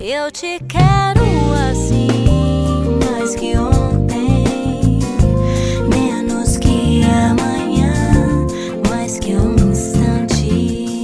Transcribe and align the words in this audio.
Eu 0.00 0.30
te 0.30 0.60
quero 0.68 1.24
assim, 1.68 2.06
mais 3.04 3.34
que 3.34 3.56
ontem, 3.56 4.44
menos 5.90 6.56
que 6.56 7.02
amanhã, 7.02 8.46
mais 8.88 9.18
que 9.18 9.34
um 9.34 9.56
instante, 9.56 11.02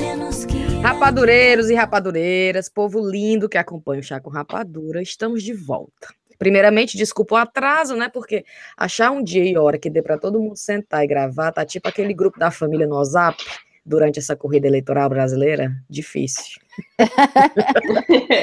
menos 0.00 0.46
que. 0.46 0.56
Rapadureiros 0.80 1.68
e 1.68 1.74
rapadureiras, 1.74 2.70
povo 2.70 3.06
lindo 3.06 3.50
que 3.50 3.58
acompanha 3.58 4.00
o 4.00 4.02
Chá 4.02 4.18
com 4.18 4.30
Rapadura, 4.30 5.02
estamos 5.02 5.42
de 5.42 5.52
volta. 5.52 6.08
Primeiramente, 6.38 6.96
desculpa 6.96 7.34
o 7.34 7.38
atraso, 7.38 7.96
né? 7.96 8.08
Porque 8.08 8.46
achar 8.78 9.10
um 9.10 9.22
dia 9.22 9.44
e 9.44 9.58
hora 9.58 9.76
que 9.76 9.90
dê 9.90 10.00
para 10.00 10.16
todo 10.16 10.40
mundo 10.40 10.56
sentar 10.56 11.04
e 11.04 11.06
gravar, 11.06 11.52
tá 11.52 11.66
tipo 11.66 11.86
aquele 11.86 12.14
grupo 12.14 12.38
da 12.38 12.50
família 12.50 12.86
no 12.86 12.96
WhatsApp 12.96 13.44
durante 13.86 14.18
essa 14.18 14.34
corrida 14.34 14.66
eleitoral 14.66 15.08
brasileira, 15.08 15.72
difícil. 15.88 16.60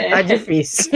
tá 0.09 0.21
difícil. 0.23 0.91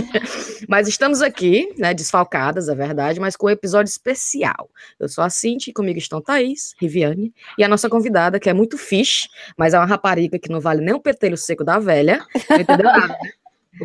Mas 0.69 0.87
estamos 0.87 1.21
aqui, 1.21 1.73
né, 1.77 1.93
desfalcadas, 1.93 2.69
é 2.69 2.73
verdade, 2.73 3.19
mas 3.19 3.35
com 3.35 3.47
um 3.47 3.49
episódio 3.49 3.89
especial. 3.89 4.69
Eu 4.97 5.09
sou 5.09 5.21
a 5.23 5.29
Cinti, 5.29 5.73
comigo 5.73 5.99
estão 5.99 6.21
Thaís, 6.21 6.73
Riviane, 6.79 7.33
e 7.57 7.63
a 7.63 7.67
nossa 7.67 7.89
convidada, 7.89 8.39
que 8.39 8.49
é 8.49 8.53
muito 8.53 8.77
fixe, 8.77 9.27
mas 9.57 9.73
é 9.73 9.77
uma 9.77 9.85
rapariga 9.85 10.39
que 10.39 10.49
não 10.49 10.61
vale 10.61 10.81
nem 10.81 10.93
o 10.93 11.01
petelho 11.01 11.37
seco 11.37 11.65
da 11.65 11.77
velha, 11.77 12.25
não 12.49 12.59
entendeu 12.61 12.85
nada. 12.85 13.17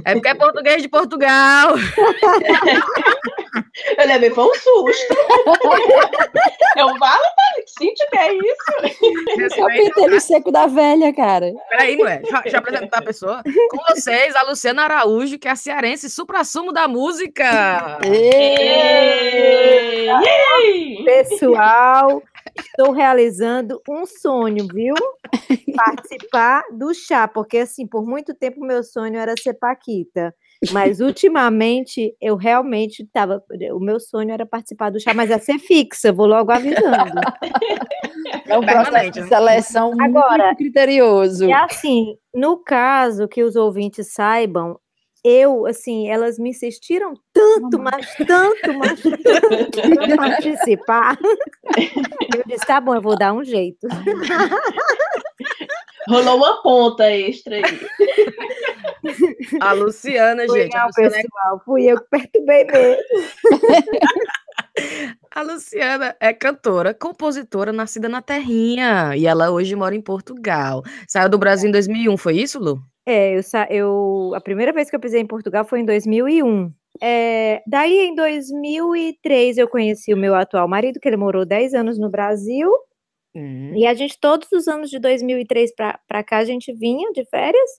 É 0.05 0.15
porque 0.15 0.29
é 0.29 0.35
português 0.35 0.83
de 0.83 0.89
Portugal. 0.89 1.75
Eu 3.99 4.07
levei 4.07 4.31
foi 4.31 4.45
um 4.45 4.55
susto. 4.55 5.15
Eu 6.77 6.89
falo, 6.99 7.23
mas 7.37 7.73
Cintia, 7.79 8.07
que 8.11 8.19
é 8.19 8.35
isso? 8.35 9.59
É 9.59 9.63
o 9.63 9.67
pentelho 9.67 10.21
seco 10.21 10.51
da 10.51 10.67
velha, 10.67 11.15
cara. 11.15 11.53
Peraí, 11.71 11.97
mulher, 11.97 12.21
deixa, 12.23 12.43
eu 12.49 12.59
apresentar 12.59 12.99
a 12.99 13.03
pessoa. 13.03 13.43
Com 13.71 13.79
vocês, 13.89 14.35
a 14.37 14.43
Luciana 14.43 14.83
Araújo, 14.85 15.39
que 15.39 15.49
é 15.49 15.51
a 15.51 15.57
cearense 15.57 16.11
supra-sumo 16.11 16.73
da 16.73 16.87
música. 16.87 17.99
Ei! 18.05 20.09
Ei! 20.09 21.05
Pessoal, 21.05 22.23
estou 22.59 22.93
realizando 22.93 23.81
um 23.89 24.05
sonho, 24.07 24.67
viu? 24.73 24.95
Participar 25.77 26.63
do 26.73 26.93
chá, 26.95 27.27
porque 27.27 27.59
assim, 27.59 27.87
por 27.87 28.07
muito 28.07 28.35
tempo 28.35 28.65
meu 28.65 28.83
sonho 28.83 29.17
era 29.17 29.35
ser 29.41 29.55
Paquita. 29.55 30.35
Mas 30.71 31.01
ultimamente 31.01 32.15
eu 32.21 32.37
realmente 32.37 33.03
estava. 33.03 33.43
O 33.73 33.81
meu 33.81 33.99
sonho 33.99 34.31
era 34.31 34.47
participar 34.47 34.91
do 34.91 35.01
chá, 35.01 35.13
mas 35.13 35.31
é 35.31 35.39
ser 35.39 35.59
fixa, 35.59 36.13
vou 36.13 36.27
logo 36.27 36.53
avisando. 36.53 37.21
É 38.47 38.59
um 38.59 38.63
processo 38.63 38.91
Permanente, 38.91 39.15
de 39.15 39.21
né? 39.21 39.29
seleção 39.29 39.93
Agora, 40.01 40.45
muito 40.47 40.57
criterioso. 40.59 41.47
E 41.47 41.53
assim, 41.53 42.17
no 42.35 42.57
caso 42.59 43.29
que 43.29 43.43
os 43.43 43.57
ouvintes 43.57 44.13
saibam, 44.13 44.79
eu, 45.25 45.67
assim, 45.67 46.09
elas 46.09 46.39
me 46.39 46.51
insistiram 46.51 47.15
tanto, 47.61 47.79
mas 47.79 48.15
tanto, 48.27 48.75
mas 48.79 49.01
tanto 49.01 49.97
para 49.97 50.17
participar. 50.17 51.19
Eu 52.37 52.43
disse, 52.47 52.67
tá 52.67 52.81
bom, 52.81 52.95
eu 52.95 53.03
vou 53.03 53.17
dar 53.17 53.33
um 53.33 53.45
jeito. 53.45 53.87
Rolou 56.09 56.37
uma 56.37 56.63
ponta 56.63 57.09
extra 57.11 57.57
aí. 57.57 57.63
A 59.61 59.73
Luciana, 59.73 60.45
Foi 60.47 60.63
gente. 60.63 60.77
A 60.77 60.81
não, 60.81 60.87
Luciana, 60.87 61.17
é, 61.17 61.23
pessoal, 61.23 61.63
fui 61.65 61.85
eu 61.85 62.01
que 62.01 62.09
perturbei 62.11 62.65
mesmo. 62.65 63.03
a 65.31 65.43
Luciana 65.43 66.17
é 66.19 66.33
cantora, 66.33 66.93
compositora, 66.95 67.73
nascida 67.73 68.09
na 68.09 68.21
Terrinha. 68.23 69.15
E 69.17 69.27
ela 69.27 69.51
hoje 69.51 69.77
mora 69.77 69.95
em 69.95 70.01
Portugal. 70.01 70.83
Saiu 71.07 71.29
do 71.29 71.39
Brasil 71.39 71.69
em 71.69 71.73
2001, 71.73 72.17
foi 72.17 72.37
isso, 72.39 72.59
Lu? 72.59 72.81
É, 73.07 73.37
eu, 73.37 73.43
sa- 73.43 73.69
eu, 73.71 74.33
a 74.35 74.41
primeira 74.41 74.73
vez 74.73 74.89
que 74.91 74.97
eu 74.97 75.01
pisei 75.01 75.21
em 75.21 75.27
Portugal 75.27 75.65
foi 75.65 75.81
em 75.81 75.85
2001. 75.85 76.73
É, 77.01 77.63
daí, 77.67 77.99
em 77.99 78.15
2003, 78.15 79.59
eu 79.59 79.69
conheci 79.69 80.13
o 80.13 80.17
meu 80.17 80.35
atual 80.35 80.69
marido, 80.69 81.01
que 81.01 81.09
ele 81.09 81.17
morou 81.17 81.45
10 81.45 81.75
anos 81.75 81.99
no 81.99 82.11
Brasil. 82.11 82.71
Hum. 83.35 83.75
E 83.75 83.87
a 83.87 83.95
gente, 83.95 84.19
todos 84.21 84.51
os 84.53 84.69
anos 84.69 84.91
de 84.91 84.99
2003 84.99 85.73
para 85.75 86.25
cá, 86.25 86.39
a 86.39 86.45
gente 86.45 86.73
vinha 86.73 87.11
de 87.13 87.25
férias. 87.27 87.71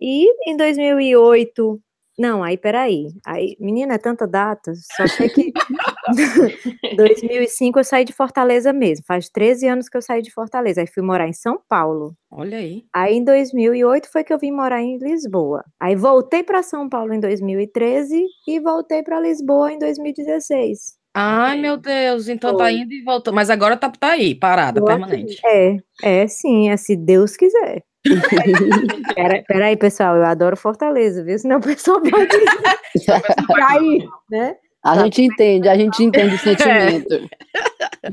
E 0.00 0.26
em 0.50 0.56
2008. 0.56 1.80
Não, 2.20 2.44
aí 2.44 2.58
peraí. 2.58 3.06
Aí, 3.24 3.56
menina, 3.58 3.94
é 3.94 3.98
tanta 3.98 4.28
data. 4.28 4.74
Só 4.94 5.06
sei 5.06 5.30
que 5.30 5.50
2005 6.94 7.78
eu 7.78 7.84
saí 7.84 8.04
de 8.04 8.12
Fortaleza 8.12 8.74
mesmo. 8.74 9.06
Faz 9.08 9.30
13 9.30 9.66
anos 9.66 9.88
que 9.88 9.96
eu 9.96 10.02
saí 10.02 10.20
de 10.20 10.30
Fortaleza. 10.30 10.82
Aí 10.82 10.86
fui 10.86 11.02
morar 11.02 11.26
em 11.26 11.32
São 11.32 11.58
Paulo. 11.66 12.14
Olha 12.30 12.58
aí. 12.58 12.84
Aí 12.94 13.14
em 13.14 13.24
2008 13.24 14.12
foi 14.12 14.22
que 14.22 14.34
eu 14.34 14.38
vim 14.38 14.50
morar 14.50 14.82
em 14.82 14.98
Lisboa. 14.98 15.64
Aí 15.80 15.96
voltei 15.96 16.42
para 16.42 16.62
São 16.62 16.90
Paulo 16.90 17.14
em 17.14 17.20
2013 17.20 18.22
e 18.46 18.60
voltei 18.60 19.02
para 19.02 19.18
Lisboa 19.18 19.72
em 19.72 19.78
2016. 19.78 21.00
Ai, 21.14 21.58
meu 21.58 21.78
Deus, 21.78 22.28
então 22.28 22.54
tá 22.54 22.64
Foi. 22.64 22.74
indo 22.74 22.92
e 22.92 23.02
voltando. 23.02 23.34
Mas 23.34 23.48
agora 23.48 23.78
tá, 23.78 23.90
tá 23.90 24.10
aí, 24.10 24.34
parada, 24.34 24.84
permanente. 24.84 25.40
É, 25.46 25.78
é 26.02 26.26
sim, 26.26 26.68
é 26.68 26.76
se 26.76 26.94
Deus 26.94 27.34
quiser. 27.34 27.82
Pera, 29.14 29.44
peraí, 29.46 29.76
pessoal, 29.76 30.16
eu 30.16 30.24
adoro 30.24 30.56
Fortaleza, 30.56 31.22
viu? 31.22 31.38
Senão 31.38 31.58
o 31.58 31.62
pessoal 31.62 32.00
pode 32.00 32.28
cair, 33.56 34.08
né? 34.30 34.56
A 34.82 34.98
gente 35.02 35.20
entende, 35.22 35.68
a 35.68 35.76
gente 35.76 36.02
entende 36.02 36.36
o 36.36 36.38
sentimento. 36.38 37.28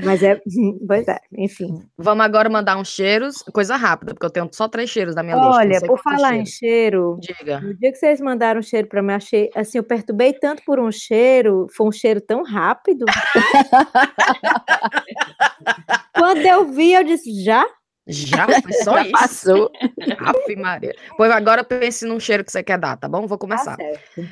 Mas 0.04 0.22
é, 0.22 0.38
pois 0.86 1.08
é, 1.08 1.18
enfim. 1.32 1.82
Vamos 1.96 2.22
agora 2.22 2.50
mandar 2.50 2.76
uns 2.76 2.88
cheiros, 2.88 3.42
coisa 3.54 3.74
rápida, 3.74 4.12
porque 4.12 4.26
eu 4.26 4.30
tenho 4.30 4.50
só 4.52 4.68
três 4.68 4.90
cheiros 4.90 5.14
na 5.14 5.22
minha 5.22 5.36
lista. 5.36 5.48
não 5.48 5.56
Olha, 5.56 5.80
por 5.80 5.98
falar 5.98 6.36
em 6.36 6.44
cheiros. 6.44 7.24
cheiro, 7.24 7.38
Diga. 7.38 7.60
no 7.60 7.74
dia 7.74 7.90
que 7.90 7.96
vocês 7.96 8.20
mandaram 8.20 8.60
um 8.60 8.62
cheiro 8.62 8.86
para 8.86 9.02
mim, 9.02 9.14
achei, 9.14 9.48
assim, 9.54 9.78
eu 9.78 9.84
perturbei 9.84 10.34
tanto 10.34 10.62
por 10.66 10.78
um 10.78 10.92
cheiro, 10.92 11.66
foi 11.74 11.86
um 11.86 11.92
cheiro 11.92 12.20
tão 12.20 12.42
rápido. 12.42 13.06
Quando 16.14 16.44
eu 16.44 16.66
vi, 16.66 16.92
eu 16.92 17.02
disse, 17.02 17.42
já? 17.42 17.64
Já 18.08 18.46
foi 18.62 18.72
só 18.72 18.94
Já 18.94 19.02
isso. 19.02 19.12
passou. 19.12 19.70
Ave 20.18 20.56
Maria. 20.56 20.94
Pois 21.16 21.30
agora 21.30 21.62
pense 21.62 22.04
num 22.06 22.18
cheiro 22.18 22.42
que 22.44 22.50
você 22.50 22.62
quer 22.62 22.78
dar, 22.78 22.96
tá 22.96 23.08
bom? 23.08 23.20
Vou 23.26 23.36
Tá 23.36 23.38
começar. 23.38 23.76
certo. 23.76 24.28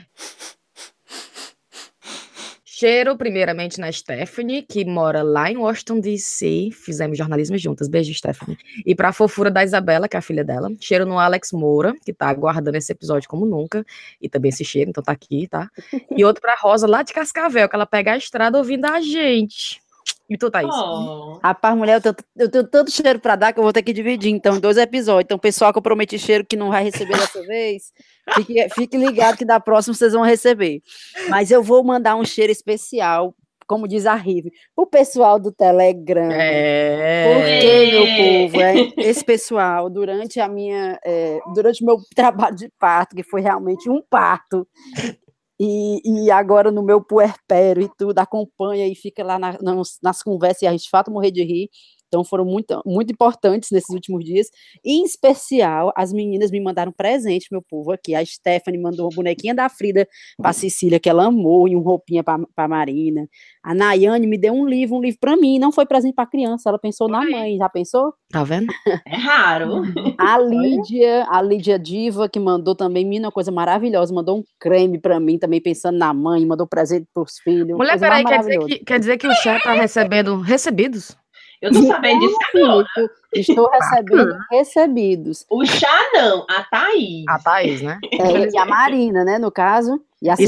Cheiro, 2.68 3.16
primeiramente, 3.16 3.80
na 3.80 3.90
Stephanie, 3.90 4.60
que 4.60 4.84
mora 4.84 5.22
lá 5.22 5.50
em 5.50 5.56
Washington, 5.56 5.98
D.C. 5.98 6.68
Fizemos 6.72 7.16
jornalismo 7.16 7.56
juntas. 7.56 7.88
Beijo, 7.88 8.12
Stephanie. 8.12 8.58
E 8.84 8.94
pra 8.94 9.14
fofura 9.14 9.50
da 9.50 9.64
Isabela, 9.64 10.06
que 10.06 10.14
é 10.14 10.18
a 10.18 10.22
filha 10.22 10.44
dela. 10.44 10.68
Cheiro 10.78 11.06
no 11.06 11.18
Alex 11.18 11.52
Moura, 11.52 11.94
que 12.04 12.12
tá 12.12 12.28
aguardando 12.28 12.76
esse 12.76 12.92
episódio 12.92 13.30
como 13.30 13.46
nunca. 13.46 13.82
E 14.20 14.28
também 14.28 14.50
esse 14.50 14.62
cheiro, 14.62 14.90
então 14.90 15.02
tá 15.02 15.12
aqui, 15.12 15.48
tá? 15.48 15.70
E 16.14 16.22
outro 16.22 16.42
pra 16.42 16.54
Rosa, 16.60 16.86
lá 16.86 17.02
de 17.02 17.14
Cascavel, 17.14 17.66
que 17.66 17.74
ela 17.74 17.86
pega 17.86 18.12
a 18.12 18.16
estrada 18.18 18.58
ouvindo 18.58 18.84
a 18.84 19.00
gente. 19.00 19.80
E 20.28 20.36
tu, 20.36 20.50
Thaís? 20.50 20.68
Oh. 20.68 21.38
Rapaz, 21.42 21.76
mulher, 21.76 21.94
eu 21.94 22.00
tenho, 22.00 22.16
eu 22.36 22.50
tenho 22.50 22.66
tanto 22.66 22.90
cheiro 22.90 23.20
pra 23.20 23.36
dar 23.36 23.52
que 23.52 23.60
eu 23.60 23.62
vou 23.62 23.72
ter 23.72 23.82
que 23.82 23.92
dividir, 23.92 24.32
então, 24.32 24.56
em 24.56 24.60
dois 24.60 24.76
episódios. 24.76 25.24
Então, 25.24 25.38
pessoal 25.38 25.72
que 25.72 25.78
eu 25.78 25.82
prometi 25.82 26.18
cheiro 26.18 26.44
que 26.44 26.56
não 26.56 26.70
vai 26.70 26.82
receber 26.82 27.16
dessa 27.16 27.40
vez, 27.46 27.92
fique, 28.34 28.68
fique 28.70 28.96
ligado 28.96 29.36
que 29.36 29.44
da 29.44 29.60
próxima 29.60 29.94
vocês 29.94 30.12
vão 30.12 30.22
receber. 30.22 30.82
Mas 31.28 31.50
eu 31.52 31.62
vou 31.62 31.84
mandar 31.84 32.16
um 32.16 32.24
cheiro 32.24 32.50
especial, 32.50 33.34
como 33.68 33.86
diz 33.86 34.04
a 34.04 34.14
Rive, 34.14 34.50
o 34.76 34.84
pessoal 34.84 35.38
do 35.38 35.52
Telegram. 35.52 36.28
É. 36.32 37.34
Porque, 37.34 37.90
meu 37.92 38.50
povo, 38.50 38.60
é, 38.62 39.08
esse 39.08 39.24
pessoal, 39.24 39.88
durante 39.88 40.40
a 40.40 40.48
minha, 40.48 40.98
é, 41.04 41.38
durante 41.54 41.84
o 41.84 41.86
meu 41.86 41.98
trabalho 42.16 42.56
de 42.56 42.68
parto, 42.80 43.14
que 43.14 43.22
foi 43.22 43.40
realmente 43.40 43.88
um 43.88 44.02
parto, 44.10 44.66
e, 45.60 46.26
e 46.26 46.30
agora 46.30 46.70
no 46.70 46.82
meu 46.82 47.02
puerpério 47.02 47.82
e 47.84 47.90
tudo, 47.96 48.18
acompanha 48.18 48.86
e 48.88 48.94
fica 48.94 49.24
lá 49.24 49.38
na- 49.38 49.58
nas, 49.62 49.98
nas 50.02 50.22
conversas 50.22 50.62
e 50.62 50.66
a 50.66 50.72
gente 50.72 50.90
fato 50.90 51.10
morrer 51.10 51.30
de 51.30 51.42
rir. 51.44 51.70
Então 52.08 52.24
foram 52.24 52.44
muito, 52.44 52.80
muito 52.84 53.12
importantes 53.12 53.70
nesses 53.70 53.90
últimos 53.90 54.24
dias. 54.24 54.48
E, 54.84 55.00
em 55.00 55.04
especial, 55.04 55.92
as 55.96 56.12
meninas 56.12 56.50
me 56.50 56.60
mandaram 56.60 56.92
presente, 56.92 57.48
meu 57.50 57.62
povo, 57.62 57.92
aqui. 57.92 58.14
A 58.14 58.24
Stephanie 58.24 58.80
mandou 58.80 59.06
uma 59.06 59.14
bonequinha 59.14 59.54
da 59.54 59.68
Frida 59.68 60.06
para 60.36 60.52
Cecília, 60.52 61.00
que 61.00 61.08
ela 61.08 61.26
amou, 61.26 61.68
e 61.68 61.76
um 61.76 61.80
roupinha 61.80 62.22
para 62.22 62.68
Marina. 62.68 63.28
A 63.62 63.74
Nayane 63.74 64.26
me 64.26 64.38
deu 64.38 64.52
um 64.52 64.66
livro, 64.66 64.96
um 64.96 65.00
livro 65.00 65.18
para 65.20 65.36
mim. 65.36 65.58
Não 65.58 65.72
foi 65.72 65.86
presente 65.86 66.14
para 66.14 66.26
criança, 66.26 66.68
ela 66.68 66.78
pensou 66.78 67.08
na 67.08 67.24
mãe. 67.28 67.56
Já 67.56 67.68
pensou? 67.68 68.14
Tá 68.30 68.44
vendo? 68.44 68.72
É 69.06 69.16
raro. 69.16 69.82
A 70.18 70.38
Lídia, 70.38 71.26
a 71.28 71.42
Lídia 71.42 71.78
Diva, 71.78 72.28
que 72.28 72.38
mandou 72.38 72.74
também, 72.74 73.04
menina, 73.04 73.26
uma 73.26 73.32
coisa 73.32 73.50
maravilhosa, 73.50 74.14
mandou 74.14 74.38
um 74.38 74.44
creme 74.58 74.98
para 74.98 75.18
mim, 75.18 75.38
também 75.38 75.60
pensando 75.60 75.98
na 75.98 76.12
mãe, 76.12 76.44
mandou 76.44 76.66
presente 76.66 77.06
para 77.12 77.22
os 77.22 77.38
filhos. 77.38 77.76
Mulher, 77.76 77.98
peraí, 77.98 78.24
quer 78.24 78.38
dizer, 78.38 78.58
que, 78.58 78.78
quer 78.80 78.98
dizer 78.98 79.18
que 79.18 79.26
o 79.26 79.34
chat 79.34 79.62
tá 79.62 79.72
recebendo 79.72 80.40
recebidos? 80.40 81.16
Eu 81.60 81.72
tô 81.72 81.82
sabendo 81.84 82.20
disso 82.20 82.36
agora. 82.54 82.86
Estou 83.32 83.70
recebendo 83.70 84.38
recebidos. 84.50 85.46
O 85.50 85.64
chá 85.66 86.10
não, 86.12 86.46
a 86.48 86.62
Thaís. 86.64 87.24
A 87.28 87.38
Thaís, 87.38 87.82
né? 87.82 87.98
É, 88.12 88.48
e 88.48 88.58
a 88.58 88.64
Marina, 88.64 89.24
né, 89.24 89.38
no 89.38 89.50
caso. 89.50 90.00
E 90.20 90.30
assim 90.30 90.44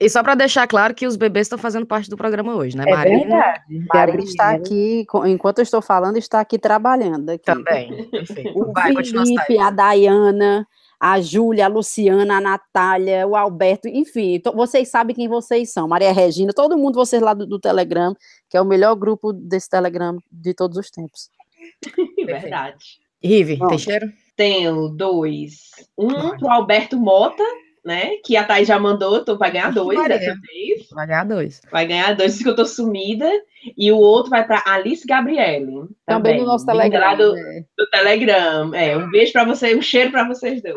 E 0.00 0.10
só, 0.10 0.22
pra 0.22 0.34
deixar 0.34 0.66
claro 0.66 0.94
que 0.94 1.06
os 1.06 1.16
bebês 1.16 1.46
estão 1.46 1.58
fazendo 1.58 1.86
parte 1.86 2.10
do 2.10 2.16
programa 2.16 2.54
hoje, 2.54 2.76
né? 2.76 2.84
É 2.86 2.90
Marina 2.90 3.18
verdade. 3.18 3.86
Marina 3.94 4.24
está 4.24 4.50
aqui, 4.50 5.06
enquanto 5.26 5.58
eu 5.58 5.62
estou 5.62 5.80
falando, 5.80 6.16
está 6.16 6.40
aqui 6.40 6.58
trabalhando. 6.58 7.30
Aqui. 7.30 7.44
também. 7.44 8.08
Enfim, 8.12 8.52
O 8.54 8.72
vai, 8.72 8.92
Felipe, 8.94 9.58
a 9.58 9.70
Dayana, 9.70 10.66
a 10.98 11.20
Júlia, 11.20 11.66
a 11.66 11.68
Luciana, 11.68 12.38
a 12.38 12.40
Natália, 12.40 13.26
o 13.26 13.36
Alberto, 13.36 13.86
enfim, 13.86 14.40
vocês 14.54 14.88
sabem 14.88 15.14
quem 15.14 15.28
vocês 15.28 15.70
são. 15.72 15.86
Maria 15.86 16.12
Regina, 16.12 16.52
todo 16.52 16.78
mundo, 16.78 16.94
vocês 16.94 17.22
lá 17.22 17.34
do, 17.34 17.46
do 17.46 17.58
Telegram, 17.58 18.16
que 18.54 18.58
é 18.58 18.60
o 18.60 18.64
melhor 18.64 18.94
grupo 18.94 19.32
desse 19.32 19.68
Telegram 19.68 20.16
de 20.30 20.54
todos 20.54 20.78
os 20.78 20.88
tempos. 20.88 21.28
Verdade. 22.24 23.00
Rive, 23.20 23.58
tem 23.68 23.78
cheiro? 23.78 24.12
Tenho 24.36 24.90
dois. 24.90 25.70
Um 25.98 26.38
pro 26.38 26.48
Alberto 26.48 26.96
Mota, 26.96 27.42
né? 27.84 28.18
Que 28.24 28.36
a 28.36 28.44
Thaís 28.44 28.68
já 28.68 28.78
mandou, 28.78 29.24
tu 29.24 29.36
vai 29.36 29.50
ganhar 29.50 29.72
dois 29.72 29.98
Maria. 29.98 30.20
dessa 30.20 30.38
vez. 30.40 30.88
Vai 30.92 31.04
ganhar 31.04 31.24
dois. 31.24 31.60
Vai 31.68 31.84
ganhar 31.84 32.14
dois, 32.14 32.40
que 32.40 32.48
eu 32.48 32.54
tô 32.54 32.64
sumida. 32.64 33.28
E 33.76 33.90
o 33.90 33.96
outro 33.96 34.30
vai 34.30 34.46
para 34.46 34.62
Alice 34.64 35.04
Gabriele. 35.04 35.88
Também 36.06 36.38
no 36.38 36.46
nosso 36.46 36.64
vinda 36.64 36.74
lá 36.74 36.84
Telegram. 36.84 37.16
Do, 37.16 37.34
né? 37.34 37.64
do 37.76 37.90
Telegram. 37.90 38.72
É, 38.72 38.96
um 38.96 39.10
beijo 39.10 39.32
pra 39.32 39.44
você, 39.44 39.74
um 39.74 39.82
cheiro 39.82 40.12
pra 40.12 40.28
vocês 40.28 40.62
dois. 40.62 40.76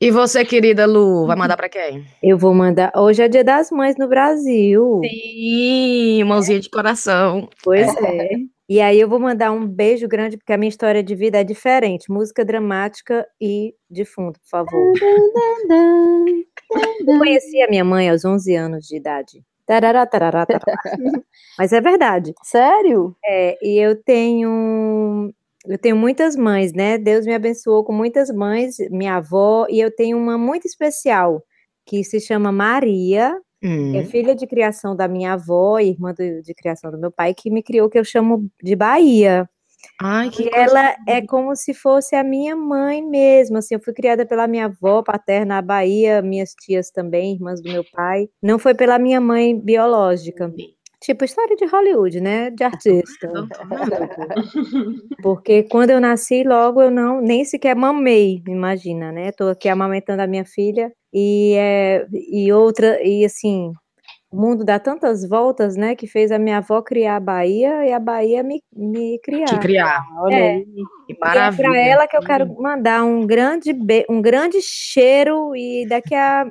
E 0.00 0.10
você, 0.10 0.44
querida 0.44 0.86
Lu, 0.86 1.26
vai 1.26 1.36
mandar 1.36 1.56
pra 1.56 1.68
quem? 1.68 2.04
Eu 2.22 2.36
vou 2.36 2.54
mandar. 2.54 2.92
Hoje 2.96 3.22
é 3.22 3.28
Dia 3.28 3.44
das 3.44 3.70
Mães 3.70 3.96
no 3.98 4.08
Brasil. 4.08 5.00
Sim, 5.04 6.24
mãozinha 6.24 6.60
de 6.60 6.68
coração. 6.68 7.48
Pois 7.62 7.88
é. 7.96 8.30
E 8.68 8.80
aí 8.80 8.98
eu 8.98 9.08
vou 9.08 9.20
mandar 9.20 9.52
um 9.52 9.66
beijo 9.66 10.08
grande, 10.08 10.36
porque 10.36 10.52
a 10.52 10.56
minha 10.56 10.68
história 10.68 11.02
de 11.02 11.14
vida 11.14 11.38
é 11.38 11.44
diferente. 11.44 12.10
Música 12.10 12.44
dramática 12.44 13.26
e 13.40 13.74
de 13.90 14.04
fundo, 14.04 14.38
por 14.40 14.48
favor. 14.48 14.92
Eu 17.06 17.18
conheci 17.18 17.60
a 17.62 17.68
minha 17.68 17.84
mãe 17.84 18.08
aos 18.08 18.24
11 18.24 18.54
anos 18.56 18.86
de 18.86 18.96
idade. 18.96 19.44
Tarará, 19.66 20.06
tarará, 20.06 20.46
tarará. 20.46 20.82
Mas 21.58 21.72
é 21.72 21.80
verdade. 21.80 22.32
Sério? 22.42 23.14
É, 23.24 23.58
e 23.62 23.78
eu 23.78 23.94
tenho 24.02 25.32
eu 25.66 25.78
tenho 25.78 25.96
muitas 25.96 26.36
mães, 26.36 26.72
né? 26.72 26.98
Deus 26.98 27.24
me 27.26 27.34
abençoou 27.34 27.84
com 27.84 27.92
muitas 27.92 28.30
mães, 28.30 28.76
minha 28.90 29.16
avó, 29.16 29.66
e 29.70 29.80
eu 29.80 29.94
tenho 29.94 30.16
uma 30.18 30.36
muito 30.38 30.66
especial 30.66 31.42
que 31.86 32.02
se 32.04 32.20
chama 32.20 32.50
Maria, 32.52 33.36
Hum. 33.64 33.94
é 33.94 34.04
filha 34.04 34.34
de 34.34 34.46
criação 34.46 34.94
da 34.96 35.06
minha 35.06 35.34
avó 35.34 35.78
irmã 35.78 36.12
do- 36.12 36.42
de 36.42 36.52
criação 36.54 36.90
do 36.90 36.98
meu 36.98 37.12
pai, 37.12 37.32
que 37.34 37.48
me 37.50 37.62
criou, 37.62 37.88
que 37.88 37.98
eu 37.98 38.04
chamo 38.04 38.48
de 38.62 38.74
Bahia. 38.74 39.48
Ai, 40.00 40.30
que 40.30 40.44
E 40.44 40.50
ela 40.52 40.96
é 41.08 41.24
como 41.26 41.54
se 41.56 41.74
fosse 41.74 42.14
a 42.16 42.22
minha 42.24 42.54
mãe 42.56 43.02
mesmo, 43.02 43.58
assim, 43.58 43.74
eu 43.74 43.80
fui 43.80 43.92
criada 43.92 44.24
pela 44.26 44.46
minha 44.48 44.66
avó 44.66 45.02
paterna, 45.02 45.56
na 45.56 45.62
Bahia, 45.62 46.22
minhas 46.22 46.54
tias 46.54 46.90
também, 46.90 47.34
irmãs 47.34 47.60
do 47.62 47.70
meu 47.70 47.84
pai. 47.92 48.28
Não 48.42 48.58
foi 48.58 48.74
pela 48.74 48.98
minha 48.98 49.20
mãe 49.20 49.58
biológica. 49.58 50.52
Tipo, 51.02 51.24
história 51.24 51.56
de 51.56 51.66
Hollywood, 51.66 52.20
né? 52.20 52.50
De 52.50 52.62
artista. 52.64 53.28
Tá 53.48 53.64
vendo? 53.64 54.36
Porque 55.22 55.64
quando 55.64 55.90
eu 55.90 56.00
nasci, 56.00 56.44
logo 56.44 56.80
eu 56.80 56.90
não, 56.90 57.20
nem 57.20 57.44
sequer 57.44 57.74
mamei, 57.74 58.42
imagina, 58.46 59.10
né? 59.12 59.32
Tô 59.32 59.48
aqui 59.48 59.68
amamentando 59.68 60.22
a 60.22 60.26
minha 60.26 60.44
filha 60.44 60.92
e, 61.12 61.54
é, 61.56 62.06
e 62.12 62.52
outra, 62.52 63.02
e 63.02 63.24
assim, 63.24 63.72
o 64.30 64.36
mundo 64.40 64.64
dá 64.64 64.78
tantas 64.78 65.28
voltas, 65.28 65.76
né? 65.76 65.96
Que 65.96 66.06
fez 66.06 66.30
a 66.30 66.38
minha 66.38 66.58
avó 66.58 66.80
criar 66.82 67.16
a 67.16 67.20
Bahia 67.20 67.84
e 67.84 67.92
a 67.92 67.98
Bahia 67.98 68.42
me, 68.42 68.62
me 68.74 69.18
criar. 69.24 69.46
Te 69.46 69.58
criar. 69.58 70.02
Olha 70.20 70.34
É. 70.36 70.50
aí. 70.52 70.64
Que 71.06 71.12
E 71.14 71.16
é 71.16 71.18
maravilha. 71.20 71.68
para 71.68 71.78
ela 71.80 72.06
que 72.06 72.16
eu 72.16 72.22
quero 72.22 72.62
mandar 72.62 73.04
um 73.04 73.26
grande, 73.26 73.76
um 74.08 74.22
grande 74.22 74.58
cheiro 74.62 75.54
e 75.56 75.84
daqui 75.88 76.14
a 76.14 76.46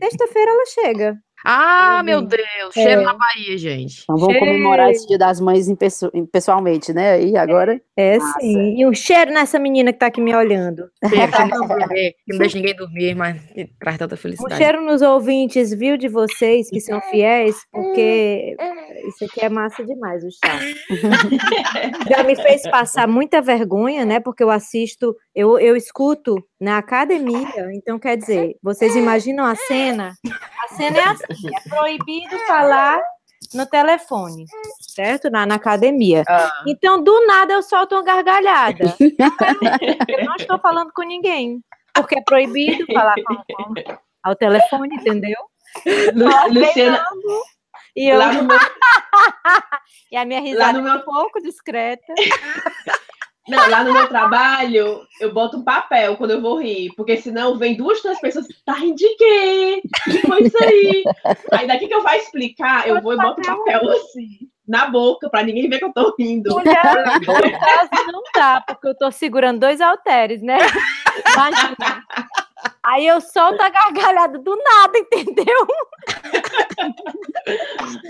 sexta-feira 0.00 0.50
ela 0.52 0.64
chega. 0.66 1.18
Ah, 1.44 2.02
meu 2.04 2.18
Uhum. 2.20 2.26
Deus. 2.26 2.72
Cheiro 2.72 3.02
É. 3.02 3.04
na 3.04 3.14
Bahia, 3.14 3.56
gente. 3.58 4.02
Então 4.02 4.16
vamos 4.16 4.38
comemorar 4.38 4.90
esse 4.90 5.06
Dia 5.06 5.18
das 5.18 5.40
Mães 5.40 5.68
em 5.68 5.76
pesso- 5.76 6.10
em- 6.12 6.26
pessoalmente, 6.26 6.92
né? 6.92 7.22
E 7.22 7.36
agora? 7.36 7.80
É 7.96 8.18
Massa. 8.18 8.40
sim. 8.40 8.74
E 8.80 8.86
um 8.86 8.92
cheiro 8.92 9.30
nessa 9.32 9.58
menina 9.58 9.92
que 9.92 9.98
tá 9.98 10.06
aqui 10.06 10.20
me 10.20 10.34
olhando. 10.34 10.90
Cheiro, 11.08 11.32
que 11.32 12.14
não 12.28 12.38
deixa 12.38 12.56
ninguém 12.56 12.74
dormir, 12.74 13.14
mas 13.14 13.40
traz 13.78 13.98
tanta 13.98 14.14
Um 14.14 14.18
felicidade. 14.18 14.56
cheiro 14.56 14.80
nos 14.82 15.02
ouvintes, 15.02 15.72
viu, 15.72 15.96
de 15.96 16.08
vocês 16.08 16.68
que 16.70 16.80
são 16.80 17.00
fiéis, 17.02 17.56
porque 17.70 18.56
isso 19.06 19.24
aqui 19.24 19.44
é 19.44 19.48
massa 19.48 19.84
demais, 19.84 20.24
o 20.24 20.28
chá. 20.30 20.58
Já 22.10 22.22
me 22.24 22.34
fez 22.36 22.62
passar 22.62 23.06
muita 23.06 23.40
vergonha, 23.40 24.04
né? 24.04 24.20
Porque 24.20 24.42
eu 24.42 24.50
assisto, 24.50 25.14
eu, 25.34 25.58
eu 25.58 25.76
escuto 25.76 26.36
na 26.60 26.78
academia. 26.78 27.46
Então, 27.74 27.98
quer 27.98 28.16
dizer, 28.16 28.56
vocês 28.62 28.96
imaginam 28.96 29.44
a 29.44 29.54
cena? 29.54 30.12
A 30.64 30.74
cena 30.74 30.98
é 30.98 31.02
assim: 31.04 31.24
é 31.30 31.68
proibido 31.68 32.38
falar 32.46 33.00
no 33.54 33.66
telefone, 33.66 34.44
certo? 34.80 35.30
Na, 35.30 35.46
na 35.46 35.54
academia. 35.56 36.24
Ah, 36.28 36.62
Então, 36.66 37.02
do 37.02 37.26
nada, 37.26 37.52
eu 37.52 37.62
solto 37.62 37.94
uma 37.94 38.02
gargalhada. 38.02 38.94
Eu 40.08 40.24
não 40.24 40.36
estou 40.36 40.58
falando 40.58 40.90
com 40.92 41.02
ninguém, 41.02 41.60
porque 41.94 42.18
é 42.18 42.22
proibido 42.22 42.84
falar 42.92 43.14
com, 43.24 43.34
com- 43.54 43.74
ao 44.22 44.34
telefone, 44.34 44.94
entendeu? 44.96 45.38
Lu- 46.14 46.52
Luciana, 46.52 47.04
E, 47.94 48.08
eu, 48.08 48.18
lá 48.18 48.32
no 48.32 48.42
meu, 48.44 48.58
e 50.12 50.16
a 50.16 50.24
minha 50.24 50.40
risada 50.40 50.72
no 50.80 50.88
é 50.88 50.92
meu- 50.92 51.00
um 51.00 51.04
pouco 51.04 51.40
discreta. 51.40 52.12
não, 53.48 53.70
lá 53.70 53.84
no 53.84 53.92
meu 53.92 54.08
trabalho, 54.08 55.06
eu 55.20 55.32
boto 55.32 55.58
um 55.58 55.64
papel 55.64 56.16
quando 56.16 56.32
eu 56.32 56.40
vou 56.40 56.60
rir, 56.60 56.92
porque 56.96 57.16
senão 57.16 57.56
vem 57.56 57.76
duas, 57.76 58.00
três 58.00 58.20
pessoas, 58.20 58.46
tá 58.64 58.74
rindo 58.74 58.96
de 58.96 59.08
quê? 59.16 59.82
Que 60.04 60.18
foi 60.26 60.42
isso 60.42 60.64
aí? 60.64 61.04
Aí 61.52 61.66
daqui 61.66 61.86
que 61.86 61.94
eu 61.94 62.02
vou 62.02 62.12
explicar, 62.12 62.88
eu 62.88 63.00
vou 63.00 63.12
e 63.12 63.16
boto 63.16 63.40
um 63.40 63.44
papel 63.44 63.90
assim, 63.90 64.48
na 64.66 64.88
boca, 64.88 65.30
pra 65.30 65.42
ninguém 65.42 65.68
ver 65.68 65.78
que 65.78 65.84
eu 65.84 65.92
tô 65.92 66.14
rindo. 66.18 66.50
Mulher, 66.50 66.82
no 67.20 67.58
caso 67.58 68.12
não 68.12 68.22
dá, 68.34 68.60
porque 68.66 68.88
eu 68.88 68.96
tô 68.96 69.10
segurando 69.10 69.60
dois 69.60 69.80
halteres, 69.80 70.42
né? 70.42 70.58
Imagina. 71.32 72.02
Aí 72.86 73.04
eu 73.04 73.20
solto 73.20 73.60
a 73.60 73.68
gargalhada 73.68 74.38
do 74.38 74.56
nada, 74.56 74.96
entendeu? 75.10 75.66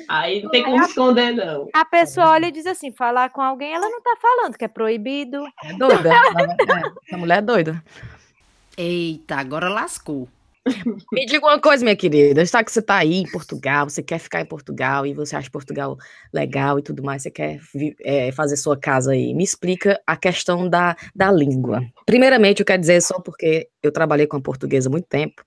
Aí 0.07 0.43
não 0.43 0.51
tem 0.51 0.65
como 0.65 0.83
esconder, 0.83 1.33
não. 1.33 1.71
A 1.73 1.85
pessoa 1.87 2.29
olha 2.29 2.49
e 2.49 2.53
diz 2.53 2.67
assim: 2.67 2.93
falar 2.93 3.31
com 3.31 3.41
alguém, 3.41 3.73
ela 3.73 3.89
não 3.89 4.03
tá 4.03 4.15
falando, 4.21 4.59
que 4.59 4.67
é 4.67 4.69
proibido. 4.69 5.43
é 5.65 5.73
doida. 5.73 6.11
É, 6.11 7.09
essa 7.09 7.17
mulher 7.17 7.39
é 7.39 7.43
doida. 7.43 7.83
Eita, 8.77 9.37
agora 9.37 9.71
lascou. 9.71 10.29
Me 11.13 11.25
diga 11.27 11.47
uma 11.47 11.61
coisa, 11.61 11.85
minha 11.85 11.97
querida. 11.97 12.45
Já 12.45 12.63
que 12.65 12.73
você 12.73 12.83
tá 12.83 12.97
aí 12.97 13.15
em 13.15 13.31
Portugal, 13.31 13.89
você 13.89 14.03
quer 14.03 14.19
ficar 14.19 14.41
em 14.41 14.45
Portugal 14.45 15.07
e 15.07 15.15
você 15.15 15.37
acha 15.37 15.51
Portugal 15.51 15.97
legal 16.33 16.79
e 16.79 16.83
tudo 16.83 17.03
mais, 17.03 17.23
você 17.23 17.31
quer 17.31 17.61
é, 18.05 18.33
fazer 18.33 18.57
sua 18.57 18.77
casa 18.77 19.13
aí. 19.13 19.33
Me 19.33 19.45
explica 19.45 20.01
a 20.07 20.17
questão 20.17 20.69
da, 20.69 20.97
da 21.15 21.31
língua. 21.31 21.83
Primeiramente, 22.05 22.61
eu 22.61 22.67
quero 22.67 22.81
dizer 22.81 23.01
só 23.01 23.21
porque 23.21 23.69
eu 23.83 23.93
trabalhei 23.93 24.27
com 24.27 24.37
a 24.37 24.41
portuguesa 24.41 24.89
há 24.89 24.91
muito 24.91 25.07
tempo 25.07 25.43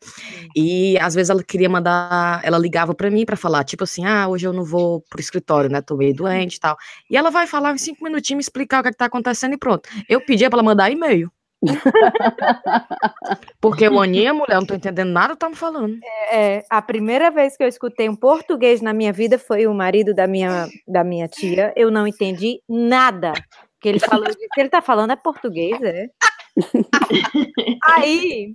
e 0.56 0.98
às 1.00 1.13
vezes 1.13 1.30
ela 1.30 1.44
queria 1.44 1.69
mandar, 1.69 2.42
ela 2.44 2.57
ligava 2.57 2.94
pra 2.95 3.11
mim 3.11 3.26
pra 3.26 3.35
falar, 3.35 3.64
tipo 3.64 3.83
assim, 3.83 4.06
ah, 4.06 4.28
hoje 4.28 4.47
eu 4.47 4.54
não 4.54 4.64
vou 4.64 5.02
pro 5.09 5.19
escritório, 5.19 5.69
né? 5.69 5.81
Tô 5.81 5.97
meio 5.97 6.14
doente 6.14 6.56
e 6.56 6.59
tal. 6.59 6.78
E 7.09 7.18
ela 7.18 7.30
vai 7.30 7.45
falar 7.45 7.73
em 7.73 7.78
cinco 7.78 8.04
minutinhos, 8.04 8.38
me 8.38 8.42
explicar 8.42 8.80
o 8.80 8.83
que, 8.83 8.90
é 8.90 8.92
que 8.92 8.97
tá 8.97 9.06
acontecendo 9.06 9.54
e 9.54 9.57
pronto. 9.57 9.90
Eu 10.07 10.21
pedia 10.21 10.49
pra 10.49 10.57
ela 10.57 10.64
mandar 10.64 10.90
e-mail. 10.90 11.30
Porque 13.61 13.87
o 13.87 13.99
Aninha, 14.01 14.33
mulher, 14.33 14.56
não 14.56 14.66
tô 14.66 14.73
entendendo 14.75 15.09
nada 15.09 15.33
que 15.33 15.39
tá 15.39 15.49
me 15.49 15.56
falando. 15.56 15.97
É, 16.31 16.63
a 16.69 16.81
primeira 16.81 17.30
vez 17.31 17.56
que 17.57 17.63
eu 17.63 17.68
escutei 17.68 18.07
um 18.09 18.16
português 18.16 18.81
na 18.81 18.94
minha 18.94 19.11
vida 19.11 19.37
foi 19.37 19.68
o 19.68 19.73
marido 19.73 20.13
da 20.13 20.28
minha, 20.28 20.68
da 20.87 21.04
minha 21.04 21.28
tia. 21.28 21.73
Eu 21.75 21.92
não 21.92 22.07
entendi 22.07 22.61
nada 22.68 23.33
que 23.81 23.89
ele 23.89 23.99
falou. 23.99 24.25
Se 24.31 24.37
ele 24.57 24.69
tá 24.69 24.81
falando 24.81 25.11
é 25.11 25.16
português, 25.16 25.81
é. 25.81 26.07
Aí, 27.89 28.54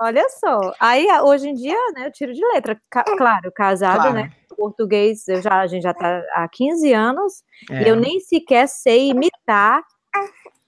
olha 0.00 0.24
só. 0.40 0.72
Aí, 0.80 1.06
hoje 1.22 1.48
em 1.48 1.54
dia, 1.54 1.76
né, 1.94 2.06
eu 2.06 2.12
tiro 2.12 2.32
de 2.32 2.44
letra. 2.54 2.80
Ca- 2.90 3.04
claro, 3.16 3.50
casada, 3.54 3.96
Claro. 3.98 4.14
né? 4.14 4.30
Português, 4.56 5.26
eu 5.26 5.42
já, 5.42 5.60
a 5.60 5.66
gente 5.66 5.82
já 5.82 5.92
tá 5.92 6.22
há 6.32 6.48
15 6.48 6.92
anos. 6.92 7.42
E 7.70 7.74
É. 7.74 7.90
eu 7.90 7.96
nem 7.96 8.20
sequer 8.20 8.68
sei 8.68 9.08
imitar. 9.10 9.82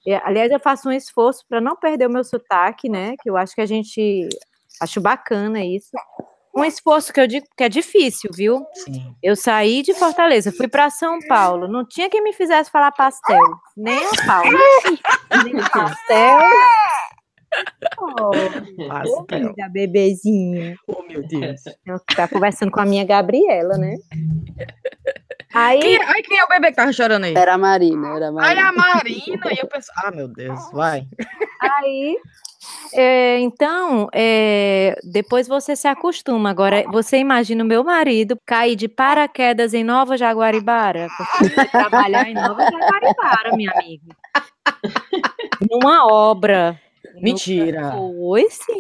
É, 0.07 0.17
Aliás, 0.25 0.51
eu 0.51 0.61
faço 0.61 0.89
um 0.89 0.93
esforço 0.93 1.45
para 1.49 1.61
não 1.61 1.77
perder 1.77 2.07
o 2.07 2.13
meu 2.13 2.23
sotaque, 2.23 2.89
né? 2.89 3.15
Que 3.21 3.29
eu 3.29 3.37
acho 3.37 3.55
que 3.55 3.61
a 3.61 3.67
gente 3.67 4.29
acho 4.81 5.01
bacana 5.01 5.65
isso. 5.65 5.91
Um 6.55 6.65
esforço 6.65 7.13
que 7.13 7.21
eu 7.21 7.27
digo 7.27 7.47
que 7.55 7.65
é 7.65 7.69
difícil, 7.69 8.31
viu? 8.33 8.65
Sim. 8.73 9.15
Eu 9.23 9.37
saí 9.37 9.83
de 9.83 9.93
Fortaleza, 9.93 10.51
fui 10.51 10.69
para 10.69 10.89
São 10.89 11.19
Paulo. 11.29 11.69
Não 11.69 11.87
tinha 11.87 12.09
quem 12.09 12.23
me 12.23 12.33
fizesse 12.33 12.71
falar 12.71 12.93
pastel, 12.93 13.45
nem 13.77 13.99
o 13.99 14.27
Paulo. 14.27 14.59
nem 15.45 15.55
pastel. 15.57 16.39
Oh, 17.99 18.31
Pastel. 18.89 19.49
linda 19.49 19.69
bebezinha. 19.69 20.77
Oh, 20.87 21.03
meu 21.03 21.27
Deus. 21.27 21.63
Tá 22.15 22.29
conversando 22.29 22.71
com 22.71 22.81
a 22.81 22.87
minha 22.87 23.05
Gabriela, 23.05 23.77
né? 23.77 23.97
Aí, 25.55 25.81
Quem, 25.81 26.03
ai, 26.03 26.23
quem 26.23 26.39
é 26.39 26.45
o 26.45 26.49
bebê 26.49 26.69
que 26.69 26.77
tava 26.77 26.93
chorando 26.93 27.25
aí? 27.25 27.35
Era 27.35 27.55
a 27.55 27.59
Marina, 27.59 28.17
era 28.17 28.27
a 28.27 28.29
Ai, 28.29 28.55
Marina. 28.55 28.69
a 28.69 28.73
Marina. 28.73 29.53
E 29.53 29.59
eu 29.59 29.67
penso, 29.69 29.91
ah, 29.97 30.11
meu 30.11 30.29
Deus, 30.29 30.71
vai. 30.73 31.07
Aí, 31.61 32.17
é, 32.93 33.39
então, 33.41 34.09
é, 34.13 34.99
depois 35.05 35.47
você 35.47 35.77
se 35.77 35.87
acostuma. 35.87 36.51
Agora, 36.51 36.85
você 36.91 37.19
imagina 37.19 37.63
o 37.63 37.67
meu 37.67 37.85
marido 37.85 38.39
cair 38.45 38.77
de 38.77 38.89
paraquedas 38.89 39.73
em 39.75 39.85
Nova 39.85 40.17
Jaguaribara? 40.17 41.09
Trabalhar 41.71 42.29
em 42.29 42.35
Nova 42.35 42.63
Jaguaribara, 42.63 43.57
minha 43.57 43.73
amiga. 43.73 44.17
Numa 45.71 46.07
obra 46.07 46.79
Mentira. 47.21 47.93
Foi 47.93 48.47
sim. 48.51 48.77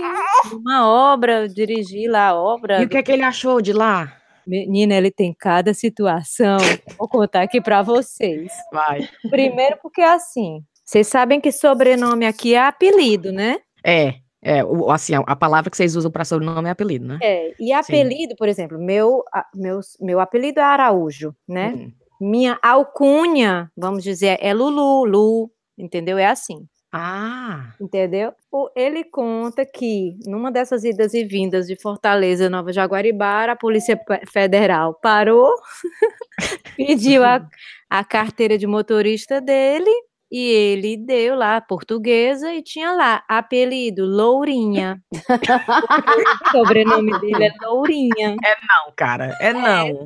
Uma 0.52 0.86
obra, 0.88 1.42
eu 1.42 1.48
dirigi 1.48 2.06
lá 2.06 2.28
a 2.28 2.34
obra. 2.34 2.82
E 2.82 2.84
o 2.84 2.88
que 2.88 2.96
é 2.98 3.02
que 3.02 3.12
ele 3.12 3.22
achou 3.22 3.60
de 3.60 3.72
lá? 3.72 4.12
Menina, 4.46 4.94
ele 4.94 5.10
tem 5.10 5.34
cada 5.34 5.74
situação. 5.74 6.58
Vou 6.98 7.08
contar 7.08 7.42
aqui 7.42 7.60
para 7.60 7.82
vocês. 7.82 8.52
Vai. 8.72 9.08
Primeiro, 9.28 9.78
porque 9.82 10.00
assim, 10.00 10.62
vocês 10.84 11.08
sabem 11.08 11.40
que 11.40 11.50
sobrenome 11.50 12.26
aqui 12.26 12.54
é 12.54 12.60
apelido, 12.60 13.32
né? 13.32 13.58
É, 13.84 14.14
é, 14.42 14.60
assim, 14.88 15.14
a, 15.14 15.34
palavra 15.34 15.68
que 15.68 15.76
vocês 15.76 15.96
usam 15.96 16.10
para 16.10 16.24
sobrenome 16.24 16.68
é 16.68 16.70
apelido, 16.70 17.04
né? 17.04 17.18
É. 17.20 17.52
E 17.58 17.72
apelido, 17.72 18.36
por 18.36 18.48
exemplo, 18.48 18.78
meu, 18.78 19.24
meu, 19.52 19.80
meu 20.00 20.20
apelido 20.20 20.60
é 20.60 20.62
Araújo, 20.62 21.34
né? 21.48 21.74
Hum. 21.74 21.92
Minha 22.20 22.58
alcunha, 22.62 23.70
vamos 23.76 24.04
dizer, 24.04 24.38
é 24.40 24.54
Lulu, 24.54 25.04
Lu, 25.04 25.50
entendeu? 25.76 26.16
É 26.16 26.26
assim. 26.26 26.64
Ah, 26.92 27.72
Entendeu? 27.80 28.32
O- 28.50 28.70
Ele 28.74 29.04
conta 29.04 29.66
que 29.66 30.16
numa 30.26 30.50
dessas 30.50 30.82
idas 30.84 31.12
e 31.14 31.24
vindas 31.24 31.66
de 31.66 31.76
Fortaleza, 31.80 32.48
Nova 32.48 32.72
Jaguaribara, 32.72 33.52
a 33.52 33.56
Polícia 33.56 33.96
Pe- 33.96 34.24
Federal 34.26 34.94
parou, 35.02 35.52
pediu 36.76 37.24
a, 37.24 37.46
a 37.90 38.04
carteira 38.04 38.56
de 38.56 38.66
motorista 38.66 39.40
dele 39.40 39.90
e 40.30 40.40
ele 40.50 40.96
deu 40.96 41.34
lá 41.36 41.60
portuguesa 41.60 42.52
e 42.52 42.62
tinha 42.62 42.92
lá 42.92 43.22
apelido 43.28 44.04
Lourinha. 44.06 45.00
o 46.46 46.50
sobrenome 46.50 47.18
dele 47.20 47.44
é 47.44 47.52
Lourinha. 47.66 48.36
não, 48.68 48.92
cara, 48.96 49.36
é 49.40 49.52
não. 49.52 50.02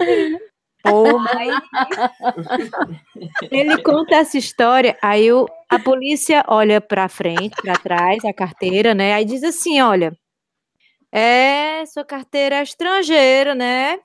Porra, 0.82 1.30
aí 1.38 1.50
ele 3.50 3.82
conta 3.82 4.16
essa 4.16 4.38
história, 4.38 4.96
aí 5.02 5.30
o, 5.32 5.46
a 5.68 5.78
polícia 5.78 6.42
olha 6.48 6.80
para 6.80 7.08
frente, 7.08 7.54
para 7.62 7.74
trás, 7.74 8.24
a 8.24 8.32
carteira, 8.32 8.94
né? 8.94 9.14
Aí 9.14 9.24
diz 9.24 9.42
assim, 9.42 9.80
olha, 9.80 10.16
é, 11.12 11.84
sua 11.86 12.04
carteira 12.04 12.56
é 12.56 12.62
estrangeira, 12.62 13.54
né? 13.54 13.98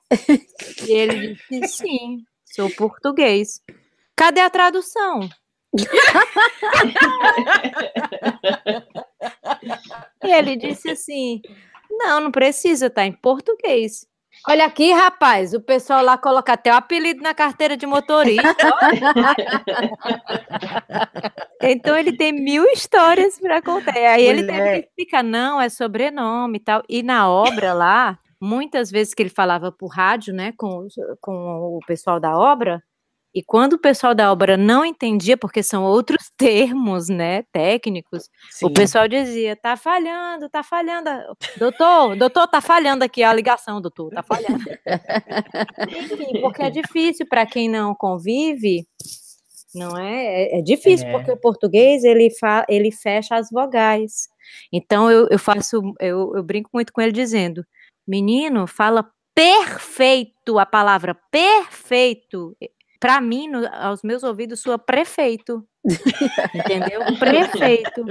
E 0.86 0.92
ele 0.92 1.36
disse, 1.50 1.78
sim, 1.78 2.24
sou 2.44 2.68
português. 2.70 3.62
Cadê 4.14 4.40
a 4.40 4.50
tradução? 4.50 5.20
e 10.24 10.32
ele 10.32 10.56
disse 10.56 10.90
assim, 10.90 11.40
não, 11.90 12.20
não 12.20 12.30
precisa, 12.30 12.90
tá 12.90 13.04
em 13.04 13.12
português. 13.12 14.06
Olha 14.48 14.66
aqui, 14.66 14.92
rapaz, 14.92 15.54
o 15.54 15.60
pessoal 15.60 16.04
lá 16.04 16.16
coloca 16.16 16.52
até 16.52 16.72
o 16.72 16.76
apelido 16.76 17.20
na 17.20 17.34
carteira 17.34 17.76
de 17.76 17.84
motorista. 17.84 18.44
então 21.60 21.96
ele 21.96 22.16
tem 22.16 22.32
mil 22.32 22.64
histórias 22.66 23.40
para 23.40 23.60
contar. 23.60 23.96
Aí 23.96 24.24
ele 24.24 24.44
teve 24.44 24.58
Mulher. 24.58 24.82
que 24.82 24.86
explicar, 24.86 25.24
não, 25.24 25.60
é 25.60 25.68
sobrenome 25.68 26.58
e 26.58 26.60
tal. 26.60 26.80
E 26.88 27.02
na 27.02 27.28
obra 27.28 27.74
lá, 27.74 28.20
muitas 28.40 28.88
vezes 28.88 29.14
que 29.14 29.22
ele 29.22 29.30
falava 29.30 29.72
por 29.72 29.88
rádio, 29.88 30.32
né, 30.32 30.52
com, 30.56 30.86
com 31.20 31.76
o 31.76 31.80
pessoal 31.84 32.20
da 32.20 32.38
obra, 32.38 32.80
e 33.36 33.42
quando 33.42 33.74
o 33.74 33.78
pessoal 33.78 34.14
da 34.14 34.32
obra 34.32 34.56
não 34.56 34.82
entendia, 34.82 35.36
porque 35.36 35.62
são 35.62 35.84
outros 35.84 36.30
termos, 36.38 37.10
né, 37.10 37.42
técnicos, 37.52 38.30
o 38.62 38.68
Sim. 38.68 38.72
pessoal 38.72 39.06
dizia, 39.06 39.54
tá 39.54 39.76
falhando, 39.76 40.48
tá 40.48 40.62
falhando. 40.62 41.10
Doutor, 41.58 42.16
doutor, 42.16 42.48
tá 42.48 42.62
falhando 42.62 43.04
aqui 43.04 43.22
a 43.22 43.34
ligação, 43.34 43.78
doutor, 43.78 44.08
tá 44.10 44.22
falhando. 44.22 44.64
Enfim, 45.86 46.40
porque 46.40 46.62
é 46.62 46.70
difícil 46.70 47.26
para 47.28 47.44
quem 47.44 47.68
não 47.68 47.94
convive, 47.94 48.86
não 49.74 49.98
é? 49.98 50.54
É, 50.54 50.58
é 50.58 50.62
difícil, 50.62 51.06
É. 51.06 51.12
porque 51.12 51.30
o 51.30 51.36
português, 51.36 52.04
ele, 52.04 52.30
fa 52.30 52.64
ele 52.70 52.90
fecha 52.90 53.36
as 53.36 53.50
vogais. 53.50 54.28
Então, 54.72 55.10
eu, 55.10 55.28
eu 55.30 55.38
faço, 55.38 55.82
eu, 56.00 56.34
eu 56.34 56.42
brinco 56.42 56.70
muito 56.72 56.90
com 56.90 57.02
ele 57.02 57.12
dizendo, 57.12 57.62
menino, 58.08 58.66
fala 58.66 59.06
perfeito, 59.34 60.58
a 60.58 60.64
palavra 60.64 61.14
perfeito. 61.30 62.56
Para 62.98 63.20
mim, 63.20 63.48
no- 63.48 63.68
aos 63.72 64.02
meus 64.02 64.22
ouvidos, 64.22 64.60
soa 64.60 64.78
prefeito. 64.78 65.66
Entendeu? 66.54 67.00
Prefeito. 67.18 68.04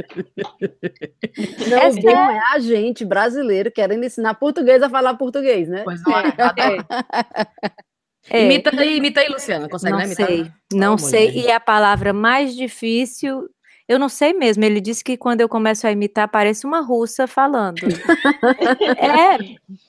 Não, 1.69 1.77
É 1.77 1.87
o 1.89 1.95
bom 2.01 2.31
é 2.31 2.39
a 2.53 2.59
gente 2.59 3.03
brasileiro 3.03 3.71
querendo 3.71 4.03
ensinar 4.05 4.35
português 4.35 4.81
a 4.81 4.89
falar 4.89 5.15
português, 5.15 5.67
né? 5.67 5.83
Pois 5.83 6.01
é, 6.07 6.41
adoro. 6.41 6.85
É. 8.27 8.43
Imita 8.45 8.71
aí, 8.81 8.97
imita 8.97 9.21
aí, 9.21 9.27
Luciana. 9.29 9.69
Consegue 9.69 9.91
não 9.91 9.99
né, 9.99 10.05
imitar? 10.07 10.25
sei, 10.27 10.51
não 10.73 10.95
Ô, 10.95 10.97
sei. 10.97 11.27
mulher. 11.29 11.45
E 11.45 11.51
a 11.51 11.59
palavra 11.59 12.11
mais 12.11 12.55
difícil, 12.55 13.47
eu 13.87 13.99
não 13.99 14.09
sei 14.09 14.33
mesmo. 14.33 14.63
Ele 14.63 14.81
disse 14.81 15.03
que 15.03 15.17
quando 15.17 15.41
eu 15.41 15.49
começo 15.49 15.85
a 15.85 15.91
imitar, 15.91 16.27
parece 16.29 16.65
uma 16.65 16.81
russa 16.81 17.27
falando. 17.27 17.77
é, 18.97 19.37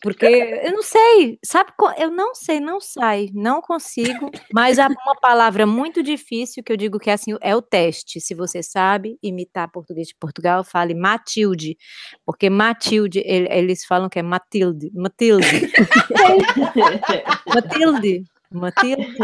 porque 0.02 0.26
eu 0.26 0.72
não 0.72 0.82
sei, 0.82 1.38
sabe? 1.44 1.70
Eu 1.98 2.10
não 2.10 2.34
sei, 2.34 2.60
não 2.60 2.80
sai, 2.80 3.28
não 3.32 3.60
consigo. 3.60 4.30
Mas 4.52 4.78
há 4.78 4.86
uma 4.88 5.14
palavra 5.20 5.66
muito 5.66 6.02
difícil 6.02 6.62
que 6.62 6.72
eu 6.72 6.76
digo 6.76 6.98
que 6.98 7.10
é 7.10 7.14
assim, 7.14 7.36
é 7.40 7.54
o 7.56 7.62
teste. 7.62 8.20
Se 8.20 8.34
você 8.34 8.62
sabe 8.62 9.18
imitar 9.22 9.70
português 9.70 10.08
de 10.08 10.14
Portugal, 10.14 10.62
fale 10.64 10.94
Matilde, 10.94 11.76
porque 12.24 12.50
Matilde, 12.50 13.22
ele- 13.24 13.48
eles 13.50 13.84
falam 13.84 14.08
que 14.08 14.18
é 14.18 14.22
Matilde, 14.22 14.90
Matilde. 14.94 15.46
Matilde. 17.46 18.24
Matilde. 18.56 19.16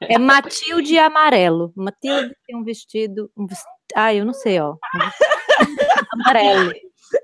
É 0.00 0.18
Matilde 0.18 0.98
amarelo. 0.98 1.72
Matilde 1.76 2.34
tem 2.46 2.56
um 2.56 2.64
vestido. 2.64 3.30
Um 3.36 3.46
vestido 3.46 3.70
ah, 3.94 4.14
eu 4.14 4.24
não 4.24 4.32
sei, 4.32 4.60
ó. 4.60 4.72
Um 4.72 4.76
amarelo. 6.20 6.72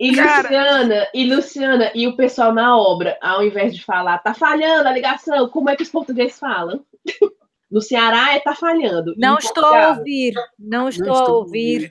E 0.01 0.11
Luciana, 0.11 1.07
e 1.15 1.33
Luciana, 1.33 1.93
e 1.95 2.09
o 2.09 2.17
pessoal 2.17 2.53
na 2.53 2.77
obra, 2.77 3.17
ao 3.23 3.45
invés 3.45 3.75
de 3.75 3.85
falar, 3.85 4.19
tá 4.19 4.35
falhando 4.35 4.89
a 4.89 4.93
ligação, 4.93 5.49
como 5.49 5.71
é 5.71 5.77
que 5.77 5.83
os 5.85 5.91
portugueses 5.91 6.39
falam? 6.39 6.85
No 7.69 7.83
Ceará 7.83 8.33
é 8.33 8.39
tá 8.39 8.55
falhando. 8.55 9.13
Não 9.19 9.39
estou 9.39 9.65
a 9.65 9.89
ouvir. 9.89 10.35
Não 10.57 10.89
estou, 10.89 11.13
estou 11.13 11.27
a 11.27 11.39
ouvir. 11.39 11.91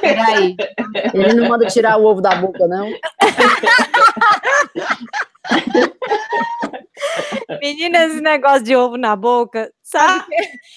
Peraí. 0.00 0.56
Ele 1.14 1.34
não 1.34 1.48
manda 1.48 1.66
tirar 1.66 1.96
o 1.96 2.04
ovo 2.04 2.20
da 2.20 2.34
boca, 2.34 2.66
não. 2.66 2.90
Menina, 7.62 8.04
esse 8.06 8.20
negócio 8.20 8.64
de 8.64 8.74
ovo 8.74 8.96
na 8.96 9.14
boca, 9.14 9.72
sabe? 9.82 10.24
que- 10.26 10.34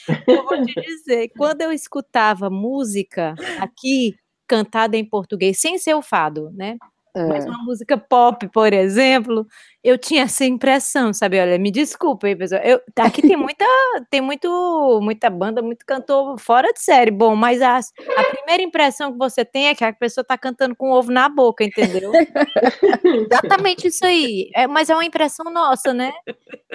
Eu 0.40 0.44
vou 0.44 0.64
te 0.64 0.74
dizer, 0.82 1.30
quando 1.36 1.62
eu 1.62 1.72
escutava 1.72 2.50
música 2.50 3.34
aqui 3.60 4.16
cantada 4.48 4.96
em 4.96 5.04
português, 5.04 5.60
sem 5.60 5.80
ser 5.80 5.96
o 5.96 6.02
fado, 6.04 6.52
né? 6.54 6.78
Mas 7.16 7.46
É. 7.46 7.50
uma 7.50 7.64
música 7.64 7.98
pop, 7.98 8.48
por 8.50 8.74
exemplo, 8.74 9.48
eu 9.84 9.98
tinha 9.98 10.24
essa 10.24 10.44
impressão, 10.44 11.14
sabe? 11.14 11.40
Olha, 11.40 11.58
me 11.58 11.72
desculpa 11.72 12.28
aí, 12.28 12.36
pessoal. 12.36 12.62
Eu, 12.64 12.82
aqui 13.00 13.22
tem 13.22 13.38
muita, 13.38 13.66
tem 14.10 14.20
muito, 14.20 15.00
muita 15.02 15.30
banda, 15.30 15.62
muito 15.62 15.86
cantor 15.86 16.38
fora 16.40 16.74
de 16.74 16.82
série, 16.82 17.12
bom, 17.12 17.36
mas 17.36 17.62
a, 17.62 17.78
a 17.78 18.24
primeira 18.32 18.64
impressão 18.64 19.12
que 19.12 19.18
você 19.18 19.46
tem 19.46 19.68
é 19.68 19.76
que 19.76 19.84
a 19.86 19.94
pessoa 19.94 20.26
tá 20.26 20.38
cantando 20.38 20.76
com 20.76 20.92
ovo 20.92 21.12
na 21.12 21.30
boca, 21.30 21.64
entendeu? 21.64 22.12
Exatamente 23.04 23.88
isso 23.88 24.06
aí. 24.06 24.50
É, 24.56 24.68
mas 24.68 24.90
é 24.90 24.96
uma 24.96 25.06
impressão 25.06 25.46
nossa, 25.52 25.94
né? 25.94 26.12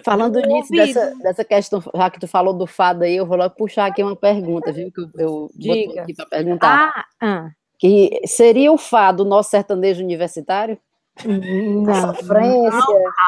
Falando 0.04 0.40
nisso, 0.40 0.70
dessa, 0.70 1.14
dessa 1.16 1.44
questão, 1.44 1.82
já 1.94 2.10
que 2.10 2.20
tu 2.20 2.26
falou 2.28 2.54
do 2.54 2.66
fado 2.66 3.04
aí, 3.04 3.16
eu 3.16 3.26
vou 3.26 3.36
logo 3.36 3.54
puxar 3.56 3.86
aqui 3.86 4.02
uma 4.02 4.16
pergunta, 4.16 4.72
viu? 4.72 4.90
Que 4.90 5.00
eu, 5.20 5.50
eu 5.60 6.00
aqui 6.00 6.14
para 6.14 6.26
perguntar. 6.26 6.92
Ah, 6.94 7.04
ah. 7.20 7.50
Que 7.80 8.20
seria 8.26 8.70
o 8.70 8.76
fado 8.78 9.24
nosso 9.24 9.50
sertanejo 9.50 10.04
universitário? 10.04 10.78
Não, 11.22 12.14
Sofrência. 12.14 12.80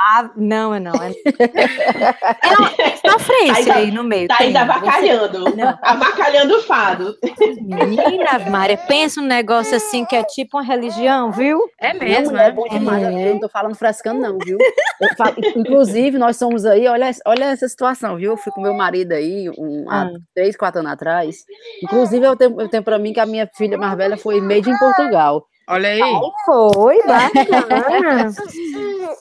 ah, 0.09 0.31
não, 0.35 0.75
é 0.75 0.81
não. 0.81 0.93
É, 0.95 1.13
é 3.05 3.11
sofrência 3.11 3.55
Ainda- 3.59 3.75
aí 3.75 3.91
no 3.91 4.03
meio. 4.03 4.29
Tá 4.29 4.37
ainda 4.41 4.65
Você- 4.65 4.71
avacalhando. 4.71 5.57
Não. 5.57 5.79
Avacalhando 5.83 6.57
o 6.57 6.63
fado. 6.63 7.15
Menina, 7.61 8.39
Maria, 8.51 8.79
pensa 8.79 9.21
um 9.21 9.25
negócio 9.27 9.77
assim 9.77 10.07
que 10.07 10.17
é 10.17 10.25
tipo 10.25 10.57
uma 10.57 10.63
religião, 10.65 11.31
viu? 11.33 11.61
É 11.79 11.93
Não, 11.93 12.01
mesmo, 12.01 12.31
mulher, 12.31 12.45
é 12.45 12.49
é? 12.49 12.53
bom 12.53 12.67
demais. 12.69 13.03
É. 13.05 13.29
Eu 13.29 13.33
não 13.35 13.41
tô 13.41 13.49
falando 13.51 13.75
frescando, 13.75 14.21
não, 14.23 14.39
viu? 14.39 14.57
Eu 15.01 15.09
falo- 15.17 15.35
inclusive, 15.57 16.17
nós 16.17 16.37
somos 16.39 16.65
aí, 16.65 16.87
olha, 16.89 17.11
olha 17.27 17.45
essa 17.47 17.69
situação, 17.69 18.17
viu? 18.17 18.31
Eu 18.33 18.37
fui 18.39 18.53
com 18.53 18.63
meu 18.63 18.73
marido 18.75 19.13
aí, 19.13 19.51
um, 19.59 19.85
há 19.91 20.05
Ah. 20.05 20.11
três, 20.35 20.57
quatro 20.57 20.81
anos 20.81 20.93
atrás. 20.93 21.37
Inclusive, 21.83 22.25
eu 22.25 22.37
tenho, 22.37 22.59
eu 22.61 22.69
tenho 22.71 22.83
pra 22.83 22.99
mim 22.99 23.13
que 23.13 23.21
a 23.21 23.27
minha 23.27 23.47
filha 23.55 23.77
mais 23.77 23.95
velha 23.99 24.17
foi 24.17 24.41
made 24.41 24.71
em 24.71 24.79
Portugal. 24.79 25.45
Olha 25.73 25.89
aí. 25.89 26.01
Foi, 26.45 26.99
bacana. 27.07 28.31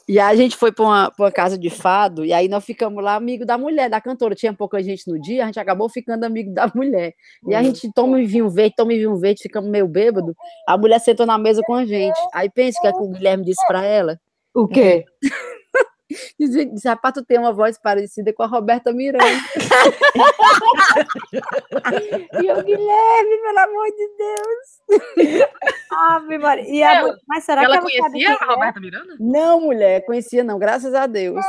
E 0.08 0.20
aí 0.20 0.34
a 0.34 0.36
gente 0.36 0.58
foi 0.58 0.72
pra 0.72 0.84
uma, 0.84 1.12
pra 1.12 1.25
uma 1.25 1.31
casa 1.31 1.58
de 1.58 1.70
fado, 1.70 2.25
e 2.25 2.34
aí 2.34 2.50
nós 2.50 2.65
ficamos 2.65 3.01
lá 3.01 3.15
amigo 3.15 3.46
da 3.46 3.58
mulher, 3.58 3.89
da 3.89 4.01
cantora. 4.01 4.36
Tinha 4.36 4.53
pouca 4.53 4.81
gente 4.84 5.10
no 5.10 5.20
dia, 5.20 5.43
a 5.43 5.46
gente 5.46 5.60
acabou 5.60 5.88
ficando 5.88 6.25
amigo 6.25 6.53
da 6.53 6.70
mulher. 6.75 7.13
E 7.48 7.55
a 7.55 7.63
gente 7.63 7.89
toma 7.93 8.17
um 8.17 8.25
vinho 8.25 8.50
verde, 8.50 8.75
toma 8.75 8.91
um 8.91 8.96
vinho 8.96 9.15
verde, 9.17 9.41
ficamos 9.41 9.70
meio 9.70 9.88
bêbado. 9.88 10.36
A 10.67 10.77
mulher 10.77 11.00
sentou 11.00 11.25
na 11.25 11.38
mesa 11.38 11.62
com 11.65 11.74
a 11.74 11.86
gente. 11.86 12.20
Aí 12.34 12.50
pensa 12.50 12.77
o 12.79 12.81
que, 12.81 12.88
é 12.88 12.91
que 12.91 13.00
o 13.00 13.10
Guilherme 13.10 13.46
disse 13.46 13.65
pra 13.67 13.86
ela. 13.86 14.20
O 14.53 14.67
quê? 14.67 15.05
Que 16.38 16.77
Sapato 16.80 17.24
tem 17.24 17.38
uma 17.39 17.53
voz 17.53 17.77
parecida 17.77 18.34
com 18.34 18.44
a 18.44 18.48
Roberta 18.48 18.91
Miranda. 18.91 19.25
e 22.41 22.48
eu, 22.48 22.63
Guilherme, 22.63 23.38
pelo 23.41 23.60
amor 23.60 23.88
de 23.88 24.08
Deus. 24.18 24.82
Ave 25.91 26.38
Maria. 26.38 26.70
E 26.70 26.84
a 26.84 26.94
Ela- 26.96 27.08
mu- 27.13 27.18
mas 27.27 27.44
será 27.44 27.62
que 27.62 27.65
Ela 27.65 27.75
ela 27.77 27.82
sabe 27.89 28.01
conhecia 28.01 28.30
a 28.30 28.34
é? 28.34 28.38
Roberta 28.48 28.80
Miranda? 28.80 29.15
Não, 29.20 29.62
mulher, 29.62 30.06
conhecia 30.06 30.44
não, 30.44 30.60
graças 30.60 30.94
a 30.94 31.08
Deus. 31.08 31.44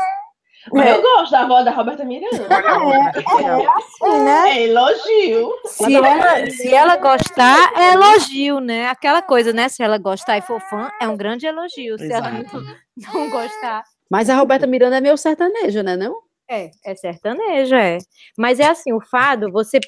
Mas 0.73 0.91
eu 0.91 1.03
gosto 1.03 1.33
da 1.33 1.45
voz 1.45 1.65
da 1.65 1.73
Roberta 1.73 2.05
Miranda. 2.05 2.37
É 2.37 3.67
assim, 3.67 4.23
né? 4.25 4.51
É 4.59 4.63
elogio. 4.63 5.51
Se 5.67 5.93
ela, 5.93 6.47
se 6.51 6.73
ela 6.73 6.97
gostar, 6.99 7.73
é 7.77 7.95
elogio, 7.95 8.61
né? 8.61 8.87
Aquela 8.89 9.21
coisa, 9.23 9.53
né? 9.53 9.69
Se 9.69 9.83
ela 9.83 9.99
gostar 9.99 10.39
e 10.39 10.43
for 10.43 10.61
fã, 10.61 10.89
é 11.01 11.09
um 11.09 11.17
grande 11.17 11.47
elogio. 11.47 11.99
Se 11.99 12.13
ela 12.13 12.29
Exato. 12.39 12.61
não, 12.61 12.77
não 13.13 13.29
gostar, 13.31 13.83
Mas 14.13 14.29
a 14.29 14.37
Roberta 14.37 14.67
Miranda 14.67 14.99
é 14.99 15.01
meio 15.01 15.17
sertaneja, 15.17 15.83
né, 15.83 15.97
não? 15.97 16.15
é, 16.51 16.71
é 16.85 16.95
sertanejo, 16.95 17.75
é. 17.75 17.97
Mas 18.37 18.61
é 18.61 18.67
assim, 18.67 18.93
o 18.93 19.01
fado, 19.01 19.51
você 19.51 19.81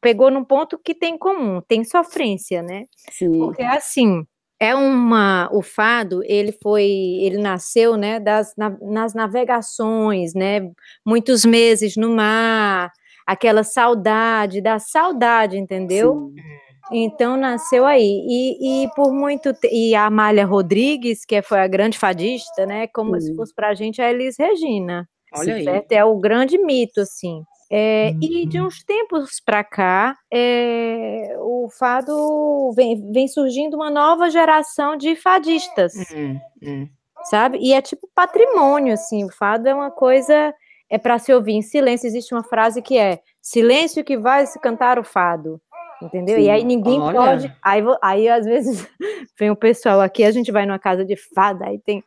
pegou 0.00 0.32
num 0.32 0.44
ponto 0.44 0.76
que 0.76 0.92
tem 0.92 1.14
em 1.14 1.18
comum, 1.18 1.60
tem 1.60 1.84
sofrência, 1.84 2.60
né? 2.60 2.86
Sim. 3.12 3.38
Porque 3.38 3.62
assim, 3.62 4.24
é 4.58 4.74
uma, 4.74 5.48
o 5.52 5.62
fado, 5.62 6.20
ele 6.24 6.50
foi, 6.60 6.84
ele 7.20 7.38
nasceu, 7.38 7.96
né, 7.96 8.18
das, 8.18 8.52
na- 8.56 8.76
nas 8.80 9.14
navegações, 9.14 10.34
né, 10.34 10.68
muitos 11.06 11.44
meses 11.44 11.96
no 11.96 12.10
mar, 12.10 12.90
aquela 13.24 13.62
saudade, 13.62 14.60
da 14.60 14.80
saudade, 14.80 15.56
entendeu? 15.56 16.32
Sim. 16.34 16.67
Então 16.90 17.36
nasceu 17.36 17.84
aí. 17.86 18.02
E, 18.28 18.84
e 18.84 18.88
por 18.94 19.12
muito 19.12 19.52
te- 19.52 19.68
e 19.72 19.94
a 19.94 20.06
Amália 20.06 20.44
Rodrigues, 20.46 21.24
que 21.24 21.42
foi 21.42 21.60
a 21.60 21.66
grande 21.68 21.98
fadista, 21.98 22.64
né? 22.66 22.86
Como 22.88 23.20
se 23.20 23.28
Sim. 23.28 23.36
fosse 23.36 23.54
pra 23.54 23.74
gente 23.74 24.00
a 24.00 24.10
Elis 24.10 24.36
Regina. 24.38 25.08
Olha 25.34 25.54
aí. 25.56 25.64
certo? 25.64 25.92
É 25.92 26.04
o 26.04 26.16
grande 26.18 26.56
mito, 26.58 27.00
assim. 27.02 27.42
É, 27.70 28.14
E 28.22 28.46
de 28.46 28.62
uns 28.62 28.82
tempos 28.82 29.40
para 29.44 29.62
cá, 29.62 30.16
é, 30.32 31.36
o 31.40 31.68
fado 31.78 32.72
vem, 32.74 33.12
vem 33.12 33.28
surgindo 33.28 33.74
uma 33.76 33.90
nova 33.90 34.30
geração 34.30 34.96
de 34.96 35.14
fadistas, 35.14 35.92
Hum, 36.14 36.38
hum. 36.62 36.88
sabe? 37.24 37.58
E 37.60 37.74
é 37.74 37.82
tipo 37.82 38.08
patrimônio, 38.14 38.94
assim. 38.94 39.22
O 39.24 39.30
fado 39.30 39.68
é 39.68 39.74
uma 39.74 39.90
coisa 39.90 40.54
é 40.90 40.96
para 40.96 41.18
se 41.18 41.30
ouvir 41.34 41.52
em 41.52 41.60
silêncio. 41.62 42.06
Existe 42.06 42.32
uma 42.34 42.42
frase 42.42 42.80
que 42.80 42.96
é 42.96 43.20
silêncio 43.42 44.02
que 44.02 44.16
vai 44.16 44.46
se 44.46 44.58
cantar 44.58 44.98
o 44.98 45.04
fado. 45.04 45.60
Entendeu? 46.02 46.38
E 46.38 46.48
aí 46.48 46.64
ninguém 46.64 47.00
Olha. 47.00 47.18
pode. 47.18 47.54
Aí, 47.62 47.82
aí, 48.02 48.28
às 48.28 48.46
vezes, 48.46 48.86
vem 49.38 49.50
o 49.50 49.56
pessoal 49.56 50.00
aqui, 50.00 50.24
a 50.24 50.30
gente 50.30 50.52
vai 50.52 50.64
numa 50.64 50.78
casa 50.78 51.04
de 51.04 51.16
fado, 51.34 51.64
aí 51.64 51.78
tem. 51.78 52.02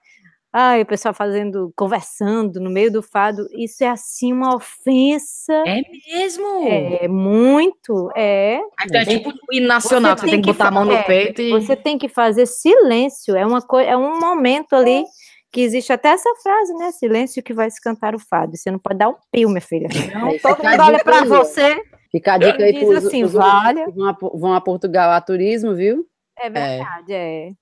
Ai, 0.53 0.81
o 0.81 0.85
pessoal 0.85 1.13
fazendo, 1.13 1.71
conversando 1.77 2.59
no 2.59 2.69
meio 2.69 2.91
do 2.91 3.01
fado. 3.01 3.47
Isso 3.53 3.85
é 3.85 3.87
assim 3.87 4.33
uma 4.33 4.53
ofensa. 4.53 5.53
É 5.65 5.81
mesmo? 6.13 6.67
É, 6.67 7.07
muito. 7.07 8.11
É. 8.17 8.59
Então 8.83 8.99
é 8.99 9.05
tipo 9.05 9.29
o 9.29 9.53
hino 9.53 9.67
nacional, 9.67 10.13
que 10.15 10.21
você 10.21 10.27
tem 10.27 10.41
que 10.41 10.51
botar 10.51 10.67
a 10.67 10.71
mão 10.71 10.83
no 10.83 10.91
é, 10.91 11.03
peito 11.03 11.41
e. 11.41 11.51
Você 11.51 11.73
tem 11.73 11.97
que 11.97 12.09
fazer 12.09 12.45
silêncio. 12.45 13.33
É 13.35 13.45
uma 13.45 13.65
é 13.85 13.95
um 13.95 14.19
momento 14.19 14.73
ali 14.73 15.05
que 15.51 15.61
existe 15.61 15.91
até 15.91 16.09
essa 16.09 16.29
frase, 16.41 16.73
né? 16.73 16.91
Silêncio 16.91 17.43
que 17.43 17.53
vai 17.53 17.69
se 17.69 17.81
cantar 17.81 18.15
o 18.15 18.19
fado. 18.19 18.55
Você 18.55 18.71
não 18.71 18.79
pode 18.79 18.99
dar 18.99 19.09
um 19.09 19.15
pio, 19.31 19.49
minha 19.49 19.61
filha. 19.61 19.87
Não, 20.13 20.37
todo 20.39 20.65
a 20.65 20.71
mundo 20.71 20.83
olha 20.83 21.01
ó. 21.05 21.25
você. 21.25 21.81
Fica 22.11 22.33
a 22.33 22.37
dica 22.37 22.63
aí 22.63 22.77
pros, 22.77 23.05
assim, 23.05 23.21
pros 23.21 23.33
vale. 23.33 23.85
que 23.85 23.91
vão 23.91 24.09
a, 24.09 24.17
vão 24.33 24.53
a 24.53 24.61
Portugal 24.61 25.11
a 25.11 25.21
turismo, 25.21 25.73
viu? 25.73 26.05
É 26.37 26.49
verdade, 26.49 27.13
é. 27.13 27.53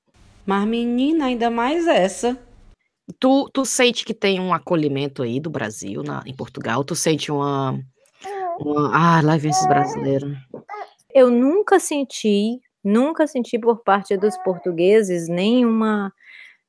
Mas, 0.45 0.67
menina, 0.67 1.25
ainda 1.25 1.51
mais 1.51 1.87
essa. 1.87 2.37
Tu, 3.19 3.49
tu 3.53 3.65
sente 3.65 4.03
que 4.03 4.13
tem 4.13 4.39
um 4.39 4.53
acolhimento 4.53 5.21
aí 5.21 5.39
do 5.39 5.49
Brasil, 5.49 6.01
na, 6.01 6.23
em 6.25 6.35
Portugal? 6.35 6.83
Tu 6.83 6.95
sente 6.95 7.31
uma. 7.31 7.79
uma 8.59 8.91
ah, 8.91 9.21
lá 9.21 9.37
vem 9.37 9.51
esses 9.51 9.67
brasileiros. 9.67 10.35
Eu 11.13 11.29
nunca 11.29 11.79
senti, 11.79 12.59
nunca 12.83 13.27
senti 13.27 13.59
por 13.59 13.83
parte 13.83 14.17
dos 14.17 14.37
portugueses 14.37 15.27
nenhuma 15.27 16.11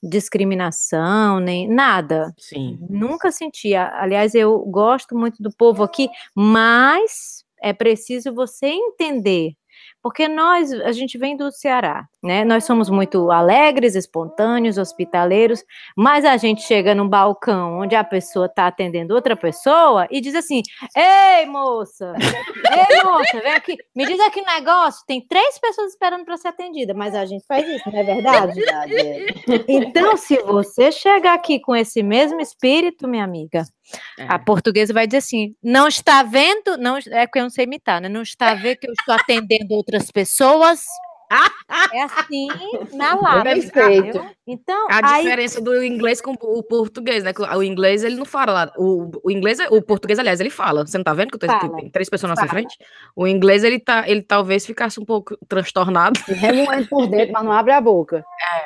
discriminação, 0.02 1.40
nem 1.40 1.68
nada. 1.68 2.34
Sim. 2.38 2.78
Nunca 2.88 3.30
senti. 3.30 3.74
Aliás, 3.74 4.34
eu 4.34 4.58
gosto 4.60 5.14
muito 5.14 5.42
do 5.42 5.50
povo 5.54 5.82
aqui, 5.82 6.08
mas 6.34 7.39
é 7.62 7.72
preciso 7.72 8.34
você 8.34 8.66
entender. 8.68 9.52
Porque 10.02 10.26
nós, 10.28 10.72
a 10.72 10.92
gente 10.92 11.18
vem 11.18 11.36
do 11.36 11.50
Ceará, 11.52 12.06
né? 12.22 12.44
Nós 12.44 12.64
somos 12.64 12.88
muito 12.88 13.30
alegres, 13.30 13.94
espontâneos, 13.94 14.78
hospitaleiros, 14.78 15.62
mas 15.96 16.24
a 16.24 16.36
gente 16.36 16.62
chega 16.62 16.94
num 16.94 17.08
balcão 17.08 17.80
onde 17.80 17.94
a 17.94 18.02
pessoa 18.04 18.46
está 18.46 18.66
atendendo 18.66 19.14
outra 19.14 19.36
pessoa 19.36 20.06
e 20.10 20.20
diz 20.20 20.34
assim: 20.34 20.62
Ei, 20.96 21.44
moça! 21.46 22.14
Ei, 22.70 23.02
moça, 23.04 23.40
vem 23.40 23.52
aqui, 23.52 23.76
me 23.94 24.06
diz 24.06 24.20
aqui 24.20 24.40
um 24.40 24.44
negócio. 24.54 25.04
Tem 25.06 25.20
três 25.26 25.58
pessoas 25.58 25.92
esperando 25.92 26.24
para 26.24 26.36
ser 26.36 26.48
atendida, 26.48 26.94
mas 26.94 27.14
a 27.14 27.24
gente 27.26 27.44
faz 27.46 27.66
isso, 27.68 27.90
não 27.90 27.98
é 27.98 28.02
verdade? 28.04 28.60
É. 28.64 29.26
Então, 29.68 30.16
se 30.16 30.36
você 30.42 30.90
chegar 30.92 31.34
aqui 31.34 31.60
com 31.60 31.74
esse 31.76 32.02
mesmo 32.02 32.40
espírito, 32.40 33.06
minha 33.08 33.24
amiga, 33.24 33.64
É. 34.18 34.24
a 34.28 34.38
portuguesa 34.38 34.92
vai 34.94 35.06
dizer 35.06 35.18
assim: 35.18 35.54
não 35.62 35.88
está 35.88 36.22
vendo, 36.22 36.76
não, 36.78 36.96
é 36.98 37.26
porque 37.26 37.38
eu 37.40 37.42
não 37.44 37.50
sei 37.50 37.64
imitar, 37.64 38.00
né? 38.00 38.08
Não 38.08 38.22
está 38.22 38.54
vendo 38.54 38.76
que 38.78 38.88
eu 38.88 38.92
estou 38.92 39.14
atendendo 39.14 39.74
outras 39.90 40.10
pessoas. 40.10 40.84
É 41.92 42.02
assim, 42.02 42.48
na 42.92 43.14
lata. 43.14 43.44
Perfeito. 43.44 44.26
Então, 44.44 44.88
A 44.90 45.12
aí, 45.14 45.22
diferença 45.22 45.60
do 45.60 45.80
inglês 45.84 46.20
com 46.20 46.32
o 46.32 46.62
português, 46.64 47.22
né? 47.22 47.32
O 47.56 47.62
inglês 47.62 48.02
ele 48.02 48.16
não 48.16 48.24
fala 48.24 48.52
lá. 48.52 48.72
O, 48.76 49.08
o 49.22 49.30
inglês, 49.30 49.58
o 49.70 49.80
português, 49.80 50.18
aliás, 50.18 50.40
ele 50.40 50.50
fala. 50.50 50.84
Você 50.84 50.98
não 50.98 51.04
tá 51.04 51.14
vendo 51.14 51.30
que 51.30 51.36
eu 51.36 51.48
tô- 51.48 51.68
tem 51.76 51.88
três 51.88 52.08
pessoas 52.10 52.30
na 52.30 52.36
sua 52.36 52.48
frente? 52.48 52.76
O 53.14 53.28
inglês, 53.28 53.62
ele 53.62 53.78
tá, 53.78 54.08
ele 54.08 54.22
talvez 54.22 54.66
ficasse 54.66 54.98
um 54.98 55.04
pouco 55.04 55.36
transtornado. 55.48 56.18
Remoendo 56.26 56.88
por 56.88 57.06
dentro, 57.06 57.32
mas 57.32 57.44
não 57.44 57.52
abre 57.52 57.72
a 57.72 57.80
boca. 57.80 58.24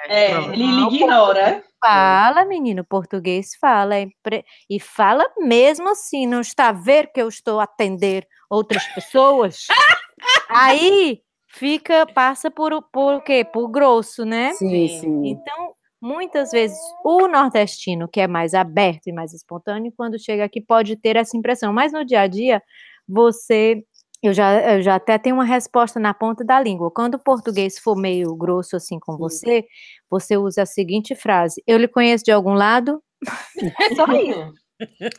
É, 0.08 0.30
Pronto. 0.30 0.52
ele, 0.54 0.62
ele 0.64 0.80
ignora. 0.96 1.62
fala, 1.78 2.46
menino, 2.46 2.82
português 2.82 3.50
fala. 3.60 3.96
é 3.96 4.02
impre- 4.02 4.44
E 4.70 4.80
fala 4.80 5.26
mesmo 5.38 5.90
assim, 5.90 6.26
não 6.26 6.40
está 6.40 6.70
a 6.70 6.72
ver 6.72 7.12
que 7.12 7.20
eu 7.20 7.28
estou 7.28 7.60
a 7.60 7.64
atender 7.64 8.26
outras 8.48 8.86
pessoas? 8.94 9.66
Aí 10.48 11.20
fica, 11.48 12.06
passa 12.06 12.50
por, 12.50 12.72
o- 12.72 12.82
por 12.82 13.14
o 13.14 13.20
quê? 13.20 13.44
Por 13.44 13.68
grosso, 13.68 14.24
né? 14.24 14.52
Sim, 14.52 14.88
Sim. 14.88 15.00
sim. 15.00 15.20
Então, 15.28 15.74
muitas 16.00 16.50
vezes, 16.50 16.78
o 17.04 17.26
nordestino, 17.28 18.08
que 18.08 18.20
é 18.20 18.26
mais 18.26 18.54
aberto 18.54 19.06
e 19.06 19.12
mais 19.12 19.32
espontâneo, 19.32 19.92
quando 19.96 20.18
chega 20.18 20.44
aqui 20.44 20.60
pode 20.60 20.96
ter 20.96 21.16
essa 21.16 21.36
impressão, 21.36 21.72
mas 21.72 21.92
no 21.92 22.04
dia 22.04 22.20
a 22.22 22.26
dia, 22.26 22.62
você. 23.08 23.82
Eu 24.22 24.32
já, 24.32 24.58
eu 24.76 24.80
já 24.80 24.94
até 24.94 25.18
tenho 25.18 25.36
uma 25.36 25.44
resposta 25.44 26.00
na 26.00 26.14
ponta 26.14 26.42
da 26.42 26.58
língua. 26.58 26.90
Quando 26.90 27.16
o 27.16 27.22
português 27.22 27.78
for 27.78 27.94
meio 27.94 28.34
grosso 28.34 28.74
assim 28.74 28.98
com 28.98 29.18
você, 29.18 29.66
você 30.08 30.38
usa 30.38 30.62
a 30.62 30.66
seguinte 30.66 31.14
frase: 31.14 31.62
Eu 31.66 31.76
lhe 31.76 31.86
conheço 31.86 32.24
de 32.24 32.32
algum 32.32 32.54
lado? 32.54 33.02
Só 33.94 34.06
isso. 34.14 34.63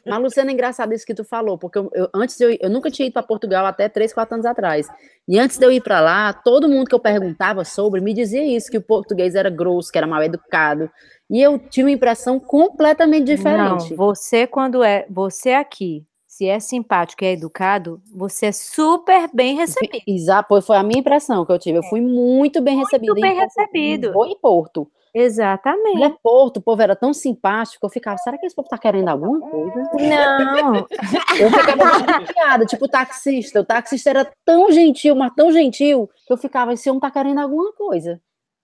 Mas, 0.06 0.22
Luciana, 0.22 0.52
é 0.52 0.54
engraçado 0.54 0.94
isso 0.94 1.06
que 1.06 1.13
tu 1.13 1.24
falou, 1.24 1.58
porque 1.58 1.78
eu, 1.78 1.89
eu- 1.94 2.10
antes 2.13 2.39
eu, 2.39 2.56
eu 2.60 2.70
nunca 2.70 2.91
tinha 2.91 3.06
ido 3.08 3.13
para 3.13 3.24
Portugal 3.24 3.65
até 3.65 3.88
3, 3.89 4.13
4 4.13 4.36
anos 4.36 4.46
atrás. 4.46 4.88
E 5.28 5.39
antes 5.39 5.58
de 5.58 5.65
eu 5.65 5.72
ir 5.72 5.82
para 5.82 6.00
lá, 6.02 6.34
todo 6.34 6.68
mundo 6.70 6.88
que 6.88 6.96
eu 6.96 7.00
perguntava 7.00 7.63
sobre 7.63 8.02
me 8.02 8.13
dizia 8.13 8.44
isso, 8.46 8.70
que 8.70 8.78
o 8.78 8.82
português 8.82 9.34
era 9.36 9.50
grosso, 9.50 9.91
que 9.91 9.98
era 9.98 10.06
mal 10.08 10.22
educado. 10.24 10.89
E 11.30 11.41
eu 11.41 11.58
tinha 11.58 11.86
uma 11.86 11.91
impressão 11.91 12.39
completamente 12.39 13.26
diferente. 13.26 13.89
Não, 13.91 13.98
você, 13.98 14.46
quando 14.46 14.84
é. 14.84 15.06
Você 15.10 15.52
aqui, 15.54 16.06
se 16.28 16.46
é 16.48 16.60
simpático 16.60 17.24
e 17.24 17.28
é 17.28 17.32
educado, 17.32 18.00
você 18.13 18.48
é 18.48 18.52
super 18.52 19.30
bem 19.34 19.56
recebido. 19.56 20.04
Exato, 20.06 20.50
foi- 20.50 20.62
foi 20.62 20.76
a 20.78 20.84
minha 20.84 21.00
impressão 21.00 21.46
que 21.46 21.52
eu 21.52 21.58
tive. 21.58 21.80
Eu 21.80 21.84
fui 21.84 22.02
muito 22.02 22.62
bem 22.62 22.78
recebida. 22.78 23.13
bem 23.15 23.32
em 23.32 23.39
recebido. 23.39 23.78
Em 23.78 23.98
Lisboa 24.10 24.28
e 24.30 24.36
Porto. 24.39 24.88
Exatamente. 25.17 25.93
Mulher 25.93 26.17
Porto, 26.21 26.58
o 26.58 26.62
povo 26.62 26.82
era 26.82 26.93
tão 26.93 27.13
simpático, 27.13 27.86
eu 27.86 27.89
ficava, 27.89 28.17
será 28.17 28.38
que 28.38 28.45
esse 28.45 28.54
povo 28.54 28.67
tá 28.67 28.78
querendo 28.78 29.08
alguma 29.08 29.39
coisa? 29.39 29.89
Não, 29.93 30.88
Eu 31.39 31.49
ficava 31.49 31.99
chateada, 31.99 32.65
tipo 32.65 32.84
o 32.84 32.89
taxista. 32.89 33.62
O 33.62 33.65
taxista 33.65 34.10
era 34.10 34.30
tão 34.43 34.69
gentil, 34.73 35.15
mas 35.15 35.34
tão 35.34 35.54
gentil, 35.54 36.10
que 36.28 36.34
eu 36.34 36.38
ficava, 36.38 36.73
esse 36.73 36.89
homem 36.89 36.99
tá 36.99 37.10
querendo 37.10 37.39
alguma 37.39 37.71
coisa. 37.71 38.21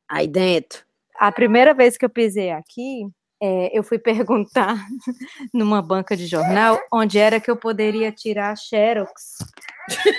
Aí 0.10 0.28
dentro. 0.28 0.84
a 1.18 1.32
primeira 1.32 1.74
vez 1.74 1.98
que 1.98 2.04
eu 2.04 2.10
pisei 2.10 2.52
aqui, 2.52 3.08
é, 3.42 3.78
eu 3.78 3.82
fui 3.82 3.98
perguntar 3.98 4.76
numa 5.54 5.82
banca 5.82 6.18
de 6.18 6.28
jornal 6.28 6.78
onde 6.92 7.18
era 7.18 7.40
que 7.40 7.50
eu 7.50 7.56
poderia 7.56 8.12
tirar 8.12 8.58
Xerox. 8.58 9.38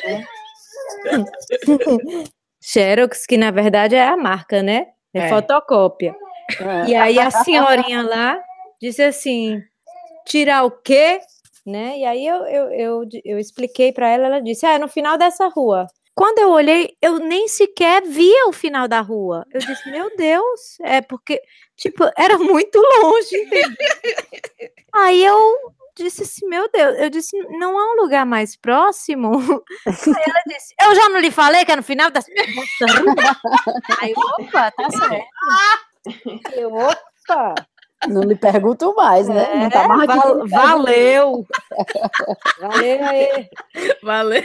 né? 0.02 0.24
Xerox, 2.58 3.26
que 3.26 3.36
na 3.36 3.50
verdade 3.50 3.96
é 3.96 4.08
a 4.08 4.16
marca, 4.16 4.62
né? 4.62 4.92
É, 5.14 5.20
É. 5.20 5.28
fotocópia. 5.28 6.14
E 6.88 6.94
aí 6.94 7.18
a 7.18 7.30
senhorinha 7.30 8.02
lá 8.02 8.40
disse 8.80 9.02
assim: 9.02 9.62
tirar 10.26 10.64
o 10.64 10.70
quê? 10.70 11.20
Né? 11.64 11.98
E 11.98 12.04
aí 12.04 12.26
eu, 12.26 12.44
eu, 12.46 12.70
eu, 12.72 13.08
eu 13.24 13.38
expliquei 13.38 13.92
para 13.92 14.08
ela, 14.08 14.26
ela 14.26 14.40
disse: 14.40 14.66
ah, 14.66 14.72
é 14.74 14.78
no 14.78 14.88
final 14.88 15.16
dessa 15.16 15.48
rua. 15.48 15.86
Quando 16.14 16.40
eu 16.40 16.50
olhei, 16.50 16.94
eu 17.00 17.18
nem 17.18 17.48
sequer 17.48 18.02
via 18.02 18.46
o 18.46 18.52
final 18.52 18.86
da 18.86 19.00
rua. 19.00 19.46
Eu 19.50 19.60
disse, 19.60 19.90
meu 19.90 20.14
Deus, 20.14 20.78
é 20.82 21.00
porque, 21.00 21.40
tipo, 21.74 22.04
era 22.18 22.36
muito 22.36 22.78
longe. 22.78 23.34
entendeu? 23.34 23.70
Aí 24.92 25.24
eu 25.24 25.56
disse 25.96 26.22
assim, 26.22 26.46
meu 26.48 26.68
Deus, 26.70 26.98
eu 26.98 27.10
disse, 27.10 27.36
não 27.58 27.78
há 27.78 27.92
um 27.92 28.02
lugar 28.02 28.24
mais 28.26 28.56
próximo? 28.56 29.32
Aí 29.86 30.24
ela 30.26 30.42
disse, 30.46 30.74
eu 30.82 30.94
já 30.94 31.08
não 31.08 31.20
lhe 31.20 31.30
falei 31.30 31.64
que 31.64 31.72
é 31.72 31.76
no 31.76 31.82
final 31.82 32.10
Ruda. 32.10 33.36
Aí, 34.00 34.12
opa, 34.16 34.70
tá 34.70 34.90
certo. 34.90 35.26
Eu, 36.54 36.72
opa, 36.74 37.54
Não 38.08 38.22
lhe 38.22 38.34
pergunto 38.34 38.94
mais, 38.96 39.28
né? 39.28 39.70
Tá 39.70 39.84
é, 39.84 39.88
mais 39.88 40.10
aqui 40.10 40.18
val- 40.18 40.42
me 40.44 40.48
valeu. 40.50 41.46
Valeu 42.60 43.04
aí. 43.04 43.48
Valeu. 44.02 44.42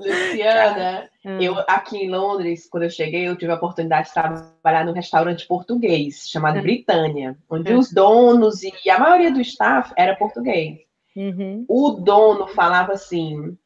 Luciana, 0.00 1.08
Hum. 1.24 1.38
eu 1.40 1.54
aqui 1.68 1.98
em 1.98 2.10
Londres, 2.10 2.66
quando 2.70 2.84
eu 2.84 2.90
cheguei, 2.90 3.28
eu 3.28 3.36
tive 3.36 3.52
a 3.52 3.56
oportunidade 3.56 4.08
de 4.08 4.14
trabalhar 4.14 4.84
num 4.86 4.92
restaurante 4.92 5.46
português 5.46 6.26
chamado 6.28 6.58
Hum. 6.58 6.62
Britânia, 6.62 7.36
onde 7.48 7.72
Hum. 7.74 7.78
os 7.78 7.92
donos 7.92 8.62
e 8.62 8.88
a 8.90 8.98
maioria 8.98 9.30
do 9.30 9.40
staff 9.40 9.92
era 9.96 10.16
português. 10.16 10.78
Uhum. 11.14 11.64
O 11.68 11.90
dono 11.92 12.46
falava 12.48 12.92
assim: 12.92 13.56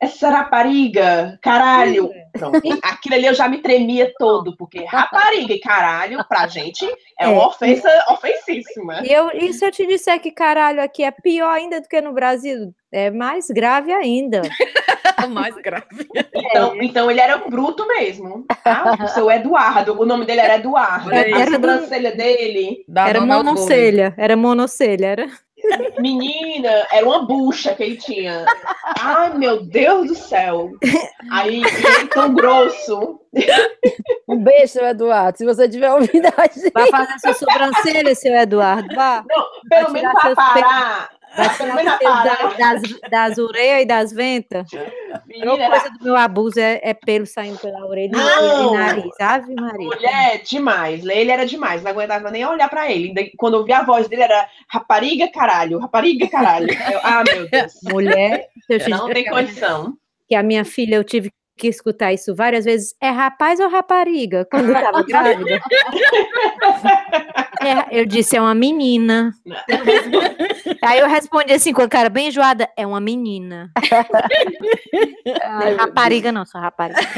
essa 0.00 0.30
rapariga, 0.30 1.38
caralho. 1.42 2.10
Pronto. 2.32 2.60
Aquilo 2.82 3.14
ali 3.14 3.26
eu 3.26 3.34
já 3.34 3.48
me 3.48 3.58
tremia 3.58 4.12
todo, 4.18 4.56
porque 4.56 4.84
rapariga 4.84 5.52
e 5.52 5.60
caralho, 5.60 6.24
pra 6.28 6.46
gente, 6.46 6.84
é 7.18 7.28
uma 7.28 7.42
É. 7.42 7.46
ofensa 7.46 7.88
ofensíssima. 8.10 9.00
E, 9.04 9.12
eu, 9.12 9.30
e 9.34 9.52
se 9.52 9.64
eu 9.64 9.70
te 9.70 9.86
disser 9.86 10.20
que 10.20 10.30
caralho 10.30 10.82
aqui 10.82 11.04
é 11.04 11.10
pior 11.10 11.50
ainda 11.50 11.80
do 11.80 11.88
que 11.88 12.00
no 12.00 12.12
Brasil? 12.12 12.74
É 12.90 13.10
mais 13.10 13.48
grave 13.48 13.92
ainda. 13.92 14.42
Mais 15.30 15.54
grave. 15.56 15.86
Então, 16.34 16.82
então 16.82 17.10
ele 17.10 17.20
era 17.20 17.36
bruto 17.38 17.86
mesmo. 17.86 18.44
Ah, 18.64 18.96
o 19.04 19.08
seu 19.08 19.30
Eduardo, 19.30 20.00
o 20.00 20.04
nome 20.04 20.26
dele 20.26 20.40
era 20.40 20.56
Eduardo. 20.56 21.10
Aí. 21.14 21.32
A 21.32 21.38
Era 21.38 21.44
do- 21.46 21.52
sobrancelha 21.52 22.12
dele, 22.16 22.84
Dá 22.88 23.08
era 23.08 23.20
monocelha, 23.20 24.14
era 24.18 24.36
monocelha, 24.36 25.06
era. 25.06 25.26
Menina, 25.98 26.86
era 26.92 27.06
uma 27.06 27.24
bucha 27.24 27.74
que 27.74 27.82
ele 27.82 27.96
tinha. 27.96 28.44
Ai, 28.98 29.36
meu 29.36 29.62
Deus 29.64 30.08
do 30.08 30.14
céu. 30.14 30.70
Aí, 31.30 31.62
ele 31.62 32.08
tão 32.08 32.34
grosso. 32.34 33.20
Um 34.28 34.42
beijo, 34.42 34.74
seu 34.74 34.86
Eduardo. 34.86 35.38
Se 35.38 35.44
você 35.44 35.68
tiver 35.68 35.92
ouvido 35.92 36.28
a 36.36 36.42
gente. 36.46 36.70
Vai 36.72 36.88
fazer 36.88 37.18
sua 37.18 37.34
sobrancelha, 37.34 38.14
seu 38.14 38.34
Eduardo. 38.34 38.94
Vá. 38.94 39.24
Não, 39.28 39.46
pelo 39.68 39.84
Vai 39.84 39.92
menos 39.92 40.12
vai 40.12 40.22
seus 40.22 40.34
parar. 40.34 41.10
Vai 41.36 41.56
tirar 41.56 41.98
pelo 41.98 42.14
da- 42.24 42.54
das, 42.58 42.82
das 43.10 43.38
orelhas 43.38 43.82
e 43.82 43.86
das 43.86 44.12
ventas. 44.12 44.68
A 45.12 45.22
Menina, 45.26 45.70
coisa 45.70 45.90
do 45.90 46.04
meu 46.04 46.16
abuso 46.16 46.58
é, 46.60 46.80
é 46.82 46.94
pelo 46.94 47.26
saindo 47.26 47.58
pela 47.58 47.84
orelha 47.86 48.10
Não. 48.12 48.74
e 48.74 48.76
nariz. 48.78 49.12
Ave 49.20 49.54
Maria. 49.54 49.86
Mulher, 49.86 50.42
demais. 50.42 51.04
Ele 51.04 51.30
era 51.30 51.46
demais. 51.46 51.82
Não 51.82 51.90
aguentava 51.90 52.30
nem 52.30 52.44
olhar 52.46 52.68
pra 52.68 52.90
ele. 52.90 53.32
Quando 53.36 53.56
eu 53.56 53.64
vi 53.64 53.72
a 53.72 53.82
voz 53.82 54.08
dele, 54.08 54.22
era 54.22 54.46
rapariga, 54.68 55.28
caralho. 55.32 55.78
Rapariga, 55.78 56.28
caralho. 56.28 56.68
Eu, 56.70 57.00
ah, 57.02 57.24
meu 57.26 57.48
Deus. 57.48 57.72
Mulher, 57.84 58.48
Não 58.88 59.08
tem 59.12 59.28
a- 59.28 59.30
condição. 59.32 59.94
que 60.28 60.34
a 60.34 60.42
minha 60.42 60.64
filha, 60.64 60.96
eu 60.96 61.04
tive 61.04 61.30
que 61.56 61.68
escutar 61.68 62.12
isso 62.12 62.34
várias 62.34 62.64
vezes. 62.64 62.94
É 63.00 63.10
rapaz 63.10 63.60
ou 63.60 63.68
rapariga? 63.68 64.46
Quando 64.50 64.70
eu 64.70 64.74
estava 64.76 65.02
grávida. 65.02 65.60
É, 67.60 68.00
eu 68.00 68.06
disse, 68.06 68.36
é 68.36 68.40
uma 68.40 68.54
menina. 68.54 69.32
Aí 70.82 70.98
eu 70.98 71.08
respondi 71.08 71.52
assim, 71.52 71.72
com 71.72 71.82
a 71.82 71.88
cara 71.88 72.08
bem 72.08 72.28
enjoada, 72.28 72.68
é 72.76 72.86
uma 72.86 73.00
menina. 73.00 73.70
É 75.24 75.74
rapariga 75.74 76.32
não, 76.32 76.44
sou 76.44 76.60
rapariga. 76.60 77.00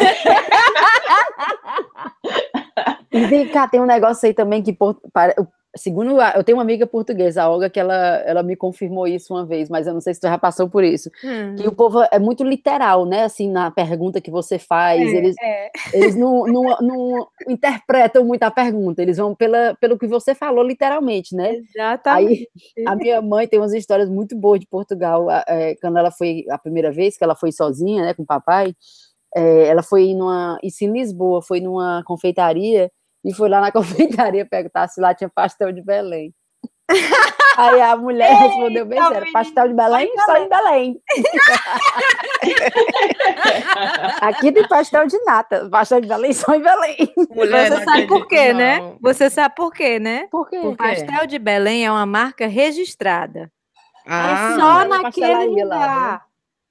E 3.12 3.26
vem 3.26 3.46
cá, 3.48 3.68
tem 3.68 3.80
um 3.80 3.86
negócio 3.86 4.26
aí 4.26 4.34
também 4.34 4.60
que, 4.60 4.72
por- 4.72 5.00
para- 5.12 5.34
segundo, 5.76 6.20
a- 6.20 6.34
eu 6.36 6.44
tenho 6.44 6.56
uma 6.58 6.62
amiga 6.62 6.86
portuguesa, 6.86 7.42
a 7.42 7.50
Olga, 7.50 7.68
que 7.70 7.78
ela, 7.80 7.94
ela 8.26 8.42
me 8.42 8.56
confirmou 8.56 9.06
isso 9.06 9.34
uma 9.34 9.44
vez, 9.44 9.68
mas 9.68 9.86
eu 9.86 9.94
não 9.94 10.00
sei 10.00 10.14
se 10.14 10.20
tu 10.20 10.28
já 10.28 10.38
passou 10.38 10.68
por 10.68 10.84
isso. 10.84 11.10
Hum. 11.24 11.56
Que 11.56 11.66
o 11.68 11.72
povo 11.72 12.02
é 12.10 12.18
muito 12.18 12.44
literal, 12.44 13.04
né? 13.06 13.24
Assim, 13.24 13.50
na 13.50 13.70
pergunta 13.70 14.20
que 14.20 14.30
você 14.30 14.58
faz, 14.58 15.00
eles, 15.12 15.36
É, 15.42 15.70
eles 15.92 16.16
não, 16.16 16.46
não, 16.46 16.62
não 16.80 17.28
interpretam 17.48 18.24
muito 18.24 18.42
a 18.42 18.50
pergunta, 18.50 19.02
eles 19.02 19.16
vão 19.16 19.34
pela, 19.34 19.74
pelo 19.80 19.98
que 19.98 20.06
você 20.06 20.34
falou, 20.34 20.62
literalmente, 20.64 21.34
né? 21.34 21.54
exatamente. 21.54 22.48
Aí 22.76 22.86
a 22.86 22.96
minha 22.96 23.20
mãe 23.22 23.46
tem 23.48 23.58
umas 23.58 23.72
histórias 23.72 24.08
muito 24.08 24.36
boas 24.36 24.60
de 24.60 24.66
Portugal. 24.66 25.26
é, 25.48 25.74
quando 25.76 25.98
ela 25.98 26.10
foi 26.10 26.44
a 26.50 26.58
primeira 26.58 26.90
vez 26.92 27.16
que 27.16 27.24
ela 27.24 27.34
foi 27.34 27.52
sozinha, 27.52 28.02
né, 28.04 28.14
com 28.14 28.22
o 28.22 28.26
papai, 28.26 28.74
é, 29.34 29.66
ela 29.68 29.82
foi 29.82 30.14
numa 30.14 30.58
isso 30.62 30.84
em 30.84 30.92
Lisboa, 30.92 31.42
foi 31.42 31.60
numa 31.60 32.02
confeitaria 32.06 32.90
e 33.24 33.32
foi 33.32 33.48
lá 33.48 33.60
na 33.60 33.70
confeitaria 33.72 34.44
perguntar 34.44 34.88
se 34.88 35.00
lá 35.00 35.14
tinha 35.14 35.28
pastel 35.28 35.72
de 35.72 35.82
Belém. 35.82 36.34
Aí 37.56 37.80
a 37.80 37.96
mulher 37.96 38.34
respondeu 38.34 38.84
bem 38.84 39.00
sério, 39.00 39.32
pastel 39.32 39.68
de 39.68 39.74
Belém 39.74 40.12
só 40.26 40.36
em 40.36 40.48
Belém. 40.48 41.00
Aqui 44.20 44.50
tem 44.50 44.66
pastel 44.66 45.06
de 45.06 45.16
nata, 45.24 45.68
pastel 45.70 46.00
de 46.00 46.08
Belém 46.08 46.32
só 46.32 46.52
em 46.52 46.60
Belém. 46.60 46.96
Mulher, 47.30 47.70
Você 47.70 47.84
sabe 47.84 48.08
por 48.08 48.26
quê, 48.26 48.52
né? 48.52 48.80
não. 48.80 48.98
Você 49.00 49.30
sabe 49.30 49.54
por 49.54 49.72
quê, 49.72 50.00
né? 50.00 50.26
Por 50.32 50.50
quê? 50.50 50.58
O 50.58 50.76
pastel 50.76 51.28
de 51.28 51.38
Belém 51.38 51.86
é 51.86 51.90
uma 51.90 52.04
marca 52.04 52.48
registrada. 52.48 53.52
Ah, 54.04 54.32
é 54.32 54.58
só 54.58 54.82
é 54.82 54.84
uma 54.84 55.02
naquele 55.02 55.02
pastelaria 55.02 55.64
lá, 55.64 55.76
lugar. 55.76 56.26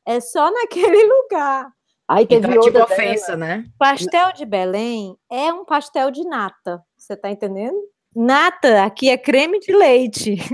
É 0.06 0.20
só 0.20 0.52
naquele 0.52 1.06
lugar. 1.06 1.72
Aí 2.14 2.28
teve 2.28 2.46
então 2.46 2.52
é 2.52 2.60
tipo 2.66 2.78
outra 2.78 2.84
ofensa, 2.94 3.36
né? 3.36 3.66
Pastel 3.78 4.32
de 4.34 4.46
Belém 4.46 5.18
é 5.32 5.52
um 5.52 5.66
pastel 5.66 6.12
de 6.12 6.24
nata. 6.24 6.80
Você 6.96 7.18
tá 7.18 7.32
entendendo? 7.32 7.76
Nata 8.16 8.84
aqui 8.84 9.10
é 9.10 9.18
creme 9.18 9.60
de 9.60 9.74
leite. 9.74 10.38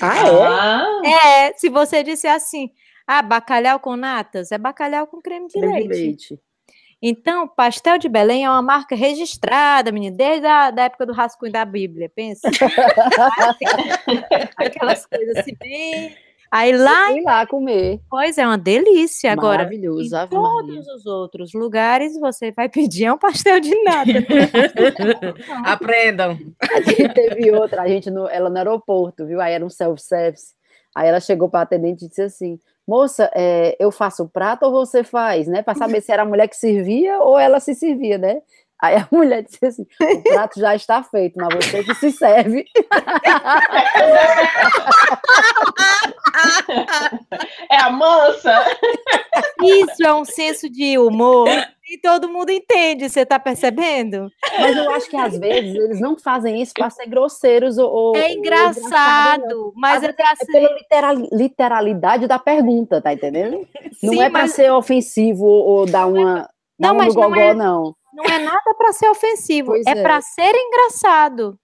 Ah, 0.00 0.16
é? 0.16 0.46
Ah, 0.46 1.02
É, 1.04 1.52
se 1.54 1.68
você 1.68 2.04
disser 2.04 2.32
assim, 2.32 2.70
ah, 3.04 3.20
bacalhau 3.20 3.80
com 3.80 3.96
natas, 3.96 4.52
é 4.52 4.58
bacalhau 4.58 5.08
com 5.08 5.20
creme 5.20 5.48
de 5.48 5.54
Creme 5.54 5.82
de 5.82 5.88
leite. 5.88 6.34
leite. 6.34 6.38
Então, 7.02 7.48
pastel 7.48 7.98
de 7.98 8.08
Belém 8.08 8.44
é 8.44 8.48
uma 8.48 8.62
marca 8.62 8.94
registrada, 8.94 9.90
menina, 9.90 10.16
desde 10.16 10.46
a 10.46 10.70
da 10.70 10.84
época 10.84 11.04
do 11.04 11.12
rascunho 11.12 11.50
da 11.50 11.64
Bíblia, 11.64 12.08
pensa. 12.14 12.48
Aquelas 14.56 15.04
coisas 15.04 15.36
assim, 15.38 15.56
bem... 15.58 16.14
Aí 16.50 16.76
lá, 16.76 17.08
Fui 17.08 17.22
lá 17.22 17.46
comer. 17.46 18.00
pois 18.08 18.38
é, 18.38 18.46
uma 18.46 18.56
delícia. 18.56 19.32
Agora, 19.32 19.62
em 19.62 19.64
Maravilhoso, 19.66 20.10
Maria. 20.10 20.28
todos 20.28 20.88
os 20.88 21.06
outros 21.06 21.52
lugares, 21.52 22.18
você 22.18 22.50
vai 22.52 22.68
pedir 22.68 23.04
é 23.04 23.12
um 23.12 23.18
pastel 23.18 23.60
de 23.60 23.74
nata. 23.82 24.12
Aprendam. 25.64 26.38
Aqui 26.60 27.08
teve 27.12 27.50
outra, 27.52 27.82
a 27.82 27.88
gente 27.88 28.10
no, 28.10 28.28
ela 28.28 28.48
no 28.48 28.56
aeroporto, 28.56 29.26
viu? 29.26 29.40
Aí 29.40 29.52
era 29.52 29.64
um 29.64 29.70
self-service. 29.70 30.54
Aí 30.94 31.08
ela 31.08 31.20
chegou 31.20 31.48
para 31.48 31.60
a 31.60 31.62
atendente 31.64 32.04
e 32.04 32.08
disse 32.08 32.22
assim: 32.22 32.58
Moça, 32.86 33.30
é, 33.34 33.76
eu 33.78 33.90
faço 33.92 34.24
o 34.24 34.28
prato 34.28 34.64
ou 34.64 34.72
você 34.72 35.04
faz, 35.04 35.46
né? 35.46 35.62
Para 35.62 35.74
saber 35.74 36.00
se 36.00 36.10
era 36.10 36.22
a 36.22 36.26
mulher 36.26 36.48
que 36.48 36.56
servia 36.56 37.18
ou 37.20 37.38
ela 37.38 37.60
se 37.60 37.74
servia, 37.74 38.16
né? 38.16 38.40
Aí 38.80 38.96
a 38.96 39.08
mulher 39.10 39.42
disse 39.42 39.64
assim: 39.66 39.86
O 40.00 40.22
prato 40.22 40.60
já 40.60 40.74
está 40.74 41.02
feito, 41.02 41.34
mas 41.36 41.48
você 41.54 41.82
que 41.84 41.94
se 41.96 42.12
serve. 42.12 42.64
é 47.70 47.76
a 47.76 47.90
mansa. 47.90 48.64
Isso 49.62 50.04
é 50.04 50.14
um 50.14 50.24
senso 50.24 50.68
de 50.70 50.98
humor 50.98 51.48
e 51.90 51.98
todo 51.98 52.28
mundo 52.28 52.50
entende, 52.50 53.08
você 53.08 53.24
tá 53.24 53.38
percebendo? 53.38 54.30
Mas 54.60 54.76
eu 54.76 54.90
acho 54.94 55.08
que 55.08 55.16
às 55.16 55.38
vezes 55.38 55.74
eles 55.74 56.00
não 56.00 56.18
fazem 56.18 56.60
isso 56.60 56.72
para 56.74 56.90
ser 56.90 57.06
grosseiros 57.06 57.78
ou. 57.78 57.90
ou- 57.90 58.16
É 58.16 58.24
ou 58.24 58.28
engraçado, 58.30 58.78
não. 59.42 59.48
engraçado, 59.48 59.72
mas 59.76 60.02
é 60.02 60.12
pra 60.12 60.32
É 60.40 60.46
pela 60.52 60.72
literal- 60.74 61.28
literalidade 61.32 62.26
da 62.26 62.38
pergunta, 62.38 63.00
tá 63.00 63.12
entendendo? 63.12 63.66
Não 64.02 64.12
Sim, 64.12 64.20
é 64.22 64.30
para 64.30 64.42
mas- 64.42 64.52
ser 64.52 64.70
ofensivo 64.72 65.44
ou, 65.44 65.66
ou 65.80 65.86
dar 65.86 66.06
uma. 66.06 66.48
Não, 66.78 66.90
dar 66.90 66.92
um 66.92 66.96
mas 66.98 67.14
no 67.14 67.20
não 67.22 67.28
gogó, 67.30 67.40
é- 67.40 67.54
não. 67.54 67.94
Não 68.12 68.24
é 68.24 68.38
nada 68.38 68.74
para 68.76 68.92
ser 68.92 69.08
ofensivo, 69.08 69.72
Pois 69.72 69.86
é, 69.86 69.90
é. 69.90 70.02
para 70.02 70.20
ser 70.20 70.52
engraçado. 70.54 71.58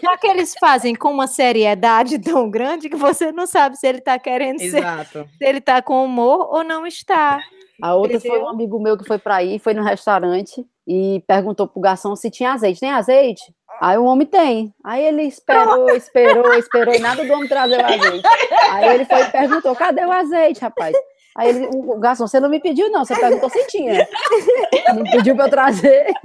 Só 0.00 0.16
que 0.16 0.26
eles 0.26 0.54
fazem 0.58 0.94
com 0.94 1.10
uma 1.10 1.26
seriedade 1.26 2.18
tão 2.22 2.50
grande 2.50 2.88
que 2.88 2.96
você 2.96 3.30
não 3.32 3.46
sabe 3.46 3.76
se 3.76 3.86
ele 3.86 4.00
tá 4.00 4.18
querendo 4.18 4.58
ser, 4.58 4.78
Exato. 4.78 5.28
se 5.36 5.44
ele 5.44 5.60
tá 5.60 5.82
com 5.82 6.04
humor 6.04 6.48
ou 6.50 6.64
não 6.64 6.86
está. 6.86 7.40
A 7.80 7.94
outra 7.94 8.18
foi 8.18 8.30
um 8.30 8.34
Entendeu? 8.34 8.48
amigo 8.48 8.80
meu 8.80 8.96
que 8.98 9.06
foi 9.06 9.18
para 9.18 9.36
aí, 9.36 9.58
foi 9.58 9.74
no 9.74 9.82
restaurante 9.84 10.64
e 10.86 11.22
perguntou 11.28 11.68
pro 11.68 11.80
garçom 11.80 12.16
se 12.16 12.30
tinha 12.30 12.52
azeite. 12.52 12.80
Tem 12.80 12.90
azeite? 12.90 13.42
Aí 13.80 13.96
o 13.96 14.04
homem 14.04 14.26
tem. 14.26 14.74
Aí 14.84 15.04
ele 15.04 15.22
esperou, 15.22 15.88
esperou, 15.90 16.52
esperou 16.54 16.92
e 16.94 16.98
nada 16.98 17.24
do 17.24 17.32
homem 17.32 17.48
trazer 17.48 17.80
o 17.80 17.84
azeite. 17.86 18.26
Aí 18.72 18.94
ele 18.94 19.04
foi 19.04 19.20
e 19.22 19.30
perguntou: 19.30 19.76
cadê 19.76 20.04
o 20.04 20.10
azeite, 20.10 20.60
rapaz? 20.60 20.96
Aí 21.38 21.48
ele, 21.50 21.68
o 21.72 21.96
garçom, 21.98 22.26
você 22.26 22.40
não 22.40 22.48
me 22.50 22.58
pediu, 22.60 22.90
não. 22.90 23.04
Você 23.04 23.14
perguntou 23.18 23.48
se 23.48 23.64
tinha. 23.68 24.06
Não 24.94 25.04
pediu 25.04 25.34
para 25.36 25.44
eu 25.46 25.50
trazer. 25.50 26.06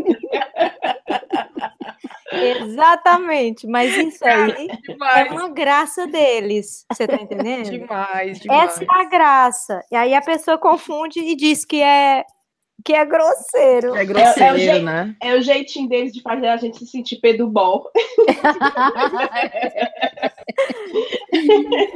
Exatamente, 2.31 3.67
mas 3.67 3.95
isso 3.95 4.25
aí 4.25 4.67
é 5.17 5.23
uma 5.31 5.49
graça 5.49 6.07
deles, 6.07 6.83
você 6.91 7.05
tá 7.07 7.15
entendendo? 7.15 7.69
Demais, 7.69 8.39
demais. 8.39 8.71
Essa 8.71 8.83
é 8.83 8.87
a 8.89 9.03
graça. 9.05 9.85
E 9.91 9.95
aí 9.95 10.13
a 10.15 10.21
pessoa 10.21 10.57
confunde 10.57 11.19
e 11.19 11.35
diz 11.35 11.63
que 11.63 11.79
é 11.81 12.25
que 12.83 12.91
é 12.93 13.05
grosseiro. 13.05 13.95
É 13.95 14.03
grosseiro, 14.03 14.57
jeito- 14.57 14.83
né? 14.85 15.15
É 15.21 15.35
o 15.35 15.41
jeitinho 15.41 15.87
deles 15.87 16.11
de 16.11 16.21
fazer 16.23 16.47
a 16.47 16.57
gente 16.57 16.79
se 16.79 16.87
sentir 16.87 17.19
Pedro 17.21 17.47
Bol. 17.47 17.89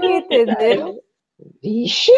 Entendeu? 0.01 1.01
Vixe. 1.63 2.11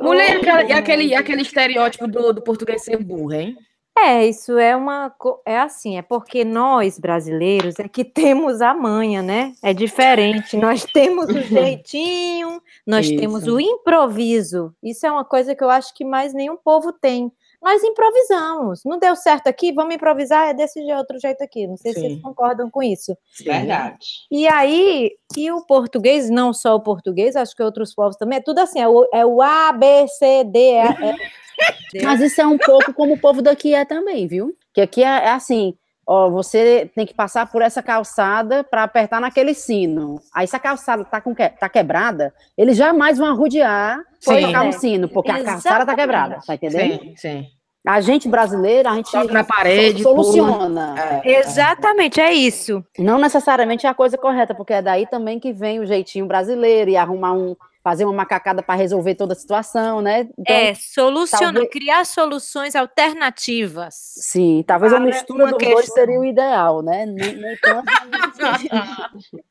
Mulher, 0.00 0.40
e 0.42 0.68
e 0.68 0.72
aquele, 0.72 1.14
aquele 1.14 1.42
estereótipo 1.42 2.06
do, 2.06 2.32
do 2.32 2.42
português 2.42 2.82
ser 2.82 2.96
burro, 3.02 3.32
hein? 3.32 3.56
É, 3.98 4.26
isso 4.26 4.56
é 4.56 4.74
uma. 4.74 5.14
É 5.44 5.58
assim, 5.58 5.98
é 5.98 6.02
porque 6.02 6.44
nós 6.44 6.98
brasileiros 6.98 7.78
é 7.78 7.86
que 7.86 8.04
temos 8.04 8.62
a 8.62 8.72
manha, 8.72 9.20
né? 9.20 9.52
É 9.62 9.74
diferente. 9.74 10.56
Nós 10.56 10.84
temos 10.90 11.28
o 11.28 11.42
jeitinho, 11.42 12.62
nós 12.86 13.08
temos 13.08 13.42
Isso. 13.42 13.56
o 13.56 13.60
improviso. 13.60 14.74
Isso 14.82 15.06
é 15.06 15.12
uma 15.12 15.24
coisa 15.24 15.54
que 15.54 15.62
eu 15.62 15.68
acho 15.68 15.94
que 15.94 16.04
mais 16.04 16.32
nenhum 16.32 16.56
povo 16.56 16.92
tem. 16.92 17.30
Nós 17.62 17.82
improvisamos. 17.84 18.82
Não 18.84 18.98
deu 18.98 19.14
certo 19.14 19.48
aqui, 19.48 19.72
vamos 19.72 19.94
improvisar, 19.94 20.48
é 20.48 20.54
desse 20.54 20.80
outro 20.92 21.18
jeito 21.18 21.42
aqui. 21.42 21.66
Não 21.66 21.76
sei 21.76 21.92
se 21.92 22.00
vocês 22.00 22.12
Sim. 22.14 22.20
concordam 22.20 22.70
com 22.70 22.82
isso. 22.82 23.16
Verdade. 23.44 24.06
E 24.30 24.48
aí, 24.48 25.12
e 25.36 25.52
o 25.52 25.64
português, 25.66 26.30
não 26.30 26.52
só 26.52 26.74
o 26.74 26.80
português, 26.80 27.36
acho 27.36 27.54
que 27.54 27.62
outros 27.62 27.94
povos 27.94 28.16
também, 28.16 28.38
é 28.38 28.42
tudo 28.42 28.60
assim, 28.60 28.80
é 28.80 28.88
o, 28.88 29.06
é 29.12 29.26
o 29.26 29.42
A, 29.42 29.72
B, 29.72 30.08
C, 30.08 30.44
D, 30.44 30.58
E, 30.58 30.76
F. 30.78 31.16
Mas 32.02 32.20
isso 32.20 32.40
é 32.40 32.46
um 32.46 32.56
pouco 32.56 32.94
como 32.94 33.14
o 33.14 33.20
povo 33.20 33.42
daqui 33.42 33.74
é 33.74 33.84
também, 33.84 34.26
viu? 34.26 34.56
Que 34.72 34.80
aqui 34.80 35.02
é, 35.02 35.08
é 35.08 35.30
assim, 35.30 35.74
ó, 36.10 36.28
você 36.28 36.90
tem 36.92 37.06
que 37.06 37.14
passar 37.14 37.46
por 37.46 37.62
essa 37.62 37.80
calçada 37.80 38.64
para 38.64 38.82
apertar 38.82 39.20
naquele 39.20 39.54
sino. 39.54 40.20
Aí 40.34 40.44
se 40.44 40.56
a 40.56 40.58
calçada 40.58 41.04
tá, 41.04 41.20
com 41.20 41.32
que, 41.32 41.48
tá 41.48 41.68
quebrada, 41.68 42.34
eles 42.58 42.76
jamais 42.76 43.16
vão 43.16 43.28
arrodear 43.28 44.00
Sim. 44.18 44.40
tocar 44.46 44.64
É. 44.64 44.68
um 44.68 44.72
sino, 44.72 45.08
porque 45.08 45.30
a 45.30 45.44
calçada 45.44 45.86
tá 45.86 45.94
quebrada, 45.94 46.40
tá 46.44 46.54
entendendo? 46.56 47.00
Sim, 47.00 47.14
sim. 47.16 47.46
A 47.86 48.00
gente 48.00 48.28
brasileira, 48.28 48.90
a 48.90 48.94
gente 48.96 49.10
Toca 49.10 49.32
na 49.32 49.44
parede, 49.44 50.02
soluciona. 50.02 51.22
É, 51.24 51.38
Exatamente, 51.38 52.20
é 52.20 52.32
isso. 52.32 52.84
Não 52.98 53.16
necessariamente 53.16 53.86
é 53.86 53.88
a 53.88 53.94
coisa 53.94 54.18
correta, 54.18 54.52
porque 54.52 54.72
é 54.72 54.82
daí 54.82 55.06
também 55.06 55.38
que 55.38 55.52
vem 55.52 55.78
o 55.78 55.86
jeitinho 55.86 56.26
brasileiro 56.26 56.90
e 56.90 56.96
arrumar 56.96 57.32
um, 57.32 57.56
fazer 57.82 58.04
uma 58.04 58.12
macacada 58.12 58.62
para 58.62 58.74
resolver 58.74 59.14
toda 59.14 59.32
a 59.32 59.36
situação, 59.36 60.00
né? 60.00 60.28
Então, 60.38 60.54
é, 60.54 60.74
solucionar, 60.74 61.52
talvez- 61.54 61.70
criar 61.70 62.04
soluções 62.04 62.74
alternativas. 62.76 63.94
Sim, 63.96 64.62
talvez 64.66 64.92
a 64.92 64.96
Para 64.96 65.06
mistura 65.06 65.44
uma 65.44 65.50
dos 65.52 65.58
dois 65.58 65.76
questão. 65.86 65.94
seria 65.94 66.20
o 66.20 66.24
ideal, 66.24 66.82
né? 66.82 67.06
Nem, 67.06 67.36
nem 67.36 67.56
tanto. 67.56 67.86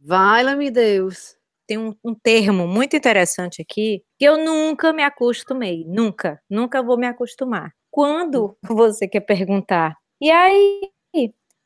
Vai-me 0.00 0.70
Deus. 0.70 1.36
Tem 1.66 1.78
um, 1.78 1.94
um 2.04 2.14
termo 2.14 2.66
muito 2.66 2.96
interessante 2.96 3.62
aqui 3.62 4.02
que 4.18 4.24
eu 4.24 4.36
nunca 4.38 4.92
me 4.92 5.02
acostumei, 5.04 5.84
nunca, 5.86 6.40
nunca 6.50 6.82
vou 6.82 6.98
me 6.98 7.06
acostumar. 7.06 7.70
Quando 7.90 8.56
você 8.62 9.06
quer 9.06 9.20
perguntar, 9.20 9.96
e 10.20 10.30
aí, 10.30 10.80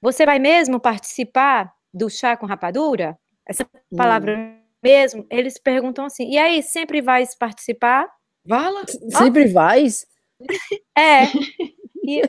você 0.00 0.26
vai 0.26 0.38
mesmo 0.38 0.78
participar 0.78 1.72
do 1.92 2.10
chá 2.10 2.36
com 2.36 2.44
rapadura? 2.46 3.16
Essa 3.46 3.66
palavra 3.96 4.56
mesmo, 4.84 5.26
eles 5.30 5.58
perguntam 5.58 6.04
assim, 6.04 6.30
e 6.30 6.36
aí, 6.38 6.62
sempre 6.62 7.00
vais 7.00 7.34
participar? 7.36 8.06
Vala? 8.46 8.82
Sempre 9.16 9.46
vais? 9.48 10.04
É. 10.96 11.22
E 12.06 12.20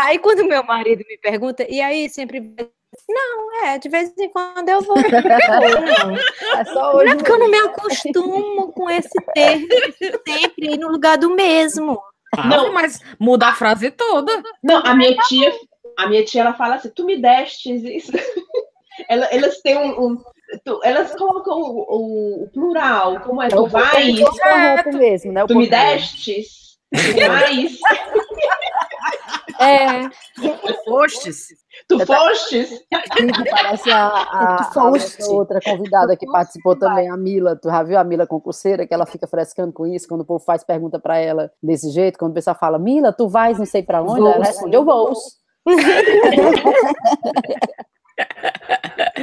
aí, 0.00 0.18
quando 0.18 0.46
meu 0.46 0.64
marido 0.64 1.04
me 1.06 1.18
pergunta, 1.18 1.62
e 1.68 1.78
aí, 1.78 2.08
sempre. 2.08 2.40
vai?" 2.40 2.70
Não, 3.06 3.64
é, 3.66 3.78
de 3.78 3.86
vez 3.90 4.10
em 4.18 4.30
quando 4.30 4.66
eu 4.66 4.80
vou. 4.80 4.96
Não, 4.96 5.02
É 6.58 6.64
só 6.64 6.74
não 6.74 6.94
hoje. 6.96 7.12
é 7.12 7.16
porque 7.16 7.30
eu 7.32 7.38
não 7.38 7.50
me 7.50 7.58
acostumo 7.58 8.72
com 8.72 8.88
esse 8.88 9.10
termo 9.34 9.68
de 9.68 10.10
sempre 10.26 10.72
ir 10.72 10.78
no 10.78 10.88
lugar 10.88 11.18
do 11.18 11.28
mesmo. 11.34 12.00
Não, 12.48 12.72
mas 12.72 12.98
muda 13.18 13.48
a 13.48 13.54
frase 13.54 13.90
toda. 13.90 14.42
Não, 14.62 14.78
a 14.86 14.94
minha 14.94 15.14
tia, 15.28 15.52
a 15.98 16.08
minha 16.08 16.24
tia, 16.24 16.40
ela 16.40 16.54
fala 16.54 16.76
assim, 16.76 16.88
tu 16.88 17.04
me 17.04 17.20
destes 17.20 17.82
isso. 17.84 18.12
Ela- 19.06 19.26
elas 19.30 19.60
têm 19.60 19.76
um, 19.76 20.00
um- 20.12 20.24
tu- 20.64 20.80
elas 20.82 21.14
colocam 21.14 21.60
o, 21.60 21.86
o- 21.88 22.42
o 22.44 22.48
plural, 22.50 23.20
como 23.20 23.42
é, 23.42 23.48
tu 23.48 23.66
vais, 23.66 24.18
É 24.20 24.24
correto 24.24 24.96
mesmo, 24.96 25.32
né? 25.32 25.44
O 25.44 25.46
tu 25.46 25.54
me 25.56 25.68
destes, 25.68 26.78
tu 26.92 27.26
vais, 27.26 27.78
É, 29.60 30.08
Tu 30.40 30.74
fostes? 30.84 31.48
tu 31.86 32.06
fostes. 32.06 32.70
Parece 33.50 33.90
a, 33.90 34.06
a, 34.06 34.70
a 34.74 34.90
outra- 35.28 35.60
convidada 35.60 36.16
que 36.16 36.24
participou 36.26 36.78
também, 36.78 37.10
a 37.10 37.16
Mila. 37.16 37.56
Tu 37.56 37.68
já 37.68 37.82
viu 37.82 37.98
a 37.98 38.04
Mila 38.04 38.26
concurseira, 38.26 38.86
que 38.86 38.94
ela 38.94 39.04
fica 39.06 39.26
frescando 39.26 39.72
com 39.72 39.86
isso, 39.86 40.08
quando 40.08 40.22
o 40.22 40.24
povo 40.24 40.42
faz 40.42 40.64
pergunta 40.64 40.98
para 40.98 41.18
ela 41.18 41.52
desse 41.62 41.90
jeito, 41.90 42.18
quando 42.18 42.30
o 42.30 42.34
pessoal 42.34 42.56
fala, 42.58 42.78
Mila, 42.78 43.12
tu 43.12 43.28
vais 43.28 43.58
não 43.58 43.66
sei 43.66 43.82
para 43.82 44.02
onde, 44.02 44.20
ela 44.20 44.38
responde, 44.44 44.74
eu 44.74 44.84
vou. 44.84 45.12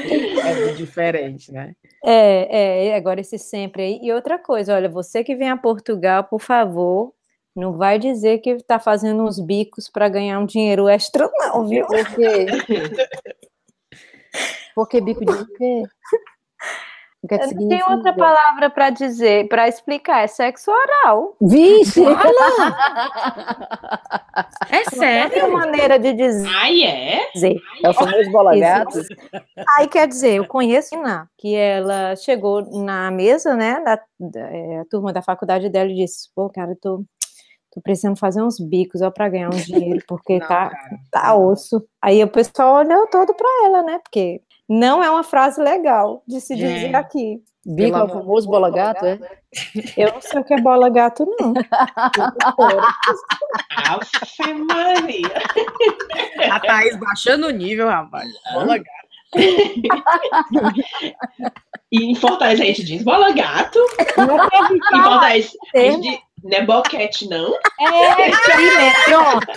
É 0.10 0.74
diferente, 0.74 1.52
né? 1.52 1.74
é, 2.04 2.88
é, 2.88 2.96
agora 2.96 3.22
esse 3.22 3.38
sempre 3.38 3.82
aí. 3.82 4.00
E 4.02 4.12
outra 4.12 4.38
coisa, 4.38 4.76
olha, 4.76 4.90
você 4.90 5.24
que 5.24 5.36
vem 5.36 5.50
a 5.50 5.58
Portugal, 5.58 6.24
por 6.24 6.40
favor, 6.40 7.14
não 7.56 7.74
vai 7.74 7.98
dizer 7.98 8.40
que 8.40 8.52
está 8.52 8.80
fazendo 8.80 9.24
uns 9.24 9.40
bicos 9.40 9.90
para 9.90 10.08
ganhar 10.08 10.40
um 10.40 10.46
dinheiro 10.46 10.88
extra, 10.88 11.30
não, 11.34 11.68
viu? 11.68 11.86
Por 11.88 12.16
quê? 12.16 12.46
Por 14.76 14.88
que 14.88 15.02
bico 15.02 15.26
de 15.26 15.46
quê? 15.58 15.84
O 17.24 17.28
que 17.28 17.34
é 17.34 17.38
que 17.40 17.44
Tem 17.48 17.58
significa? 17.58 17.92
outra 17.92 18.14
palavra 18.14 18.70
para 18.70 18.90
dizer, 18.92 19.48
para 19.50 19.68
explicar, 19.68 20.24
é 20.24 20.28
sexo 20.28 20.72
oral. 20.72 21.36
Vixe! 21.42 22.02
É 24.70 24.84
sério? 24.90 25.38
É 25.40 25.44
uma 25.46 25.60
maneira 25.66 25.98
de 25.98 26.14
dizer. 26.14 26.48
Ai, 26.48 26.84
é? 26.84 27.32
É 27.84 27.90
o 27.90 27.94
famoso 27.94 28.32
bola 28.32 28.58
gato. 28.58 29.00
Aí 29.78 29.88
quer 29.88 30.08
dizer, 30.08 30.36
eu 30.36 30.46
conheço 30.46 30.96
a 30.96 30.98
Ina, 31.00 31.30
que 31.38 31.56
ela 31.56 32.16
chegou 32.16 32.62
na 32.84 33.10
mesa, 33.12 33.56
né, 33.56 33.82
da, 33.84 34.00
da- 34.20 34.40
é, 34.52 34.84
turma 34.90 35.12
da 35.12 35.22
faculdade 35.22 35.70
dela 35.70 35.90
e 35.90 35.96
disse, 35.96 36.30
pô, 36.36 36.50
cara, 36.50 36.72
eu 36.72 36.78
tô, 36.80 37.04
tô 37.74 37.82
precisando 37.82 38.18
fazer 38.18 38.42
uns 38.44 38.60
bicos, 38.60 39.02
ó, 39.02 39.10
pra 39.12 39.30
ganhar 39.30 39.50
um 39.50 39.58
dinheiro, 39.58 40.04
porque 40.08 40.40
Não, 40.40 40.48
tá, 40.48 40.70
cara. 40.70 40.98
tá 41.12 41.36
osso. 41.36 41.84
Aí 42.02 42.24
o 42.24 42.28
pessoal 42.28 42.76
olhou 42.86 43.08
todo 43.08 43.34
pra 43.34 43.48
ela, 43.66 43.82
né, 43.84 44.00
porque 44.04 44.42
não 44.68 45.04
é 45.04 45.10
uma 45.10 45.24
frase 45.24 45.62
legal 45.62 46.24
de 46.28 46.42
se 46.42 46.56
dizer 46.56 46.80
Gente. 46.80 46.96
aqui. 46.96 47.42
Bico 47.66 47.98
é 47.98 48.04
o 48.04 48.08
famoso 48.08 48.48
bola 48.48 48.72
gato, 48.72 49.06
é? 49.06 49.20
Eu 49.98 50.14
não 50.14 50.22
sei 50.22 50.40
o 50.40 50.44
que 50.44 50.54
é 50.54 50.62
bola 50.62 50.90
gato, 50.90 51.28
não. 51.38 51.54
Ave 53.76 54.54
Maria. 54.64 55.34
A 56.54 56.60
Thaís 56.62 56.96
baixando 56.98 57.48
o 57.48 57.52
nível, 57.52 57.88
rapaz. 57.88 58.30
Bola 58.54 58.78
gata. 58.78 58.98
E 61.92 62.12
em 62.12 62.16
Fortaleza 62.16 62.64
a 62.64 62.66
gente 62.66 62.84
diz 62.86 63.04
bola 63.04 63.32
gato. 63.32 63.80
Em 64.00 64.80
Fortaleza 65.04 65.58
a 65.76 65.80
gente 65.80 66.02
diz, 66.02 66.20
não 66.44 66.58
é 66.58 66.66
boquete, 66.66 67.28
não. 67.28 67.56
É, 67.80 68.30
isso 68.30 68.52
aí 68.54 68.78
mesmo. 68.78 69.04
Pronto. 69.06 69.48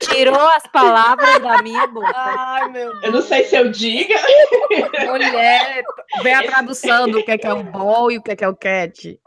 Tirou 0.00 0.48
as 0.48 0.66
palavras 0.66 1.38
da 1.40 1.62
minha 1.62 1.86
boca. 1.86 2.12
Ai, 2.14 2.68
meu 2.70 2.92
Eu 3.02 3.12
não 3.12 3.22
sei 3.22 3.44
se 3.44 3.56
eu 3.56 3.70
diga. 3.70 4.16
Mulher, 5.06 5.84
vem 6.22 6.34
a 6.34 6.42
tradução 6.42 7.08
do 7.08 7.24
que 7.24 7.30
é, 7.30 7.38
que 7.38 7.46
é 7.46 7.52
o 7.52 7.62
bol 7.62 8.10
e 8.10 8.18
o 8.18 8.22
que 8.22 8.32
é, 8.32 8.36
que 8.36 8.44
é 8.44 8.48
o 8.48 8.56
cat. 8.56 9.18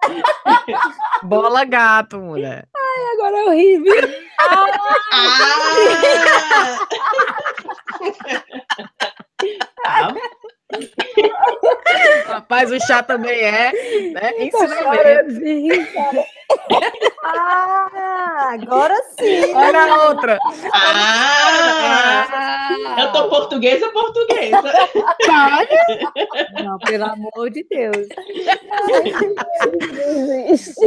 Bola 1.23 1.63
gato, 1.63 2.19
mulher. 2.19 2.67
Agora 3.13 3.37
é 3.37 3.43
horrível. 3.45 3.93
Ah! 9.85 10.13
Rapaz, 12.25 12.71
o 12.71 12.79
chá 12.85 13.01
também 13.01 13.39
é, 13.39 13.71
né? 14.11 14.33
Ensinamento. 14.39 16.27
Ah, 17.23 18.49
agora 18.53 18.95
sim. 19.17 19.53
Olha 19.53 19.83
a 19.83 20.09
outra. 20.09 20.39
Ah! 20.73 22.27
Eu 22.99 23.11
tô 23.11 23.29
portuguesa, 23.29 23.89
portuguesa. 23.91 24.61
Não, 26.63 26.77
pelo 26.79 27.05
amor 27.05 27.49
de 27.49 27.63
Deus. 27.63 28.07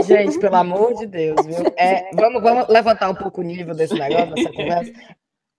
Gente, 0.06 0.38
pelo 0.38 0.56
amor 0.56 0.94
de 0.94 1.06
Deus, 1.06 1.46
viu? 1.46 1.64
É, 1.76 2.10
vamos, 2.14 2.42
vamos 2.42 2.68
levantar 2.68 3.08
um 3.10 3.14
pouco 3.14 3.40
o 3.40 3.44
nível 3.44 3.74
desse 3.74 3.94
negócio, 3.94 4.34
dessa 4.34 4.52
conversa. 4.52 4.92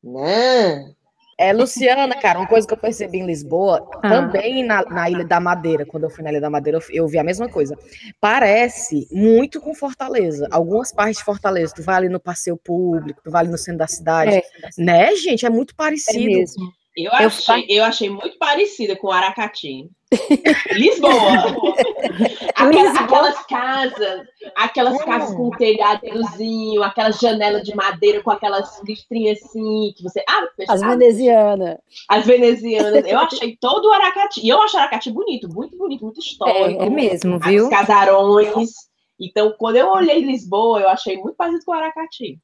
Não. 0.03 1.00
É, 1.41 1.54
Luciana, 1.54 2.15
cara, 2.15 2.39
uma 2.39 2.47
coisa 2.47 2.67
que 2.67 2.73
eu 2.73 2.77
percebi 2.77 3.19
em 3.19 3.25
Lisboa, 3.25 3.89
Ah. 4.04 4.10
também 4.10 4.63
na, 4.63 4.84
na 4.86 5.10
Ilha 5.10 5.25
da 5.25 5.39
Madeira, 5.39 5.86
quando 5.86 6.04
eu 6.04 6.10
fui 6.10 6.23
na 6.23 6.30
Ilha 6.32 6.41
da 6.41 6.49
Madeira, 6.49 6.77
eu, 6.77 6.84
eu 7.04 7.08
vi 7.08 7.17
a 7.17 7.23
mesma 7.23 7.49
coisa. 7.49 7.77
Parece 8.19 9.08
muito 9.12 9.60
com 9.60 9.73
Fortaleza. 9.73 10.47
Algumas 10.51 10.91
partes 10.93 11.17
de 11.17 11.23
Fortaleza, 11.23 11.73
tu 11.75 11.84
vai 11.84 11.95
ali 11.95 12.10
no 12.10 12.19
passeio 12.19 12.56
público, 12.58 13.21
tu 13.23 13.32
vai 13.32 13.41
ali 13.41 13.51
no 13.51 13.58
centro 13.58 13.80
da 13.80 13.88
cidade. 13.88 14.36
É. 14.36 14.43
Né, 14.77 15.15
gente? 15.15 15.45
É 15.45 15.49
muito 15.49 15.73
É 15.73 15.77
parecido. 15.77 16.25
mesmo. 16.25 16.71
Eu 16.95 17.12
achei, 17.13 17.65
eu 17.69 17.84
achei 17.84 18.10
muito 18.10 18.38
parecida 18.38 18.95
com 18.95 19.10
Aracati. 19.12 19.89
Lisboa. 20.73 21.12
Aquelas, 22.56 22.95
aquelas 22.97 23.45
casas, 23.47 24.21
aquelas 24.56 25.01
casas 25.04 25.36
com 25.36 25.49
telhadozinho, 25.51 26.84
aquelas 26.84 27.17
janelas 27.17 27.63
de 27.63 27.73
madeira 27.73 28.21
com 28.21 28.30
aquelas 28.30 28.82
listrinhas 28.84 29.39
assim, 29.41 29.93
que 29.95 30.04
você. 30.04 30.23
Ah, 30.30 30.47
As 30.67 30.82
venezianas. 30.82 31.77
As 32.08 32.25
venezianas. 32.25 33.06
Eu 33.08 33.19
achei 33.19 33.58
todo 33.60 33.86
o 33.86 33.93
Aracati. 33.93 34.45
E 34.45 34.49
eu 34.49 34.62
acho 34.62 34.77
Aracati 34.77 35.10
bonito, 35.10 35.49
muito 35.49 35.77
bonito, 35.77 36.04
muito 36.04 36.19
histórico. 36.19 36.84
É, 36.84 36.86
é 36.86 36.89
mesmo, 36.89 37.38
Os 37.38 37.45
viu? 37.45 37.69
casarões. 37.69 38.90
Então, 39.21 39.53
quando 39.57 39.75
eu 39.75 39.88
olhei 39.89 40.19
Lisboa, 40.21 40.79
eu 40.81 40.89
achei 40.89 41.15
muito 41.17 41.36
parecido 41.36 41.63
com 41.65 41.73
Aracati. 41.73 42.39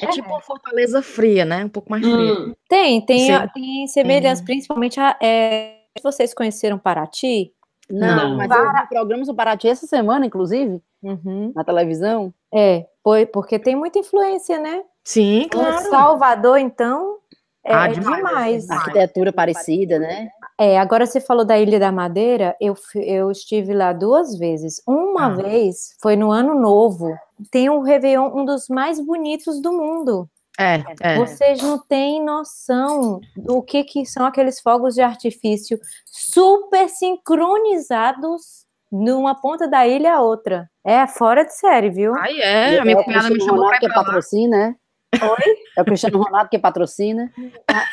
É 0.00 0.06
tipo 0.08 0.28
uma 0.28 0.40
fortaleza 0.40 1.02
fria, 1.02 1.44
né? 1.44 1.64
Um 1.64 1.68
pouco 1.68 1.90
mais 1.90 2.02
fria. 2.04 2.32
Hum, 2.34 2.54
Tem, 2.68 3.04
tem, 3.04 3.30
a- 3.32 3.48
tem 3.48 3.86
semelhança, 3.88 4.42
principalmente 4.44 5.00
a, 5.00 5.16
é, 5.20 5.78
vocês 6.02 6.32
conheceram 6.32 6.78
Paraty? 6.78 7.52
Não, 7.90 8.30
Não. 8.30 8.36
mas 8.36 8.50
eu 8.50 8.72
vi 8.72 8.88
programas 8.88 9.26
do 9.28 9.34
Paraty 9.34 9.68
essa 9.68 9.86
semana, 9.86 10.24
inclusive, 10.24 10.80
Uhum. 11.02 11.52
na 11.54 11.64
televisão. 11.64 12.32
É, 12.54 12.86
foi, 13.02 13.26
porque 13.26 13.58
tem 13.58 13.74
muita 13.74 13.98
influência, 13.98 14.58
né? 14.60 14.82
Sim, 15.04 15.46
O 15.46 15.48
claro. 15.50 15.90
Salvador, 15.90 16.58
então, 16.58 17.18
é, 17.64 17.74
Ah, 17.74 17.86
é 17.88 17.92
demais, 17.92 18.16
demais. 18.16 18.62
demais. 18.62 18.70
Arquitetura 18.70 19.32
parecida, 19.32 19.98
né? 19.98 20.30
É, 20.64 20.78
agora 20.78 21.04
você 21.06 21.20
falou 21.20 21.44
da 21.44 21.58
Ilha 21.58 21.80
da 21.80 21.90
Madeira, 21.90 22.54
eu, 22.60 22.76
eu 22.94 23.32
estive 23.32 23.74
lá 23.74 23.92
duas 23.92 24.38
vezes. 24.38 24.80
Uma 24.86 25.26
Ah. 25.26 25.30
vez 25.30 25.96
foi 26.00 26.14
no 26.14 26.30
Ano 26.30 26.54
Novo. 26.54 27.12
Tem 27.50 27.68
um 27.68 27.80
Réveillon, 27.80 28.30
um 28.32 28.44
dos 28.44 28.68
mais 28.68 29.00
bonitos 29.04 29.60
do 29.60 29.72
mundo. 29.72 30.28
É, 30.60 30.84
é. 31.00 31.16
Vocês 31.16 31.60
não 31.60 31.78
têm 31.78 32.24
noção 32.24 33.20
do 33.36 33.60
que, 33.60 33.82
que 33.82 34.06
são 34.06 34.24
aqueles 34.24 34.60
fogos 34.60 34.94
de 34.94 35.00
artifício 35.00 35.80
super 36.06 36.88
sincronizados 36.88 38.64
numa 38.90 39.34
ponta 39.34 39.66
da 39.66 39.84
ilha 39.86 40.14
à 40.14 40.20
outra. 40.20 40.70
É 40.84 41.06
fora 41.08 41.44
de 41.44 41.54
série, 41.56 41.90
viu? 41.90 42.14
Aí 42.20 42.38
é, 42.40 42.78
a 42.78 42.84
minha 42.84 42.98
o 43.00 43.04
cunhada 43.04 43.30
me 43.30 43.40
chamou 43.40 43.66
pra 43.66 43.78
que 43.80 43.86
ir 43.86 43.88
pra 43.88 43.98
lá. 44.00 44.04
patrocina, 44.04 44.56
né? 44.56 44.76
Oi? 45.20 45.54
É 45.76 45.82
o 45.82 45.84
Cristiano 45.84 46.18
Ronaldo 46.22 46.48
que 46.50 46.58
patrocina. 46.58 47.30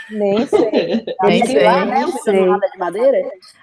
Nem 0.10 0.48
sei. 0.48 1.06
Nem 1.24 1.42
Ele 1.42 1.46
sei. 1.48 1.64
lá, 1.64 1.86
né? 1.86 2.06
O 2.06 2.12
Nem 2.12 2.12
Cristiano. 2.12 2.40
Ronaldo 2.42 2.66
é 2.66 2.70
de 2.70 2.78
madeira? 2.78 3.18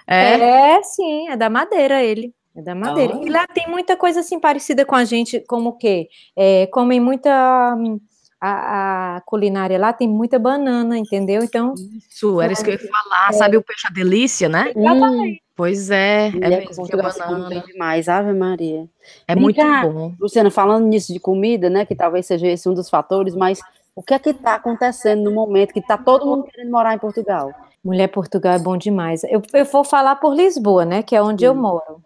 É, 0.05 0.75
É, 0.77 0.83
sim, 0.83 1.29
é 1.29 1.35
da 1.35 1.49
madeira 1.49 2.03
ele. 2.03 2.33
É 2.55 2.61
da 2.61 2.73
madeira. 2.75 3.13
Ah. 3.15 3.21
E 3.23 3.29
lá 3.29 3.47
tem 3.47 3.67
muita 3.67 3.95
coisa 3.97 4.19
assim 4.21 4.39
parecida 4.39 4.85
com 4.85 4.95
a 4.95 5.05
gente, 5.05 5.39
como 5.41 5.69
o 5.69 5.77
quê? 5.77 6.07
É, 6.35 6.67
comem 6.67 6.99
muita. 6.99 7.75
hum, 7.77 7.99
A, 8.39 9.17
a 9.17 9.21
culinária 9.21 9.79
lá 9.79 9.91
tem 9.91 10.07
muita 10.07 10.37
banana, 10.37 10.97
entendeu? 10.97 11.43
Então, 11.43 11.73
isso, 11.73 12.39
era 12.39 12.53
isso 12.53 12.63
que 12.63 12.69
eu 12.69 12.73
ia 12.75 12.79
falar. 12.79 13.33
Sabe 13.33 13.57
o 13.57 13.63
peixe 13.63 13.87
a 13.87 13.93
delícia, 13.93 14.47
né? 14.47 14.71
Hum, 14.75 15.35
Pois 15.55 15.89
é, 15.89 16.27
é 16.27 16.31
mulher, 16.31 16.67
mesmo, 16.67 16.85
tinha 16.85 17.01
banana. 17.01 17.49
bem 17.49 17.63
demais, 17.63 18.07
Ave 18.07 18.31
Maria. 18.31 18.87
É 19.27 19.33
Vem 19.33 19.41
muito 19.41 19.59
cá. 19.59 19.87
bom. 19.87 20.13
Luciana, 20.19 20.51
falando 20.51 20.85
nisso 20.85 21.11
de 21.11 21.19
comida, 21.19 21.67
né, 21.67 21.83
que 21.83 21.95
talvez 21.95 22.27
seja 22.27 22.45
esse 22.45 22.69
um 22.69 22.75
dos 22.75 22.91
fatores, 22.91 23.33
mas 23.33 23.59
o 23.95 24.03
que 24.03 24.13
é 24.13 24.19
que 24.19 24.29
está 24.29 24.53
acontecendo 24.53 25.23
no 25.23 25.31
momento 25.31 25.73
que 25.73 25.79
está 25.79 25.97
todo 25.97 26.27
mundo 26.27 26.43
querendo 26.43 26.69
morar 26.69 26.93
em 26.93 26.99
Portugal? 26.99 27.51
mulher 27.83 28.07
Portugal 28.09 28.53
é 28.53 28.59
bom 28.59 28.77
demais. 28.77 29.23
Eu, 29.23 29.41
eu 29.53 29.65
vou 29.65 29.83
falar 29.83 30.17
por 30.17 30.35
Lisboa, 30.35 30.85
né? 30.85 31.01
Que 31.01 31.15
é 31.15 31.21
onde 31.21 31.45
eu 31.45 31.53
Sim. 31.53 31.59
moro. 31.59 32.01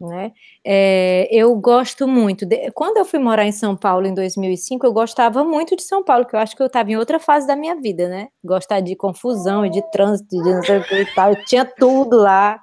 Né? 0.00 0.32
É, 0.64 1.28
eu 1.30 1.54
gosto 1.56 2.06
muito. 2.08 2.44
de- 2.44 2.70
quando 2.72 2.96
eu 2.98 3.04
fui 3.04 3.18
morar 3.18 3.46
em 3.46 3.52
São 3.52 3.76
Paulo 3.76 4.06
em 4.06 4.12
2005, 4.12 4.84
eu 4.84 4.92
gostava 4.92 5.44
muito 5.44 5.76
de 5.76 5.82
São 5.82 6.02
Paulo, 6.02 6.26
que 6.26 6.34
eu 6.34 6.40
acho 6.40 6.56
que 6.56 6.62
eu 6.62 6.66
estava 6.66 6.90
em 6.90 6.96
outra 6.96 7.18
fase 7.20 7.46
da 7.46 7.54
minha 7.56 7.76
vida, 7.76 8.08
né? 8.08 8.28
Gostar 8.44 8.80
de 8.80 8.96
confusão 8.96 9.64
e 9.64 9.70
de 9.70 9.80
trânsito, 9.92 10.30
de 10.30 10.52
não 10.52 10.62
sei 10.62 10.78
o 10.78 10.84
que 10.84 10.94
e 11.02 11.14
tal. 11.14 11.30
Eu 11.30 11.44
tinha 11.44 11.64
tudo 11.64 12.16
lá. 12.18 12.60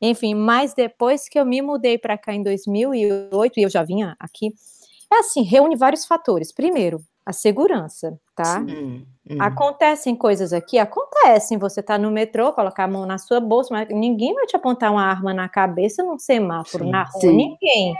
Enfim, 0.00 0.34
mas 0.34 0.74
depois 0.74 1.28
que 1.28 1.38
eu 1.38 1.44
me 1.46 1.62
mudei 1.62 1.96
para 1.98 2.18
cá 2.18 2.32
em 2.34 2.42
2008, 2.42 3.58
e 3.60 3.62
eu 3.62 3.70
já 3.70 3.84
vinha 3.84 4.16
aqui, 4.18 4.48
é 5.12 5.18
assim, 5.18 5.42
reúne 5.42 5.76
vários 5.76 6.04
fatores. 6.06 6.52
Primeiro, 6.52 7.00
a 7.24 7.32
segurança, 7.32 8.18
tá? 8.34 8.60
Hum, 8.68 9.04
hum. 9.28 9.36
Acontecem 9.40 10.16
coisas 10.16 10.52
aqui, 10.52 10.78
acontecem. 10.78 11.58
Você 11.58 11.82
tá 11.82 11.98
no 11.98 12.10
metrô, 12.10 12.52
colocar 12.52 12.84
a 12.84 12.88
mão 12.88 13.06
na 13.06 13.18
sua 13.18 13.40
bolsa, 13.40 13.72
mas 13.72 13.88
ninguém 13.88 14.34
vai 14.34 14.46
te 14.46 14.56
apontar 14.56 14.92
uma 14.92 15.04
arma 15.04 15.32
na 15.32 15.48
cabeça 15.48 16.02
num 16.02 16.18
semáforo, 16.18 16.84
Sim, 16.84 16.90
na 16.90 17.02
rua, 17.04 17.20
sim. 17.20 17.32
ninguém. 17.32 17.94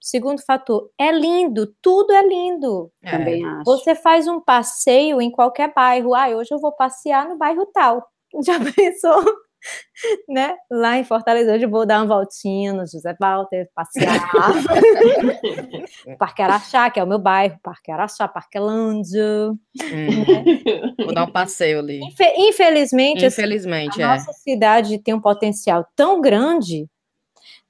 Segundo 0.00 0.42
fator, 0.42 0.90
é 0.98 1.12
lindo, 1.12 1.74
tudo 1.82 2.12
é 2.12 2.26
lindo. 2.26 2.90
É. 3.02 3.10
Também 3.10 3.44
acho. 3.44 3.64
Você 3.64 3.94
faz 3.94 4.26
um 4.26 4.40
passeio 4.40 5.20
em 5.20 5.30
qualquer 5.30 5.72
bairro. 5.74 6.14
Ah, 6.14 6.28
hoje 6.28 6.48
eu 6.52 6.58
vou 6.58 6.72
passear 6.72 7.28
no 7.28 7.36
bairro 7.36 7.66
tal. 7.66 8.06
Já 8.42 8.58
pensou? 8.74 9.22
né? 10.28 10.54
Lá 10.70 10.98
em 10.98 11.04
Fortaleza, 11.04 11.52
hoje 11.54 11.64
eu 11.64 11.70
vou 11.70 11.84
dar 11.86 11.98
uma 12.00 12.06
voltinha 12.06 12.72
no 12.72 12.80
José 12.86 13.14
Walter, 13.20 13.68
passear. 13.74 14.20
Parque 16.18 16.42
Araxá, 16.42 16.90
que 16.90 16.98
é 17.00 17.04
o 17.04 17.06
meu 17.06 17.18
bairro, 17.18 17.58
Parque 17.62 17.90
Araxá, 17.90 18.26
Parquelândia. 18.28 19.50
Hum. 19.50 20.94
Vou 21.04 21.14
dar 21.14 21.24
um 21.24 21.32
passeio 21.32 21.78
ali. 21.80 22.00
Infe- 22.02 22.34
Infelizmente, 22.36 23.24
assim, 23.24 23.40
Infelizmente, 23.42 24.02
a 24.02 24.04
é. 24.04 24.16
nossa 24.16 24.32
cidade 24.32 24.98
tem 25.02 25.14
um 25.14 25.20
potencial 25.20 25.86
tão 25.96 26.20
grande, 26.20 26.86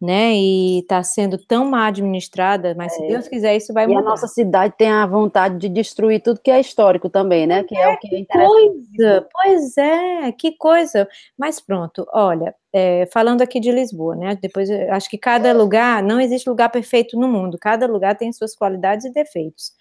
né? 0.00 0.32
E 0.34 0.78
está 0.80 1.02
sendo 1.02 1.36
tão 1.36 1.68
mal 1.68 1.88
administrada, 1.88 2.74
mas 2.74 2.94
se 2.94 3.06
Deus 3.06 3.28
quiser, 3.28 3.56
isso 3.56 3.72
vai 3.72 3.84
É. 3.84 3.88
E 3.88 3.92
a 3.92 3.98
mudar. 3.98 4.10
nossa 4.10 4.26
cidade 4.26 4.74
tem 4.78 4.90
a 4.90 5.06
vontade 5.06 5.58
de 5.58 5.68
destruir 5.68 6.22
tudo 6.22 6.40
que 6.40 6.50
é 6.50 6.58
histórico 6.58 7.10
também, 7.10 7.46
né? 7.46 7.62
Que 7.64 7.76
é 7.76 7.88
o 7.92 7.98
que 7.98 8.14
é 8.14 8.18
interessante. 8.20 8.96
coisa, 8.96 9.28
pois 9.32 9.76
é, 9.76 10.32
que 10.32 10.52
coisa. 10.56 11.08
Mas 11.36 11.60
pronto, 11.60 12.06
olha, 12.12 12.54
é, 12.72 13.06
falando 13.12 13.42
aqui 13.42 13.60
de 13.60 13.70
Lisboa, 13.70 14.16
né? 14.16 14.38
Depois 14.40 14.70
eu 14.70 14.92
acho 14.94 15.10
que 15.10 15.18
cada 15.18 15.52
lugar, 15.52 16.02
não 16.02 16.20
existe 16.20 16.48
lugar 16.48 16.70
perfeito 16.70 17.18
no 17.18 17.28
mundo, 17.28 17.58
cada 17.58 17.86
lugar 17.86 18.16
tem 18.16 18.32
suas 18.32 18.54
qualidades 18.54 19.04
e 19.04 19.12
defeitos. 19.12 19.72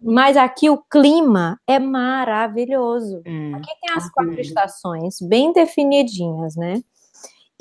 Mas 0.00 0.36
aqui 0.36 0.68
o 0.68 0.78
clima 0.78 1.60
é 1.68 1.78
maravilhoso. 1.78 3.22
Hum. 3.24 3.54
Aqui 3.54 3.70
tem 3.80 3.96
as 3.96 4.10
quatro 4.10 4.40
estações 4.40 5.20
bem 5.20 5.52
definidinhas, 5.52 6.56
né? 6.56 6.82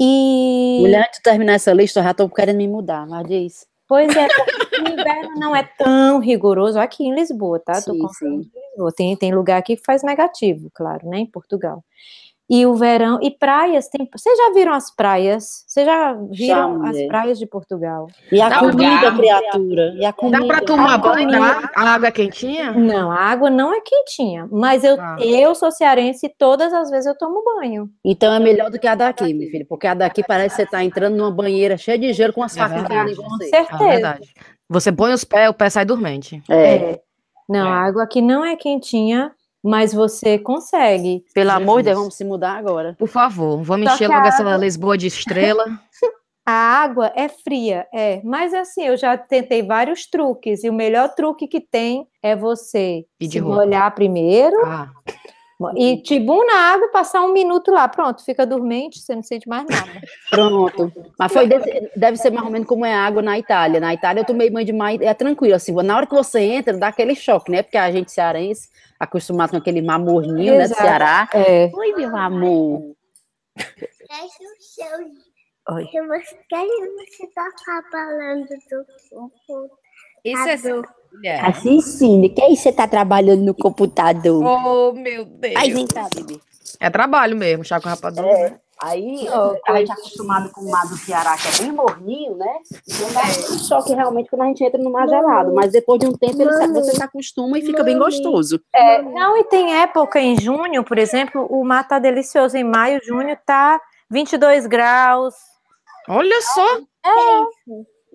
E 0.04 0.80
Mulher, 0.82 1.06
antes 1.06 1.20
de 1.20 1.24
terminar 1.24 1.54
essa 1.54 1.72
lista, 1.72 2.00
eu 2.00 2.04
já 2.04 2.10
estou 2.10 2.28
querendo 2.28 2.58
me 2.58 2.68
mudar, 2.68 3.06
mas 3.06 3.28
diz. 3.28 3.68
Pois 3.88 4.10
é, 4.16 4.26
o 4.26 4.90
inverno 4.90 5.36
não 5.36 5.56
é 5.56 5.62
tão 5.78 6.18
rigoroso 6.18 6.80
aqui 6.80 7.04
em 7.04 7.14
Lisboa, 7.14 7.60
tá? 7.60 7.76
Sim, 7.76 7.92
de 7.92 8.50
Lisboa. 8.72 8.92
Tem, 8.96 9.16
tem 9.16 9.32
lugar 9.32 9.58
aqui 9.58 9.76
que 9.76 9.84
faz 9.86 10.02
negativo, 10.02 10.72
claro, 10.74 11.08
né? 11.08 11.20
Em 11.20 11.26
Portugal. 11.28 11.84
E 12.54 12.66
o 12.66 12.76
verão, 12.76 13.18
e 13.22 13.32
praias, 13.32 13.88
tem. 13.88 14.10
Vocês 14.14 14.38
já 14.38 14.52
viram 14.54 14.74
as 14.74 14.94
praias? 14.94 15.64
Vocês 15.66 15.86
já 15.86 16.14
viram 16.30 16.84
as 16.84 16.90
mulher. 16.90 17.08
praias 17.08 17.40
de 17.40 17.46
Portugal? 17.46 18.08
E 18.30 18.42
a 18.42 18.50
Dá 18.50 18.60
comida, 18.60 18.94
lugar. 19.10 19.16
criatura. 19.18 19.94
E 19.96 20.04
a 20.06 20.12
comida. 20.12 20.40
Dá 20.42 20.46
pra 20.48 20.62
tomar 20.62 20.98
banho? 20.98 21.32
Dá? 21.32 21.70
A 21.74 21.94
água 21.94 22.10
é 22.10 22.12
quentinha? 22.12 22.74
Não, 22.74 23.10
a 23.10 23.16
água 23.22 23.50
não 23.50 23.74
é 23.74 23.80
quentinha, 23.80 24.50
mas 24.52 24.84
eu, 24.84 25.00
Ah. 25.00 25.16
eu 25.22 25.56
sou 25.56 25.72
cearense 25.72 26.26
e 26.26 26.30
todas 26.30 26.74
as 26.74 26.90
vezes 26.90 27.06
eu 27.06 27.18
tomo 27.18 27.42
banho. 27.44 27.90
Então 28.04 28.34
é 28.34 28.40
melhor 28.40 28.70
do 28.70 28.78
que 28.78 28.88
a 28.88 28.96
daqui, 28.96 29.34
meu 29.34 29.50
filho. 29.50 29.66
Porque 29.66 29.88
a 29.88 29.94
daqui 29.94 30.22
parece 30.22 30.58
que 30.58 30.62
você 30.64 30.68
tá 30.70 30.84
entrando 30.84 31.16
numa 31.16 31.32
banheira 31.32 31.78
cheia 31.78 31.98
de 31.98 32.12
gelo 32.12 32.34
com 32.34 32.44
as 32.44 32.58
É 32.58 32.68
verdade. 32.68 33.14
em 33.14 33.16
Com 33.16 33.30
você. 33.30 33.46
É 33.56 33.64
certeza. 33.64 33.78
verdade. 33.90 34.30
Você 34.70 34.92
põe 34.92 35.14
os 35.14 35.24
pés, 35.24 35.50
o 35.50 35.54
pé 35.54 35.70
sai 35.70 35.86
dormente. 35.86 36.44
É. 36.50 36.76
É. 36.76 37.02
Não, 37.48 37.66
É. 37.66 37.70
a 37.70 37.76
água 37.86 38.04
aqui 38.04 38.22
não 38.22 38.44
é 38.44 38.58
quentinha, 38.58 39.32
mas 39.64 39.94
você 39.94 40.38
consegue. 40.38 41.24
Pelo 41.34 41.52
amor 41.52 41.78
de 41.82 41.90
Deus, 41.90 41.98
vamos 42.00 42.16
se 42.16 42.24
mudar 42.24 42.58
agora. 42.58 42.96
Por 42.98 43.08
favor, 43.08 43.62
vamos 43.64 43.88
Só 43.88 43.96
encher 43.96 44.10
logo 44.10 44.28
essa 44.28 44.58
Lisboa 44.58 44.98
de 44.98 45.08
estrela. 45.08 45.66
A 46.44 46.52
água 46.52 47.12
é 47.16 47.30
fria, 47.30 47.86
é, 47.94 48.20
mas 48.24 48.52
assim, 48.52 48.84
eu 48.84 48.98
já 48.98 49.16
tentei 49.16 49.62
vários 49.62 50.08
truques, 50.08 50.64
e 50.64 50.70
o 50.70 50.74
melhor 50.74 51.10
truque 51.14 51.48
que 51.48 51.62
tem 51.62 52.08
é 52.22 52.36
você 52.36 53.06
Pedir 53.20 53.34
se 53.34 53.40
roupa. 53.40 53.58
molhar 53.58 53.94
primeiro 53.94 54.58
Ah, 54.66 54.90
e 55.76 56.02
tibum 56.02 56.46
na 56.46 56.74
água, 56.74 56.90
passar 56.90 57.22
um 57.24 57.32
minuto 57.34 57.72
lá, 57.72 57.88
pronto, 57.88 58.24
fica 58.24 58.46
dormente, 58.46 59.00
você 59.00 59.16
não 59.16 59.24
sente 59.24 59.48
mais 59.48 59.66
nada. 59.68 59.90
Pronto. 60.30 60.92
Mas 61.18 61.32
foi 61.34 61.48
desse- 61.48 61.92
deve 61.96 62.18
ser 62.18 62.32
mais 62.32 62.46
ou 62.46 62.52
menos 62.52 62.68
como 62.68 62.86
é 62.86 62.94
a 62.94 63.06
água 63.06 63.22
na 63.22 63.38
Itália. 63.38 63.80
Na 63.80 63.94
Itália 63.94 64.22
eu 64.22 64.26
tomei 64.26 64.50
banho 64.50 64.66
de 64.66 64.74
mar, 64.74 64.94
é 65.02 65.14
tranquilo, 65.14 65.56
assim, 65.56 65.72
na 65.74 65.96
hora 65.98 66.08
que 66.08 66.16
você 66.16 66.40
entra, 66.42 66.78
dá 66.78 66.88
aquele 66.88 67.16
choque, 67.16 67.52
né? 67.52 67.62
Porque 67.64 67.78
a 67.78 67.92
gente 67.92 68.12
cearense, 68.12 68.70
acostumado 69.00 69.52
com 69.52 69.58
aquele 69.58 69.82
mar 69.82 70.00
morninho, 70.00 70.54
né, 70.54 70.60
do 70.68 70.74
Exato. 70.74 70.82
Ceará. 70.82 71.30
É, 71.34 71.70
Oi, 71.74 71.94
meu 71.96 72.16
amor. 72.16 72.96
Fecha 73.58 74.44
o 74.44 74.62
seu. 74.62 75.76
Oi. 75.76 75.84
Você 75.86 77.28
tocar 77.28 77.84
falando 77.92 78.48
do 78.48 78.56
isso 80.24 80.38
é 80.48 80.58
computador. 80.58 81.01
Mulher. 81.14 81.46
Assim 81.46 81.82
sim, 81.82 82.28
que 82.30 82.42
aí 82.42 82.56
você 82.56 82.72
tá 82.72 82.88
trabalhando 82.88 83.42
no 83.44 83.54
computador? 83.54 84.44
Oh, 84.44 84.94
meu 84.94 85.26
Deus. 85.26 85.56
Aí 85.56 85.72
vem 85.72 85.86
cá, 85.88 86.08
bebê. 86.14 86.40
É 86.80 86.90
trabalho 86.90 87.36
mesmo, 87.36 87.64
chá 87.64 87.80
com 87.80 87.90
rapadura. 87.90 88.28
né? 88.28 88.60
Aí 88.84 89.28
Oh, 89.30 89.56
a 89.72 89.78
gente 89.78 89.92
é 89.92 89.94
acostumado 89.94 90.50
com 90.50 90.62
o 90.62 90.72
mar 90.72 90.88
do 90.88 90.98
Ceará, 90.98 91.38
que 91.38 91.48
é 91.48 91.64
bem 91.64 91.72
morninho, 91.72 92.36
né? 92.36 92.52
Então 92.90 93.14
dá 93.14 93.22
um 93.54 93.60
choque 93.60 93.94
realmente 93.94 94.28
quando 94.28 94.42
a 94.42 94.46
gente 94.46 94.64
entra 94.64 94.82
no 94.82 94.92
mar 94.92 95.08
gelado. 95.08 95.54
Mas 95.54 95.72
depois 95.72 96.00
de 96.00 96.08
um 96.08 96.14
tempo 96.14 96.42
ele, 96.42 96.52
se- 96.52 96.68
você 96.68 96.92
se 96.96 97.04
acostuma 97.04 97.60
e 97.60 97.62
fica 97.62 97.84
bem 97.84 98.00
gostoso. 98.00 98.60
É, 98.74 99.00
não, 99.04 99.38
e 99.38 99.44
tem 99.44 99.76
época 99.82 100.20
em 100.20 100.36
junho, 100.40 100.84
por 100.84 100.98
exemplo, 100.98 101.46
o 101.48 101.64
mar 101.64 101.88
tá 101.88 102.00
delicioso. 102.00 102.58
Em 102.58 102.64
maio, 102.64 103.00
junho 103.04 103.38
tá 103.46 103.80
22 104.10 104.66
graus. 104.66 105.36
Olha 106.10 106.42
só, 106.42 106.80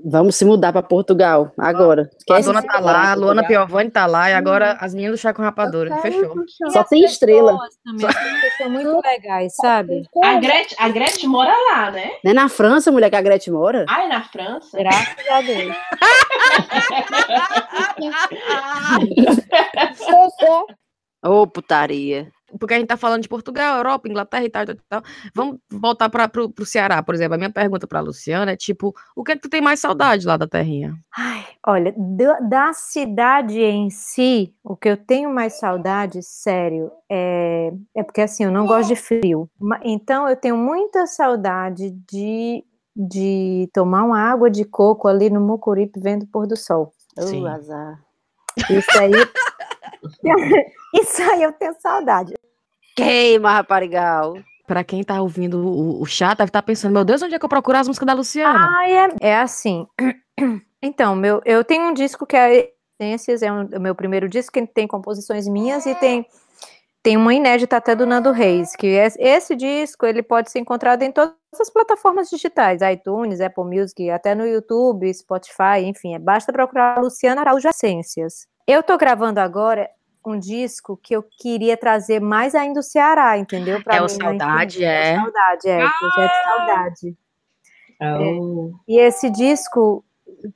Vamos 0.04 0.36
se 0.36 0.44
mudar 0.44 0.72
para 0.72 0.82
Portugal 0.82 1.50
agora. 1.58 2.10
a 2.30 2.40
dona 2.40 2.62
tá 2.62 2.78
lá, 2.78 3.12
a 3.12 3.14
Luana. 3.14 3.46
Piovani 3.46 3.90
tá 3.90 4.06
lá, 4.06 4.30
e 4.30 4.34
agora 4.34 4.76
as 4.80 4.94
meninas 4.94 5.18
do 5.18 5.22
chá 5.22 5.32
com 5.32 5.42
rapadura. 5.42 5.96
Fechou. 5.98 6.34
Só 6.70 6.84
tem 6.84 7.04
estrela. 7.04 7.58
Também, 7.84 8.06
são 8.58 8.70
muito 8.70 9.00
legais, 9.02 9.54
sabe? 9.56 10.02
A 10.22 10.34
Gretchen, 10.34 10.76
a 10.78 10.88
Gretchen 10.90 11.28
mora 11.28 11.52
lá, 11.70 11.90
né? 11.90 12.10
Não 12.22 12.30
é 12.30 12.34
na 12.34 12.48
França, 12.48 12.92
mulher, 12.92 13.08
que 13.08 13.16
a 13.16 13.22
Gretchen 13.22 13.54
mora? 13.54 13.86
Ah, 13.88 14.04
é 14.04 14.08
na 14.08 14.22
França? 14.22 14.76
Graças 14.76 15.28
a 15.30 15.40
Deus. 15.40 15.74
Ô, 21.24 21.46
putaria. 21.46 22.30
Porque 22.58 22.74
a 22.74 22.78
gente 22.78 22.88
tá 22.88 22.96
falando 22.96 23.22
de 23.22 23.28
Portugal, 23.28 23.76
Europa, 23.76 24.08
Inglaterra 24.08 24.44
e 24.44 24.50
tal, 24.50 24.62
e 24.62 24.66
tal, 24.66 24.74
e 24.74 24.80
tal. 24.88 25.02
Vamos 25.34 25.58
voltar 25.70 26.08
para 26.08 26.28
pro 26.28 26.52
Ceará, 26.64 27.02
por 27.02 27.14
exemplo. 27.14 27.34
A 27.34 27.38
minha 27.38 27.52
pergunta 27.52 27.86
pra 27.86 28.00
Luciana 28.00 28.52
é 28.52 28.56
tipo, 28.56 28.94
o 29.14 29.22
que 29.22 29.32
é 29.32 29.36
que 29.36 29.42
tu 29.42 29.48
tem 29.48 29.60
mais 29.60 29.80
saudade 29.80 30.26
lá 30.26 30.36
da 30.36 30.46
terrinha? 30.46 30.94
Ai, 31.16 31.44
olha, 31.66 31.94
da, 31.96 32.40
da 32.40 32.72
cidade 32.72 33.60
em 33.60 33.90
si, 33.90 34.54
o 34.62 34.76
que 34.76 34.88
eu 34.88 34.96
tenho 34.96 35.32
mais 35.32 35.58
saudade, 35.58 36.22
sério, 36.22 36.90
é, 37.10 37.72
é 37.94 38.02
porque 38.02 38.20
assim, 38.20 38.44
eu 38.44 38.50
não 38.50 38.66
gosto 38.66 38.88
de 38.88 38.96
frio. 38.96 39.48
Então, 39.82 40.28
eu 40.28 40.36
tenho 40.36 40.56
muita 40.56 41.06
saudade 41.06 41.90
de, 41.90 42.64
de 42.94 43.68
tomar 43.72 44.04
uma 44.04 44.20
água 44.20 44.50
de 44.50 44.64
coco 44.64 45.08
ali 45.08 45.30
no 45.30 45.40
Mucuripe 45.40 46.00
vendo 46.00 46.24
o 46.24 46.28
pôr 46.28 46.46
do 46.46 46.56
sol. 46.56 46.92
Sim. 47.18 47.44
Ô, 47.44 47.46
azar. 47.46 48.00
Isso 48.70 48.98
aí. 48.98 49.12
Isso 50.94 51.22
aí 51.22 51.42
eu 51.42 51.52
tenho 51.52 51.74
saudade. 51.80 52.34
Queima, 52.96 53.52
raparigal. 53.52 54.34
Pra 54.66 54.82
quem 54.82 55.04
tá 55.04 55.20
ouvindo 55.22 55.60
o, 55.64 56.02
o 56.02 56.06
chá, 56.06 56.34
deve 56.34 56.48
estar 56.48 56.62
pensando, 56.62 56.92
meu 56.92 57.04
Deus, 57.04 57.22
onde 57.22 57.34
é 57.34 57.38
que 57.38 57.44
eu 57.44 57.48
procuro 57.48 57.78
as 57.78 57.86
músicas 57.86 58.06
da 58.06 58.14
Luciana? 58.14 58.68
Ai, 58.78 58.92
é, 58.92 59.08
é 59.20 59.36
assim. 59.38 59.86
Então, 60.82 61.16
meu, 61.16 61.40
eu 61.44 61.64
tenho 61.64 61.84
um 61.88 61.94
disco 61.94 62.26
que 62.26 62.36
é 62.36 62.70
Essências, 63.00 63.42
é 63.42 63.50
um- 63.50 63.64
o 63.76 63.80
meu 63.80 63.94
primeiro 63.94 64.28
disco, 64.28 64.52
que 64.52 64.66
tem 64.66 64.86
composições 64.86 65.48
minhas 65.48 65.84
e 65.86 65.94
tem, 65.96 66.24
tem 67.02 67.16
uma 67.16 67.32
inédita 67.34 67.78
até 67.78 67.96
do 67.96 68.06
Nando 68.06 68.30
Reis, 68.30 68.76
que 68.76 68.86
é- 68.88 69.08
esse 69.18 69.56
disco 69.56 70.04
ele 70.06 70.22
pode 70.22 70.50
ser 70.50 70.58
encontrado 70.60 71.02
em 71.02 71.10
todas 71.10 71.34
as 71.58 71.70
plataformas 71.70 72.28
digitais, 72.28 72.82
iTunes, 72.82 73.40
Apple 73.40 73.64
Music, 73.64 74.08
até 74.10 74.34
no 74.34 74.46
YouTube, 74.46 75.12
Spotify, 75.12 75.80
enfim, 75.84 76.14
é, 76.14 76.18
basta 76.18 76.52
procurar 76.52 77.00
Luciana 77.00 77.40
Araújo 77.40 77.68
Essências. 77.68 78.46
Eu 78.66 78.82
tô 78.82 78.96
gravando 78.98 79.40
agora 79.40 79.88
um 80.26 80.38
disco 80.38 80.98
que 81.00 81.14
eu 81.14 81.22
queria 81.22 81.76
trazer 81.76 82.20
mais 82.20 82.54
ainda 82.54 82.80
do 82.80 82.82
Ceará, 82.82 83.38
entendeu? 83.38 83.82
Pra 83.82 83.96
É 83.96 84.00
o 84.00 84.06
mim, 84.06 84.12
né? 84.12 84.24
Saudade, 84.24 84.84
É 84.84 85.12
é? 85.12 85.16
o 85.18 85.22
Saudade, 85.22 85.68
é, 85.68 85.86
o 85.86 85.90
Projeto 85.98 86.32
Saudade. 86.44 87.16
Oh. 88.02 88.72
E 88.86 88.98
esse 88.98 89.30
disco, 89.30 90.04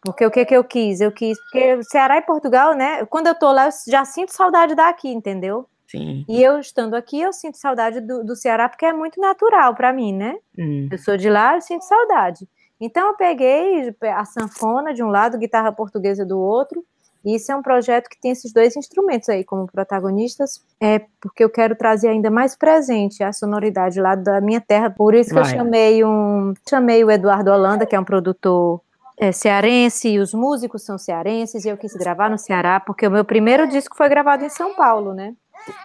porque 0.05 0.27
o 0.27 0.31
que 0.31 0.45
que 0.45 0.55
eu 0.55 0.65
quis? 0.65 1.01
Eu 1.01 1.13
quis, 1.13 1.39
porque 1.41 1.75
o 1.75 1.83
Ceará 1.85 2.19
e 2.19 2.23
Portugal, 2.23 2.75
né? 2.75 3.07
Quando 3.07 3.29
eu 3.29 3.35
tô 3.35 3.51
lá, 3.53 3.67
eu 3.67 3.71
já 3.89 4.05
sinto 4.05 4.33
saudade 4.33 4.75
daqui, 4.75 5.09
entendeu? 5.09 5.67
Sim. 5.87 6.25
E 6.29 6.43
eu 6.43 6.61
estando 6.61 6.95
aqui, 6.95 7.21
eu 7.21 7.33
sinto 7.33 7.57
saudade 7.57 8.01
do, 8.01 8.23
do 8.25 8.37
Ceará, 8.37 8.69
porque 8.69 8.85
é 8.87 8.93
muito 8.93 9.21
natural 9.21 9.75
para 9.75 9.93
mim, 9.93 10.13
né? 10.13 10.37
Hum. 10.59 10.89
Eu 10.91 10.99
sou 10.99 11.17
de 11.17 11.29
lá, 11.29 11.55
eu 11.57 11.61
sinto 11.61 11.83
saudade. 11.83 12.47
Então 12.81 13.09
eu 13.09 13.15
peguei 13.15 13.95
a 14.03 14.25
sanfona 14.25 14.95
de 14.95 15.03
um 15.03 15.09
lado, 15.09 15.39
guitarra 15.39 15.73
portuguesa 15.73 16.25
do 16.25 16.39
outro. 16.39 16.85
Isso 17.25 17.53
é 17.53 17.57
um 17.57 17.63
projeto 17.63 18.09
que 18.09 18.19
tem 18.21 18.31
esses 18.31 18.53
dois 18.53 18.77
instrumentos 18.77 19.29
aí 19.29 19.45
como 19.45 19.67
protagonistas, 19.67 20.63
é 20.81 21.01
porque 21.21 21.45
eu 21.45 21.51
quero 21.51 21.77
trazer 21.77 22.09
ainda 22.09 22.31
mais 22.31 22.57
presente 22.57 23.23
a 23.23 23.33
sonoridade 23.33 24.01
lá 24.01 24.15
da 24.15 24.41
minha 24.41 24.61
terra. 24.61 24.89
Por 24.91 25.15
isso 25.15 25.31
que 25.31 25.39
eu 25.39 25.45
Vai. 25.45 25.55
chamei 25.55 26.05
um, 26.05 26.55
chamei 26.69 27.05
o 27.05 27.11
Eduardo 27.11 27.51
Holanda, 27.51 27.85
que 27.85 27.95
é 27.95 28.01
um 28.01 28.05
produtor 28.05 28.81
é, 29.19 29.33
cearense, 29.33 30.09
e 30.09 30.19
os 30.19 30.33
músicos 30.33 30.83
são 30.83 30.97
cearenses, 30.97 31.67
e 31.67 31.69
eu 31.69 31.77
quis 31.77 31.93
gravar 31.93 32.31
no 32.31 32.39
Ceará, 32.39 32.81
porque 32.81 33.07
o 33.07 33.11
meu 33.11 33.25
primeiro 33.25 33.67
disco 33.69 33.95
foi 33.95 34.09
gravado 34.09 34.43
em 34.45 34.49
São 34.49 34.75
Paulo, 34.75 35.13
né? 35.13 35.35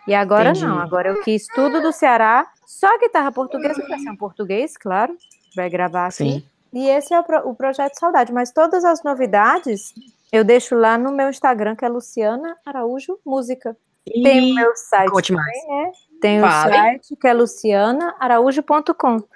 E 0.08 0.16
agora 0.16 0.52
Entendi. 0.52 0.66
não, 0.66 0.80
agora 0.80 1.10
eu 1.10 1.22
quis 1.22 1.46
tudo 1.48 1.82
do 1.82 1.92
Ceará, 1.92 2.48
só 2.66 2.98
guitarra 2.98 3.30
portuguesa, 3.34 3.86
vai 3.90 4.00
ser 4.00 4.10
um 4.10 4.16
português, 4.16 4.78
claro, 4.78 5.14
vai 5.54 5.70
gravar 5.70 6.06
aqui. 6.06 6.16
Sim. 6.16 6.44
E 6.72 6.88
esse 6.88 7.14
é 7.14 7.20
o, 7.20 7.24
pro- 7.24 7.50
o 7.50 7.54
projeto 7.54 8.00
Saudade, 8.00 8.32
mas 8.32 8.52
todas 8.52 8.86
as 8.86 9.04
novidades 9.04 9.94
eu 10.36 10.44
deixo 10.44 10.76
lá 10.76 10.98
no 10.98 11.12
meu 11.12 11.30
Instagram, 11.30 11.76
que 11.76 11.86
é 11.86 11.90
Luciana 11.90 12.58
Araújo 12.66 13.18
Música. 13.26 13.78
Tem 14.06 14.52
o 14.52 14.56
meu 14.56 14.76
site 14.76 15.10
Conte 15.10 15.32
mais. 15.34 15.62
também, 15.62 15.84
né? 15.84 15.92
Tem 16.22 16.42
Fale. 16.42 16.72
o 16.72 16.76
site 16.76 17.16
que 17.16 17.28
é 17.28 17.34
lucianaaraújo.com. 17.34 19.20
Tu 19.22 19.28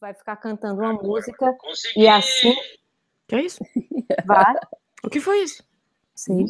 vai 0.00 0.12
ficar 0.12 0.36
cantando 0.36 0.82
uma 0.82 0.92
música 0.92 1.56
e 1.96 2.06
assim 2.06 2.54
Que 3.26 3.36
é 3.36 3.40
isso? 3.42 3.64
vai. 4.26 4.54
O 5.02 5.08
que 5.08 5.20
foi 5.20 5.42
isso? 5.42 5.64
Sim. 6.14 6.46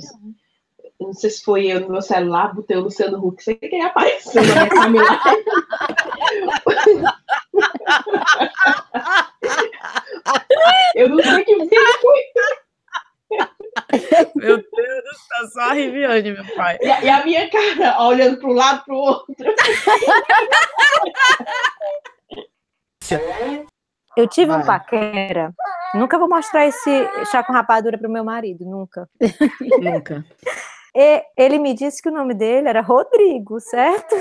Não 1.01 1.13
sei 1.13 1.31
se 1.31 1.43
foi 1.43 1.67
eu 1.67 1.81
no 1.81 1.91
meu 1.91 2.03
celular, 2.03 2.55
botei 2.55 2.77
o 2.77 2.83
Luciano 2.83 3.25
Huck 3.25 3.43
sem 3.43 3.57
querer 3.57 3.83
apareceu 3.83 4.43
na 4.43 4.89
minha 4.89 5.09
timeline. 5.09 5.45
Eu 10.95 11.09
não 11.09 11.23
sei 11.23 11.45
que 11.45 11.67
que 11.67 11.77
foi. 12.01 12.21
Meu 14.35 14.57
Deus 14.57 15.19
céu, 15.29 15.49
só 15.53 15.61
a 15.71 15.73
Riviane, 15.73 16.33
meu 16.33 16.45
pai. 16.57 16.79
E 16.81 16.91
a, 16.91 17.03
e 17.03 17.09
a 17.09 17.25
minha 17.25 17.51
cara 17.51 18.01
olhando 18.03 18.39
para 18.39 18.49
um 18.49 18.53
lado 18.53 18.85
para 18.85 18.95
o 18.95 18.99
outro. 18.99 19.35
Eu 24.17 24.29
tive 24.29 24.53
um 24.53 24.63
Vai. 24.63 24.79
paquera. 24.79 25.53
Nunca 25.95 26.19
vou 26.19 26.29
mostrar 26.29 26.67
esse 26.67 27.09
chá 27.31 27.43
com 27.43 27.53
rapadura 27.53 27.99
pro 27.99 28.11
meu 28.11 28.25
marido, 28.25 28.65
nunca. 28.65 29.09
Nunca. 29.81 30.25
E 30.97 31.25
ele 31.37 31.59
me 31.59 31.75
disse 31.75 32.01
que 32.01 32.09
o 32.09 32.13
nome 32.13 32.35
dele 32.35 32.69
era 32.69 32.81
Rodrigo, 32.81 33.59
certo? 33.59 34.15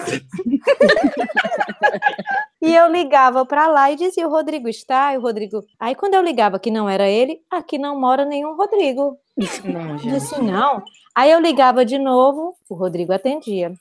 E 2.63 2.75
eu 2.75 2.89
ligava 2.89 3.45
para 3.45 3.67
lá 3.67 3.91
e 3.91 3.95
dizia: 3.95 4.27
o 4.27 4.31
Rodrigo 4.31 4.69
está, 4.69 5.13
e 5.13 5.17
o 5.17 5.21
Rodrigo. 5.21 5.63
Aí 5.79 5.93
quando 5.95 6.13
eu 6.13 6.21
ligava 6.21 6.57
que 6.57 6.71
não 6.71 6.89
era 6.89 7.09
ele, 7.09 7.41
aqui 7.51 7.77
não 7.77 7.99
mora 7.99 8.23
nenhum 8.23 8.55
Rodrigo. 8.55 9.17
Não, 9.65 9.97
gente. 9.97 10.13
Disse 10.13 10.41
não. 10.41 10.81
Aí 11.13 11.31
eu 11.31 11.39
ligava 11.39 11.83
de 11.85 11.99
novo, 11.99 12.55
o 12.69 12.75
Rodrigo 12.75 13.11
atendia. 13.13 13.73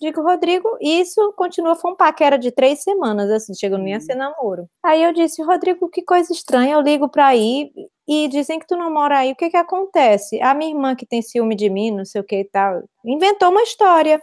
Digo, 0.00 0.22
Rodrigo, 0.22 0.76
isso 0.80 1.32
continua, 1.36 1.74
foi 1.74 1.90
um 1.90 1.96
paquera 1.96 2.38
de 2.38 2.52
três 2.52 2.82
semanas, 2.84 3.28
assim, 3.30 3.52
chegou 3.54 3.78
nem 3.78 3.94
a 3.94 4.00
ser 4.00 4.14
namoro. 4.14 4.68
Aí 4.80 5.02
eu 5.02 5.12
disse, 5.12 5.42
Rodrigo, 5.42 5.88
que 5.88 6.02
coisa 6.02 6.32
estranha, 6.32 6.74
eu 6.74 6.80
ligo 6.80 7.08
pra 7.08 7.26
aí 7.26 7.72
e 8.06 8.28
dizem 8.28 8.60
que 8.60 8.66
tu 8.66 8.76
não 8.76 8.92
mora 8.92 9.18
aí, 9.18 9.32
o 9.32 9.36
que 9.36 9.50
que 9.50 9.56
acontece? 9.56 10.40
A 10.40 10.54
minha 10.54 10.70
irmã 10.70 10.94
que 10.94 11.04
tem 11.04 11.20
ciúme 11.20 11.56
de 11.56 11.68
mim, 11.68 11.90
não 11.90 12.04
sei 12.04 12.20
o 12.20 12.24
que 12.24 12.36
e 12.36 12.44
tal, 12.44 12.82
inventou 13.04 13.50
uma 13.50 13.62
história. 13.62 14.22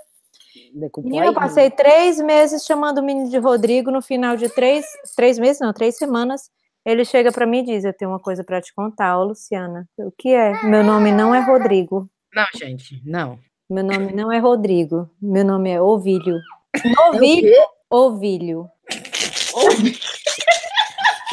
Decupou 0.74 1.10
Menina, 1.10 1.28
eu 1.28 1.34
passei 1.34 1.70
três 1.70 2.20
meses 2.20 2.66
chamando 2.66 2.99
o 2.99 3.03
menino 3.03 3.30
de 3.30 3.38
Rodrigo, 3.38 3.91
no 3.91 4.01
final 4.01 4.36
de 4.36 4.49
três, 4.49 4.86
três 5.16 5.39
meses, 5.39 5.60
não, 5.60 5.74
três 5.74 5.97
semanas, 5.97 6.49
ele 6.86 7.03
chega 7.03 7.32
pra 7.32 7.45
mim 7.45 7.60
e 7.60 7.66
diz, 7.66 7.84
eu 7.84 7.93
tenho 7.93 8.12
uma 8.12 8.20
coisa 8.20 8.43
pra 8.43 8.62
te 8.62 8.74
contar, 8.74 9.18
ô 9.18 9.24
Luciana. 9.24 9.88
O 9.97 10.12
que 10.12 10.30
é? 10.30 10.64
Meu 10.64 10.84
nome 10.84 11.12
não 11.12 11.34
é 11.34 11.39
Rodrigo. 11.39 12.08
Não, 12.34 12.45
gente, 12.56 13.01
não. 13.06 13.39
Meu 13.70 13.84
nome 13.84 14.14
não 14.14 14.32
é 14.32 14.38
Rodrigo. 14.38 15.10
Meu 15.20 15.43
nome 15.43 15.72
é 15.72 15.82
Ovílio. 15.82 16.38
É 16.74 16.88
o 16.88 17.14
Novilho. 17.14 17.56
Ovílio. 17.89 18.70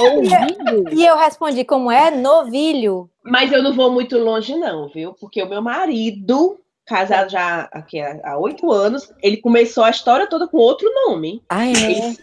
Ouvindo? 0.01 0.91
E 0.93 1.05
eu 1.05 1.17
respondi 1.19 1.65
como 1.65 1.91
é 1.91 2.11
novilho. 2.11 3.11
Mas 3.23 3.53
eu 3.53 3.63
não 3.63 3.75
vou 3.75 3.93
muito 3.93 4.19
longe, 4.19 4.57
não, 4.57 4.89
viu? 4.89 5.15
Porque 5.15 5.43
o 5.43 5.49
meu 5.49 5.61
marido, 5.61 6.59
casado 6.87 7.31
já 7.31 7.69
aqui 7.73 8.01
há 8.01 8.19
há 8.25 8.39
oito 8.39 8.71
anos, 8.71 9.11
ele 9.23 9.37
começou 9.39 9.85
a 9.85 9.91
história 9.91 10.27
toda 10.27 10.47
com 10.49 10.59
outro 10.59 10.89
nome. 11.07 11.43
Ah, 11.49 11.67
é? 11.67 11.71
Ele-. 11.71 12.19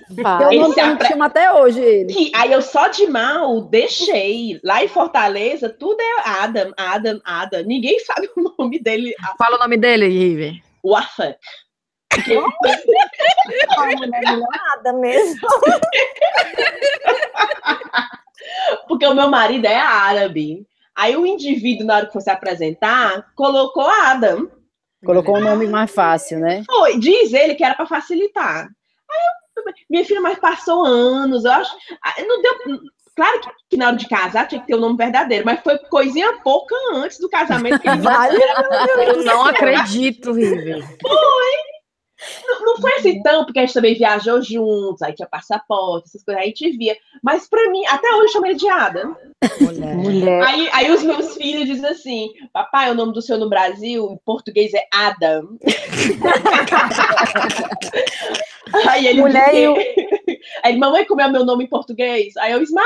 Eu 0.52 0.62
não 0.62 0.74
tenho 0.74 0.94
apre- 0.94 1.08
chama 1.08 1.26
até 1.26 1.52
hoje 1.54 1.80
ele. 1.82 2.14
que- 2.14 2.32
aí 2.36 2.52
eu 2.52 2.62
só 2.62 2.88
de 2.90 3.08
mal 3.08 3.62
deixei. 3.62 4.60
Lá 4.64 4.84
em 4.84 4.88
Fortaleza, 4.88 5.70
tudo 5.70 6.00
é 6.02 6.30
Adam, 6.30 6.72
Adam, 6.78 7.22
Adam. 7.26 7.64
Ninguém 7.64 8.00
sabe 8.06 8.30
o 8.36 8.54
nome 8.58 8.80
dele. 8.80 9.14
Fala 9.38 9.56
o 9.56 9.60
nome 9.60 9.78
dele, 9.78 10.08
Rive. 10.08 10.62
Mulher 13.78 14.10
milionada 14.10 14.94
mesmo. 14.94 15.48
Porque 18.88 19.06
o 19.06 19.14
meu 19.14 19.30
marido 19.30 19.66
é 19.66 19.76
árabe. 19.76 20.66
Aí 21.00 21.16
o 21.16 21.26
indivíduo, 21.26 21.88
na 21.88 21.96
hora 21.96 22.06
que 22.08 22.12
fosse 22.12 22.30
apresentar, 22.30 23.32
colocou 23.34 23.88
Adam. 23.90 24.52
Colocou 25.06 25.38
um 25.38 25.42
nome 25.42 25.66
mais 25.66 25.90
fácil, 25.90 26.40
né? 26.40 26.62
Foi, 26.66 27.00
diz 27.00 27.32
ele 27.32 27.56
que 27.56 27.64
era 27.64 27.74
para 27.74 27.86
facilitar. 27.86 28.66
Aí 28.66 29.18
eu, 29.58 29.64
Minha 29.90 30.04
filha, 30.04 30.20
mas 30.20 30.38
passou 30.40 30.86
anos. 30.86 31.46
Eu 31.46 31.52
acho. 31.52 31.74
ah, 32.04 32.16
Não 32.22 32.42
deu. 32.42 32.54
Claro 33.16 33.40
que, 33.40 33.50
que 33.70 33.78
na 33.78 33.88
hora 33.88 33.96
de 33.96 34.10
casar 34.10 34.46
tinha 34.48 34.60
que 34.60 34.68
ter 34.68 34.76
o 34.76 34.80
nome 34.80 34.98
verdadeiro, 34.98 35.46
mas 35.46 35.62
foi 35.62 35.78
coisinha 35.78 36.38
pouca 36.42 36.76
antes 36.94 37.18
do 37.18 37.30
casamento 37.30 37.80
que 37.80 37.88
ele 37.88 38.02
Vale, 38.02 38.38
Eu 39.08 39.24
não 39.24 39.46
acredito, 39.46 40.34
River. 40.34 40.84
Não, 42.46 42.60
não 42.66 42.78
foi 42.82 42.94
assim 42.96 43.22
tão, 43.22 43.46
porque 43.46 43.60
a 43.60 43.62
gente 43.66 43.74
também 43.74 43.96
viajou 43.96 44.42
juntos, 44.42 45.02
aí 45.02 45.14
tinha 45.14 45.28
passaporte, 45.28 46.10
essas 46.10 46.22
coisas, 46.24 46.42
aí 46.44 46.50
a 46.50 46.54
gente 46.54 46.78
via. 46.78 46.98
Mas 47.24 47.48
pra 47.48 47.70
mim, 47.72 47.86
até 47.88 48.10
hoje 48.14 48.24
eu 48.26 48.30
chamo 48.30 48.46
ele 48.48 48.56
de 48.56 48.68
Ada. 48.68 49.16
Mulher. 49.62 49.96
Mulher. 49.96 50.44
Aí, 50.44 50.70
aí 50.74 50.92
os 50.92 51.02
meus 51.04 51.36
filhos 51.36 51.66
dizem 51.66 51.90
assim: 51.90 52.30
Papai, 52.52 52.92
o 52.92 52.96
nome 52.96 53.14
do 53.14 53.22
senhor 53.22 53.40
no 53.40 53.48
Brasil, 53.50 54.06
em 54.12 54.18
português 54.26 54.74
é 54.74 54.84
Adam. 54.94 55.58
aí 58.88 59.08
ele 59.08 59.22
Mulher 59.22 59.46
disse, 59.50 59.62
e 59.62 59.68
o- 59.68 59.76
Aí 60.64 60.72
ele, 60.72 60.80
mamãe, 60.80 61.06
como 61.06 61.22
é 61.22 61.28
meu 61.28 61.46
nome 61.46 61.66
em 61.66 61.70
português? 61.70 62.36
Aí 62.38 62.52
eu, 62.52 62.62
Ismael. 62.62 62.86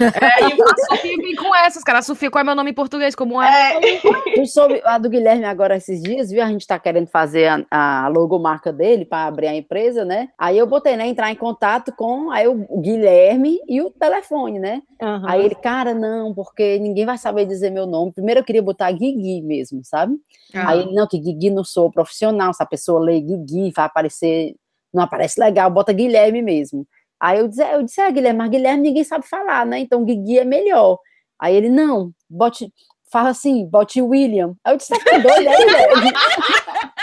É, 0.00 0.48
e 0.48 0.62
a 0.62 0.96
Sofia 0.96 1.16
vem 1.16 1.34
com 1.34 1.54
essas, 1.54 1.82
cara. 1.82 1.98
A 1.98 2.02
Sofia, 2.02 2.30
qual 2.30 2.40
é 2.40 2.44
meu 2.44 2.54
nome 2.54 2.70
em 2.70 2.74
português? 2.74 3.14
Como 3.14 3.40
é? 3.40 3.74
É, 3.76 4.00
Tu 4.34 4.46
soube 4.46 4.80
a 4.84 4.98
do 4.98 5.08
Guilherme 5.08 5.44
agora 5.44 5.76
esses 5.76 6.02
dias, 6.02 6.30
viu? 6.30 6.42
A 6.42 6.48
gente 6.48 6.66
tá 6.66 6.78
querendo 6.78 7.06
fazer 7.08 7.64
a, 7.70 8.04
a 8.04 8.08
logomarca 8.08 8.72
dele 8.72 9.04
para 9.04 9.26
abrir 9.26 9.46
a 9.48 9.54
empresa, 9.54 10.04
né? 10.04 10.28
Aí 10.38 10.58
eu 10.58 10.66
botei, 10.66 10.96
né, 10.96 11.06
entrar 11.06 11.30
em 11.30 11.36
contato 11.36 11.92
com 11.96 12.30
aí 12.30 12.46
o 12.48 12.80
Guilherme 12.80 13.58
e 13.68 13.80
o 13.80 13.90
telefone, 13.90 14.58
né? 14.58 14.82
Aham. 15.00 15.24
Aí 15.28 15.44
ele, 15.44 15.54
cara, 15.54 15.94
não, 15.94 16.34
porque 16.34 16.78
ninguém 16.78 17.06
vai 17.06 17.18
saber 17.18 17.46
dizer 17.46 17.70
meu 17.70 17.86
nome. 17.86 18.12
Primeiro 18.12 18.40
eu 18.40 18.44
queria 18.44 18.62
botar 18.62 18.90
Guigui 18.90 19.42
mesmo, 19.42 19.80
sabe? 19.84 20.14
Ah, 20.52 20.70
Aí 20.70 20.80
ele, 20.80 20.94
não, 20.94 21.06
que 21.06 21.18
Guigui 21.18 21.50
não 21.50 21.64
sou 21.64 21.90
profissional, 21.90 22.52
se 22.52 22.62
a 22.62 22.66
pessoa 22.66 23.00
lê 23.00 23.20
Guigui, 23.20 23.72
vai 23.74 23.86
aparecer, 23.86 24.54
não 24.94 25.02
aparece 25.04 25.40
legal, 25.40 25.70
bota 25.70 25.92
Guilherme 25.92 26.42
mesmo. 26.42 26.86
Aí 27.20 27.38
eu 27.38 27.48
disse, 27.48 27.62
eu 27.62 27.82
disse, 27.82 28.00
ah, 28.00 28.10
Guilherme, 28.10 28.38
mas 28.38 28.50
Guilherme 28.50 28.82
ninguém 28.82 29.04
sabe 29.04 29.26
falar, 29.26 29.64
né? 29.66 29.78
Então 29.80 30.04
Guigui 30.04 30.38
é 30.38 30.44
melhor. 30.44 30.98
Aí 31.38 31.54
ele, 31.54 31.68
não, 31.68 32.12
bote, 32.28 32.72
fala 33.10 33.30
assim, 33.30 33.66
bote 33.66 34.00
William. 34.00 34.54
Aí 34.64 34.74
eu 34.74 34.76
disse, 34.76 34.90
tá 34.90 34.98
ficando 34.98 35.22
doido, 35.22 35.48
é, 35.48 35.56
Guilherme? 35.56 36.12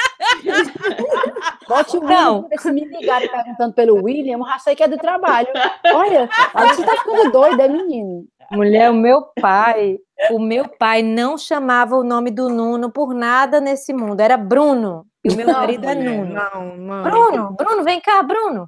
Bote 1.67 1.97
o 1.97 2.01
William, 2.01 2.19
Não. 2.41 2.49
se 2.57 2.71
me 2.71 2.83
ligarem 2.85 3.29
perguntando 3.29 3.73
pelo 3.73 4.03
William, 4.03 4.37
eu 4.37 4.45
já 4.45 4.59
sei 4.59 4.75
que 4.75 4.83
é 4.83 4.87
do 4.87 4.97
trabalho. 4.97 5.47
Olha, 5.93 6.29
aí 6.53 6.67
você 6.69 6.83
tá 6.83 6.97
ficando 6.97 7.31
doido, 7.31 7.61
é 7.61 7.67
menino. 7.67 8.25
Mulher, 8.51 8.91
o 8.91 8.93
meu 8.93 9.23
pai, 9.39 9.97
o 10.31 10.39
meu 10.39 10.67
pai 10.67 11.01
não 11.01 11.37
chamava 11.37 11.95
o 11.95 12.03
nome 12.03 12.29
do 12.29 12.49
Nuno 12.49 12.91
por 12.91 13.13
nada 13.13 13.61
nesse 13.61 13.93
mundo. 13.93 14.19
Era 14.19 14.35
Bruno. 14.35 15.05
E 15.23 15.29
o 15.29 15.35
meu 15.35 15.47
marido 15.47 15.87
é 15.87 15.95
Nuno. 15.95 16.33
Não, 16.33 16.77
não. 16.77 17.03
Bruno, 17.03 17.51
Bruno, 17.55 17.83
vem 17.83 18.01
cá, 18.01 18.23
Bruno. 18.23 18.67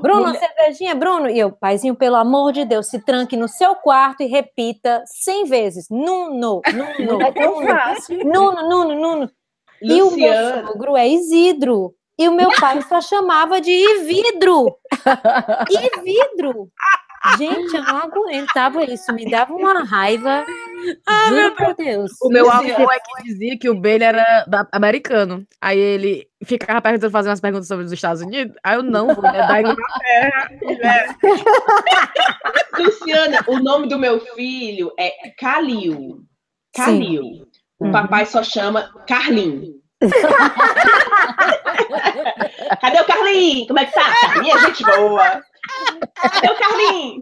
Bruno, 0.00 0.20
uma 0.22 0.28
Mulher- 0.32 0.40
cervejinha, 0.40 0.94
Bruno. 0.94 1.28
E 1.28 1.38
eu, 1.38 1.52
paizinho, 1.52 1.94
pelo 1.94 2.16
amor 2.16 2.52
de 2.52 2.64
Deus, 2.64 2.86
se 2.88 2.98
tranque 3.04 3.36
no 3.36 3.48
seu 3.48 3.74
quarto 3.76 4.22
e 4.22 4.26
repita 4.26 5.02
100 5.06 5.44
vezes. 5.44 5.86
Nuno, 5.90 6.60
Nuno, 6.72 7.18
Não 7.18 7.20
é 7.20 7.32
Nuno. 7.32 8.24
Nuno, 8.24 8.68
Nuno, 8.68 8.94
Nuno. 9.00 9.30
E 9.82 10.02
o 10.02 10.10
meu 10.12 10.66
sogro 10.66 10.96
é 10.96 11.06
Isidro. 11.08 11.94
E 12.16 12.28
o 12.28 12.32
meu 12.32 12.48
pai 12.60 12.80
só 12.82 13.00
chamava 13.00 13.60
de 13.60 13.70
Ividro. 13.72 14.76
Ividro. 15.98 16.68
Gente, 17.38 17.74
eu 17.74 17.82
não 17.82 17.96
aguentava 17.98 18.84
isso. 18.84 19.12
Me 19.12 19.28
dava 19.30 19.54
uma 19.54 19.82
raiva. 19.84 20.44
Juro 21.28 21.54
por 21.56 21.74
Deus. 21.74 22.12
O 22.22 22.28
meu 22.28 22.50
avô 22.50 22.90
é 22.92 22.98
que 23.00 23.22
dizia 23.24 23.58
que 23.58 23.70
o 23.70 23.74
Bailey 23.80 24.06
era 24.08 24.44
da- 24.46 24.68
americano. 24.72 25.46
Aí 25.60 25.78
ele 25.78 26.26
ficava 26.44 26.80
perguntando, 26.82 27.10
fazendo 27.10 27.30
umas 27.30 27.40
perguntas 27.40 27.66
sobre 27.66 27.84
os 27.86 27.92
Estados 27.92 28.20
Unidos. 28.22 28.54
Aí 28.62 28.76
eu 28.76 28.82
não, 28.82 29.06
vou, 29.14 29.24
é 29.26 29.46
da 29.46 29.60
Inglaterra. 29.60 30.50
mulher. 30.62 31.16
Luciana, 32.78 33.44
o 33.46 33.58
nome 33.58 33.88
do 33.88 33.98
meu 33.98 34.20
filho 34.20 34.92
é 34.98 35.12
Calil. 35.38 36.18
Calil. 36.74 37.22
O 37.80 37.86
Uhum. 37.86 37.92
papai 37.92 38.26
só 38.26 38.42
chama 38.42 38.90
Carlinho. 39.08 39.74
Cadê 42.80 43.00
o 43.00 43.04
Carlinho? 43.04 43.66
Como 43.66 43.78
é 43.78 43.84
que 43.86 43.92
tá? 43.92 44.14
Carlinho 44.20 44.56
é 44.56 44.60
gente 44.66 44.82
boa. 44.84 45.42
Cadê 46.14 46.50
o 46.50 46.56
Carlinho? 46.56 47.20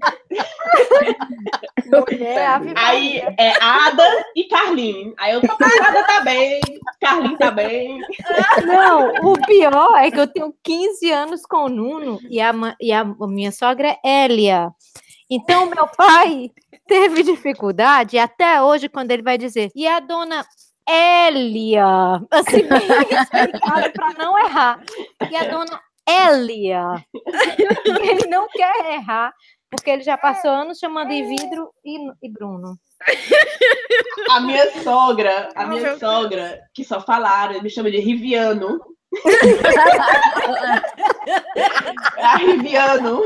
Mulher, 1.87 2.47
Ave 2.47 2.73
Aí 2.77 3.19
é 3.39 3.53
Ada 3.61 4.25
e 4.35 4.45
Carlinho. 4.45 5.15
Aí 5.19 5.35
eu 5.35 5.41
tô 5.41 5.53
Ada 5.53 6.03
tá 6.05 6.21
bem, 6.21 6.61
Carlinho 7.01 7.39
tá 7.39 7.51
bem. 7.51 8.01
Não, 8.67 9.33
o 9.33 9.47
pior 9.47 9.97
é 9.97 10.11
que 10.11 10.21
eu 10.21 10.27
tenho 10.27 10.55
15 10.63 11.11
anos 11.11 11.43
com 11.43 11.67
o 11.67 11.69
Nuno 11.69 12.19
e 12.29 12.41
a, 12.41 12.53
e 12.81 12.93
a 12.93 13.05
minha 13.05 13.53
sogra 13.53 13.97
é 14.05 14.25
Hélia. 14.25 14.71
Então, 15.31 15.67
meu 15.67 15.89
pai 15.89 16.51
teve 16.87 17.23
dificuldade, 17.23 18.17
e 18.17 18.19
até 18.19 18.63
hoje, 18.63 18.89
quando 18.89 19.11
ele 19.11 19.23
vai 19.23 19.39
dizer, 19.39 19.71
e 19.75 19.87
a 19.89 19.99
dona 19.99 20.45
Hélia, 20.87 21.87
assim, 22.31 22.69
para 23.95 24.13
não 24.19 24.39
errar. 24.39 24.83
E 25.31 25.37
a 25.37 25.45
dona 25.45 25.81
Hélia, 26.09 27.05
ele 27.87 28.27
não 28.29 28.49
quer 28.49 28.95
errar, 28.95 29.33
porque 29.71 29.91
ele 29.91 30.03
já 30.03 30.19
passou 30.19 30.51
anos 30.51 30.79
chamando 30.79 31.13
Ividro 31.13 31.71
e, 31.85 31.99
e 32.23 32.31
Bruno. 32.31 32.77
A 34.31 34.41
minha 34.41 34.71
sogra, 34.83 35.49
a 35.55 35.67
minha 35.67 35.99
sogra, 35.99 36.61
que 36.75 36.85
só 36.85 37.01
falaram, 37.01 37.63
me 37.63 37.71
chama 37.71 37.91
de 37.91 37.99
Riviano. 37.99 38.81
a 42.19 42.37
Riviano. 42.37 43.23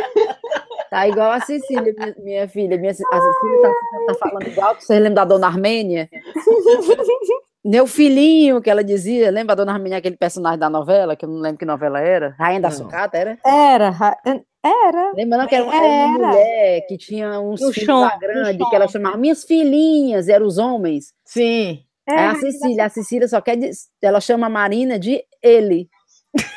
Tá 0.90 1.08
igual 1.08 1.32
a 1.32 1.40
Cecília, 1.40 1.94
minha, 1.96 2.14
minha 2.18 2.46
filha. 2.48 2.76
Minha, 2.76 2.90
a 2.90 2.94
Cecília 2.94 3.62
tá, 3.62 3.72
tá 4.06 4.14
falando 4.14 4.46
igual. 4.46 4.74
Você 4.74 4.98
lembra 4.98 5.16
da 5.16 5.24
Dona 5.24 5.46
Armênia? 5.48 6.08
Meu 7.68 7.86
filhinho, 7.86 8.60
que 8.62 8.70
ela 8.70 8.84
dizia. 8.84 9.30
Lembra 9.30 9.52
a 9.52 9.56
Dona 9.56 9.72
Armênia, 9.72 9.98
aquele 9.98 10.16
personagem 10.16 10.58
da 10.58 10.70
novela, 10.70 11.16
que 11.16 11.24
eu 11.24 11.28
não 11.28 11.40
lembro 11.40 11.58
que 11.58 11.64
novela 11.64 12.00
era? 12.00 12.34
Rainha 12.38 12.60
da 12.60 12.68
Não. 12.68 12.76
Sucata, 12.76 13.16
era? 13.18 13.38
Era, 13.44 13.90
ra- 13.90 14.16
era. 14.24 15.12
Lembra 15.14 15.38
não 15.38 15.46
que 15.48 15.54
era 15.54 15.64
uma, 15.64 15.74
era 15.74 16.08
mulher 16.08 16.86
que 16.86 16.96
tinha 16.96 17.40
uns 17.40 17.60
O 17.60 17.72
filhos 17.72 17.86
Chon, 17.86 18.00
lá 18.00 18.14
o 18.16 18.18
grandes, 18.20 18.58
Chon. 18.58 18.70
que 18.70 18.76
ela 18.76 18.88
chamava 18.88 19.16
minhas 19.16 19.44
filhinhas, 19.44 20.28
eram 20.28 20.46
os 20.46 20.58
homens. 20.58 21.12
Sim. 21.24 21.80
É 22.08 22.14
a 22.26 22.34
Cecília. 22.36 22.84
A 22.84 22.88
Cecília 22.88 23.26
só 23.26 23.40
quer. 23.40 23.56
diz- 23.56 23.88
Ela 24.00 24.20
chama 24.20 24.46
a 24.46 24.50
Marina 24.50 24.96
de 24.98 25.24
ele. 25.42 25.88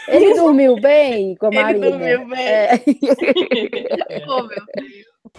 Ele 0.07 0.33
dormiu 0.35 0.75
bem 0.75 1.35
com 1.37 1.47
a 1.47 1.49
Ele 1.49 1.61
Marina. 1.61 1.89
dormiu 1.89 2.27
bem. 2.27 2.39
É. 2.39 2.73
Ô, 4.27 4.43
meu 4.43 4.57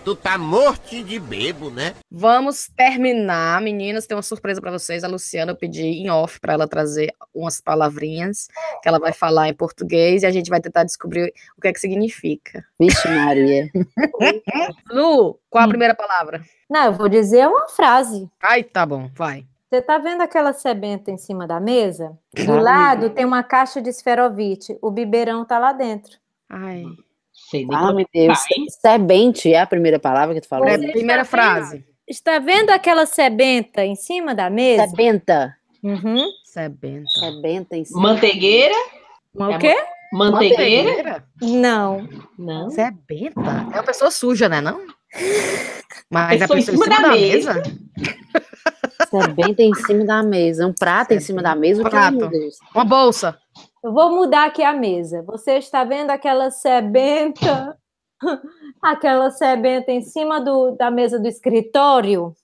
Tu 0.05 0.15
tá 0.17 0.39
morto 0.39 1.03
de 1.05 1.19
bebo, 1.19 1.71
né? 1.71 1.95
Vamos 2.11 2.69
terminar, 2.69 3.61
meninas. 3.61 4.07
Tem 4.07 4.17
uma 4.17 4.23
surpresa 4.23 4.61
para 4.61 4.71
vocês. 4.71 5.05
A 5.05 5.09
Luciana, 5.09 5.53
eu 5.53 5.57
pedi 5.57 5.83
em 5.83 6.11
off 6.11 6.41
para 6.41 6.53
ela 6.55 6.67
trazer 6.69 7.13
umas 7.35 7.61
palavrinhas 7.61 8.49
que 8.83 8.89
ela 8.89 8.99
vai 8.99 9.13
falar 9.13 9.49
em 9.49 9.55
português 9.55 10.23
e 10.23 10.27
a 10.27 10.31
gente 10.31 10.49
vai 10.51 10.61
tentar 10.61 10.85
descobrir 10.85 11.33
o 11.57 11.61
que 11.61 11.69
é 11.69 11.73
que 11.73 11.81
significa. 11.81 12.65
Vixe, 12.79 13.09
Maria. 13.09 13.69
Lu, 14.91 15.39
qual 15.49 15.65
a 15.65 15.67
Hum. 15.67 15.71
primeira 15.71 15.95
palavra? 15.95 16.43
Não, 16.69 16.87
eu 16.87 16.93
vou 16.93 17.09
dizer 17.09 17.47
uma 17.49 17.69
frase. 17.69 18.29
Ai, 18.43 18.63
tá 18.63 18.85
bom, 18.87 19.11
vai. 19.15 19.45
Você 19.69 19.81
tá 19.83 19.99
vendo 19.99 20.21
aquela 20.23 20.53
sebenta 20.53 21.11
em 21.13 21.17
cima 21.17 21.47
da 21.47 21.61
mesa? 21.61 22.19
Do 22.35 22.45
Tá. 22.47 22.61
lado 22.61 23.11
tem 23.11 23.25
uma 23.25 23.43
caixa 23.43 23.81
de 23.81 23.89
esferovite. 23.89 24.77
O 24.83 24.91
bibeirão 24.91 25.45
tá 25.45 25.59
lá 25.59 25.73
dentro. 25.73 26.19
Ai. 26.49 26.85
Sei 27.51 27.67
nem 27.67 27.77
Ah, 27.77 27.81
como 27.81 27.95
meu 27.97 28.07
Deus. 28.13 28.39
vai. 28.39 28.69
Sebente 28.99 29.53
é 29.53 29.61
a 29.61 29.67
primeira 29.67 29.99
palavra 29.99 30.35
que 30.35 30.41
tu 30.41 30.49
falou? 30.49 30.69
É, 30.69 30.79
Você 30.79 30.89
primeira 30.93 31.23
está 31.23 31.37
vendo? 31.37 31.55
frase. 31.57 31.85
Está 32.07 32.39
vendo 32.39 32.71
aquela 32.71 33.07
sebenta 33.07 33.85
em 33.85 33.95
cima 33.95 34.35
da 34.35 34.49
mesa? 34.51 34.87
Sebenta. 34.89 35.57
Uhum. 35.83 36.27
Sebenta. 36.45 37.09
Sebenta 37.11 37.77
em 37.77 37.85
cima. 37.85 38.01
Manteigueira? 38.01 38.75
É 39.39 39.43
o 39.45 39.59
quê? 39.59 39.77
Manteigueira? 40.13 40.83
Manteigueira? 40.91 41.25
Não. 41.43 42.09
Não. 42.39 42.71
Sebenta? 42.71 43.41
É 43.73 43.77
uma 43.77 43.83
pessoa 43.85 44.11
suja, 44.11 44.49
né, 44.49 44.61
não? 44.61 44.81
Mas 46.11 46.43
a 46.43 46.49
Pessoa 46.49 46.59
em 46.59 46.61
pessoa 46.61 46.75
em 46.75 46.79
cima 46.79 46.85
cima 46.85 46.97
da 46.97 47.03
da 47.03 47.09
mesa. 47.15 47.55
mesa? 47.55 47.79
Sebenta 49.11 49.63
em 49.63 49.75
cima 49.75 50.05
da 50.05 50.23
mesa. 50.23 50.67
Um 50.67 50.73
prato 50.73 51.13
em 51.13 51.21
cima 51.21 51.43
da 51.43 51.55
mesa. 51.55 51.81
O 51.83 51.85
que, 51.85 51.91
Prato. 51.91 52.17
meu 52.17 52.29
Deus? 52.29 52.57
Uma 52.75 52.85
bolsa. 52.85 53.39
Eu 53.83 53.93
vou 53.93 54.11
mudar 54.15 54.47
aqui 54.47 54.63
a 54.63 54.73
mesa. 54.73 55.23
Você 55.27 55.53
está 55.59 55.85
vendo 55.85 56.11
aquela 56.11 56.51
sebenta? 56.51 57.77
Aquela 58.83 59.31
sebenta 59.31 59.91
em 59.91 60.03
cima 60.03 60.41
do, 60.41 60.73
da 60.73 60.91
mesa 60.91 61.19
do 61.19 61.27
escritório? 61.27 62.35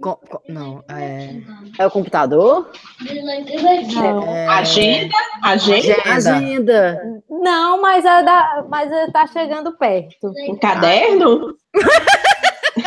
Co- 0.00 0.20
não, 0.48 0.82
é... 0.88 1.40
É 1.78 1.86
o 1.86 1.90
computador? 1.90 2.70
Não. 3.94 4.22
é- 4.34 4.46
Agenda? 4.48 5.14
Agenda? 5.42 5.94
Agenda. 6.06 7.22
Não, 7.28 7.80
mas, 7.82 8.04
é 8.04 8.22
da, 8.22 8.64
mas 8.68 8.90
é- 8.90 9.10
tá 9.10 9.26
chegando 9.26 9.76
perto. 9.76 10.32
Um 10.48 10.56
caderno? 10.56 11.54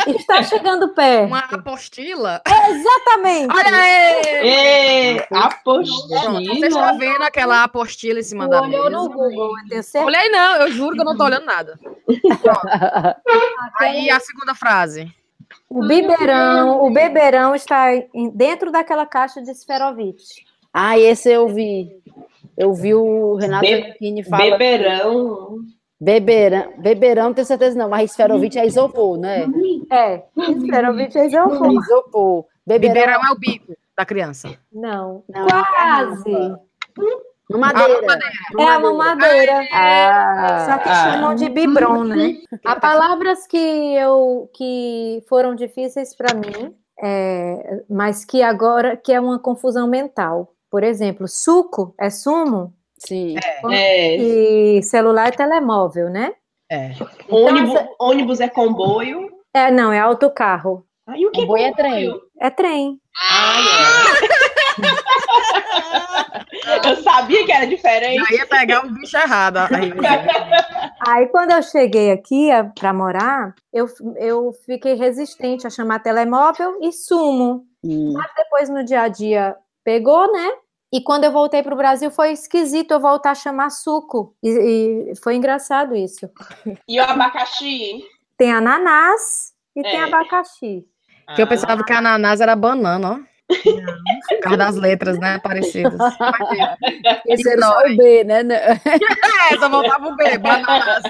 Está 0.08 0.42
chegando 0.42 0.88
perto. 0.94 1.26
Uma 1.28 1.38
apostila? 1.40 2.42
Exatamente. 2.46 3.54
Olha 3.54 3.76
aí! 3.76 4.22
Ê, 4.26 5.26
Pronto, 5.28 5.86
Você 5.86 6.14
apostila. 6.14 6.66
está 6.66 6.92
vendo 6.92 7.22
aquela 7.22 7.62
apostila 7.64 8.20
em 8.20 8.22
cima 8.22 8.48
da 8.48 8.62
Olhou 8.62 8.90
no 8.90 9.02
mesa? 9.02 9.14
Google, 9.14 9.52
eu. 9.70 10.02
Olhei 10.04 10.28
não, 10.30 10.56
eu 10.56 10.70
juro 10.72 10.94
que 10.94 11.00
eu 11.00 11.04
não 11.04 11.16
tô 11.16 11.24
olhando 11.24 11.46
nada. 11.46 11.78
Aí 13.78 14.10
a 14.10 14.20
segunda 14.20 14.54
frase. 14.54 15.12
O 15.68 15.86
biberão, 15.86 16.82
o 16.84 16.90
beberão 16.92 17.54
está 17.54 17.86
dentro 18.34 18.70
daquela 18.70 19.06
caixa 19.06 19.40
de 19.42 19.50
esferovite. 19.50 20.44
Ah, 20.72 20.98
esse 20.98 21.30
eu 21.30 21.48
vi. 21.48 21.90
Eu 22.56 22.72
vi 22.74 22.94
o 22.94 23.36
Renato 23.36 23.62
Be- 23.66 24.24
fala. 24.28 24.42
Beberão. 24.44 25.58
Beberão, 26.04 26.72
beberão, 26.78 27.24
não 27.26 27.34
tenho 27.34 27.46
certeza 27.46 27.78
não, 27.78 27.88
mas 27.88 28.10
esferovite 28.10 28.58
é 28.58 28.66
isopor, 28.66 29.16
né? 29.18 29.46
É, 29.92 30.24
esferovite 30.50 31.16
é 31.16 31.26
isopor. 31.26 31.72
Isopor. 31.72 32.44
Beberão, 32.66 32.94
Biberão 32.94 33.20
é 33.28 33.32
o 33.32 33.38
bico 33.38 33.72
da 33.96 34.04
criança. 34.04 34.48
Não, 34.72 35.22
Não, 35.28 35.46
quase. 35.46 36.56
no 37.48 37.58
madeira. 37.58 38.18
É 38.58 38.64
a 38.64 38.78
mamadeira. 38.80 39.68
Ah, 39.72 40.66
Só 40.68 40.78
que 40.78 40.88
Ah. 40.88 40.94
chamam 41.12 41.34
de 41.36 41.48
biberon, 41.48 42.02
né? 42.02 42.38
Há 42.64 42.74
palavras 42.80 43.46
que 43.46 43.56
eu 43.94 44.50
que 44.54 45.22
foram 45.28 45.54
difíceis 45.54 46.16
para 46.16 46.34
mim, 46.34 46.74
é, 47.00 47.80
mas 47.88 48.24
que 48.24 48.42
agora 48.42 48.96
que 48.96 49.12
é 49.12 49.20
uma 49.20 49.38
confusão 49.38 49.86
mental. 49.86 50.52
Por 50.68 50.82
exemplo, 50.82 51.28
suco 51.28 51.94
é 51.96 52.10
sumo 52.10 52.72
sim. 53.06 53.36
É. 53.70 54.16
e 54.16 54.82
celular 54.82 55.28
é 55.28 55.32
telemóvel, 55.32 56.10
né? 56.10 56.32
É. 56.70 56.90
Ônibus, 57.28 57.74
ônibus 58.00 58.40
é 58.40 58.48
comboio. 58.48 59.28
É, 59.54 59.70
não, 59.70 59.92
é 59.92 60.00
autocarro. 60.00 60.84
Aí 61.06 61.26
o 61.26 61.30
que 61.30 61.42
Comboio 61.42 61.64
é 61.64 61.72
trem. 61.72 62.20
É 62.40 62.50
trem. 62.50 62.98
é. 64.84 64.88
Eu 66.88 66.96
sabia 67.02 67.44
que 67.44 67.52
era 67.52 67.66
diferente. 67.66 68.24
Já 68.24 68.36
ia 68.36 68.46
pegar 68.46 68.84
um 68.84 68.92
bicho 68.94 69.16
errado. 69.16 69.58
Aí, 69.58 69.92
Aí, 71.06 71.26
quando 71.28 71.50
eu 71.50 71.62
cheguei 71.62 72.12
aqui 72.12 72.48
para 72.78 72.92
morar, 72.92 73.54
eu, 73.72 73.86
eu 74.16 74.52
fiquei 74.64 74.94
resistente 74.94 75.66
a 75.66 75.70
chamar 75.70 76.00
telemóvel 76.00 76.78
e 76.80 76.92
sumo. 76.92 77.64
Hum. 77.84 78.12
Mas 78.14 78.30
depois, 78.36 78.68
no 78.68 78.84
dia 78.84 79.02
a 79.02 79.08
dia, 79.08 79.56
pegou, 79.84 80.32
né? 80.32 80.50
E 80.92 81.00
quando 81.00 81.24
eu 81.24 81.32
voltei 81.32 81.62
para 81.62 81.72
o 81.72 81.76
Brasil, 81.76 82.10
foi 82.10 82.32
esquisito 82.32 82.90
eu 82.90 83.00
voltar 83.00 83.30
a 83.30 83.34
chamar 83.34 83.70
suco. 83.70 84.36
E, 84.42 85.10
e 85.10 85.16
foi 85.16 85.36
engraçado 85.36 85.96
isso. 85.96 86.28
E 86.86 87.00
o 87.00 87.04
abacaxi? 87.04 88.04
Tem 88.36 88.52
ananás 88.52 89.54
e 89.74 89.82
tem 89.82 89.96
É. 90.00 90.04
abacaxi. 90.04 90.86
que 91.34 91.40
eu 91.40 91.46
pensava 91.46 91.82
que 91.82 91.92
ananás 91.92 92.42
era 92.42 92.54
banana, 92.54 93.12
ó. 93.12 93.31
Por 94.28 94.40
causa 94.40 94.56
das 94.56 94.76
letras, 94.76 95.18
né? 95.18 95.38
Parecidas. 95.38 95.94
Esse 97.26 97.50
era 97.50 97.62
só 97.62 97.78
o 97.80 97.96
B, 97.96 98.24
né? 98.24 98.42
É, 99.50 99.56
só 99.58 99.68
voltava 99.68 100.08
o 100.08 100.16
B, 100.16 100.38
bananas. 100.38 101.02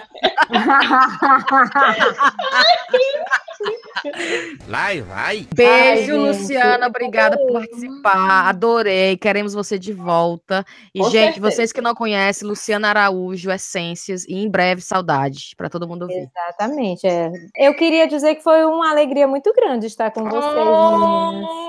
Vai, 4.67 5.01
vai. 5.03 5.47
Beijo, 5.55 6.13
Ai. 6.13 6.19
Luciana. 6.19 6.87
Obrigada 6.89 7.37
por 7.37 7.53
participar. 7.53 8.49
Adorei. 8.49 9.17
Queremos 9.17 9.55
você 9.55 9.79
de 9.79 9.93
volta. 9.93 10.65
E, 10.95 10.99
Com 11.01 11.11
gente, 11.11 11.35
certeza. 11.35 11.51
vocês 11.51 11.73
que 11.73 11.81
não 11.81 11.95
conhecem, 11.95 12.49
Luciana 12.49 12.89
Araújo, 12.89 13.51
Essências, 13.51 14.25
e 14.27 14.35
em 14.35 14.51
breve, 14.51 14.81
saudade, 14.83 15.55
para 15.57 15.69
todo 15.69 15.87
mundo 15.87 16.03
ouvir. 16.03 16.29
Exatamente. 16.37 17.07
É. 17.07 17.31
Eu 17.57 17.75
queria 17.75 18.09
dizer 18.09 18.35
que 18.35 18.43
foi 18.43 18.65
uma 18.65 18.91
alegria 18.91 19.29
muito 19.29 19.53
grande 19.55 19.87
estar 19.87 20.11
com 20.11 20.25
vocês, 20.25 20.55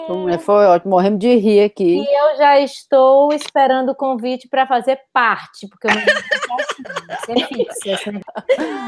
meninas. 0.07 0.43
Foi- 0.43 0.62
Foi 0.64 0.72
ótimo, 0.76 0.91
morremos 0.91 1.20
de 1.20 1.36
rir 1.36 1.61
aqui. 1.66 1.99
E 1.99 2.05
eu 2.05 2.38
já 2.38 2.57
estou 2.61 3.34
esperando 3.34 3.89
o 3.89 3.95
convite 3.95 4.47
para 4.47 4.66
fazer 4.66 4.97
parte, 5.14 5.68
porque 5.68 5.88
eu 5.88 7.36
não 7.36 7.47
fixa. 7.47 7.93
assim. 7.95 8.22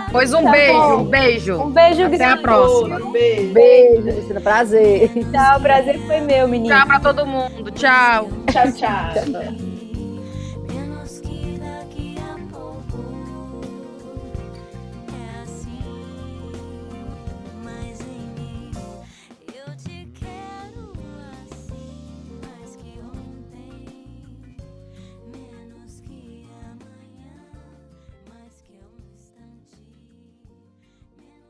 Pois 0.09 0.34
um 0.34 0.43
Tá 0.45 0.51
beijo, 0.51 0.73
bom. 0.73 0.95
um 0.95 1.03
beijo. 1.05 1.61
Um 1.63 1.69
beijo 1.71 2.03
Até 2.05 2.26
a 2.26 2.38
próxima. 2.38 3.11
Beijo. 3.11 3.53
Beijo, 3.53 4.01
Luciana, 4.15 4.39
prazer. 4.41 5.09
Tchau, 5.32 5.57
o 5.57 5.61
prazer 5.61 5.99
foi 6.07 6.21
meu, 6.21 6.47
menina. 6.47 6.78
Tchau 6.78 6.88
para 6.88 6.99
todo 7.01 7.26
mundo. 7.26 7.69
Tchau. 7.71 8.30
Tchau, 8.49 8.71
tchau. 8.71 9.74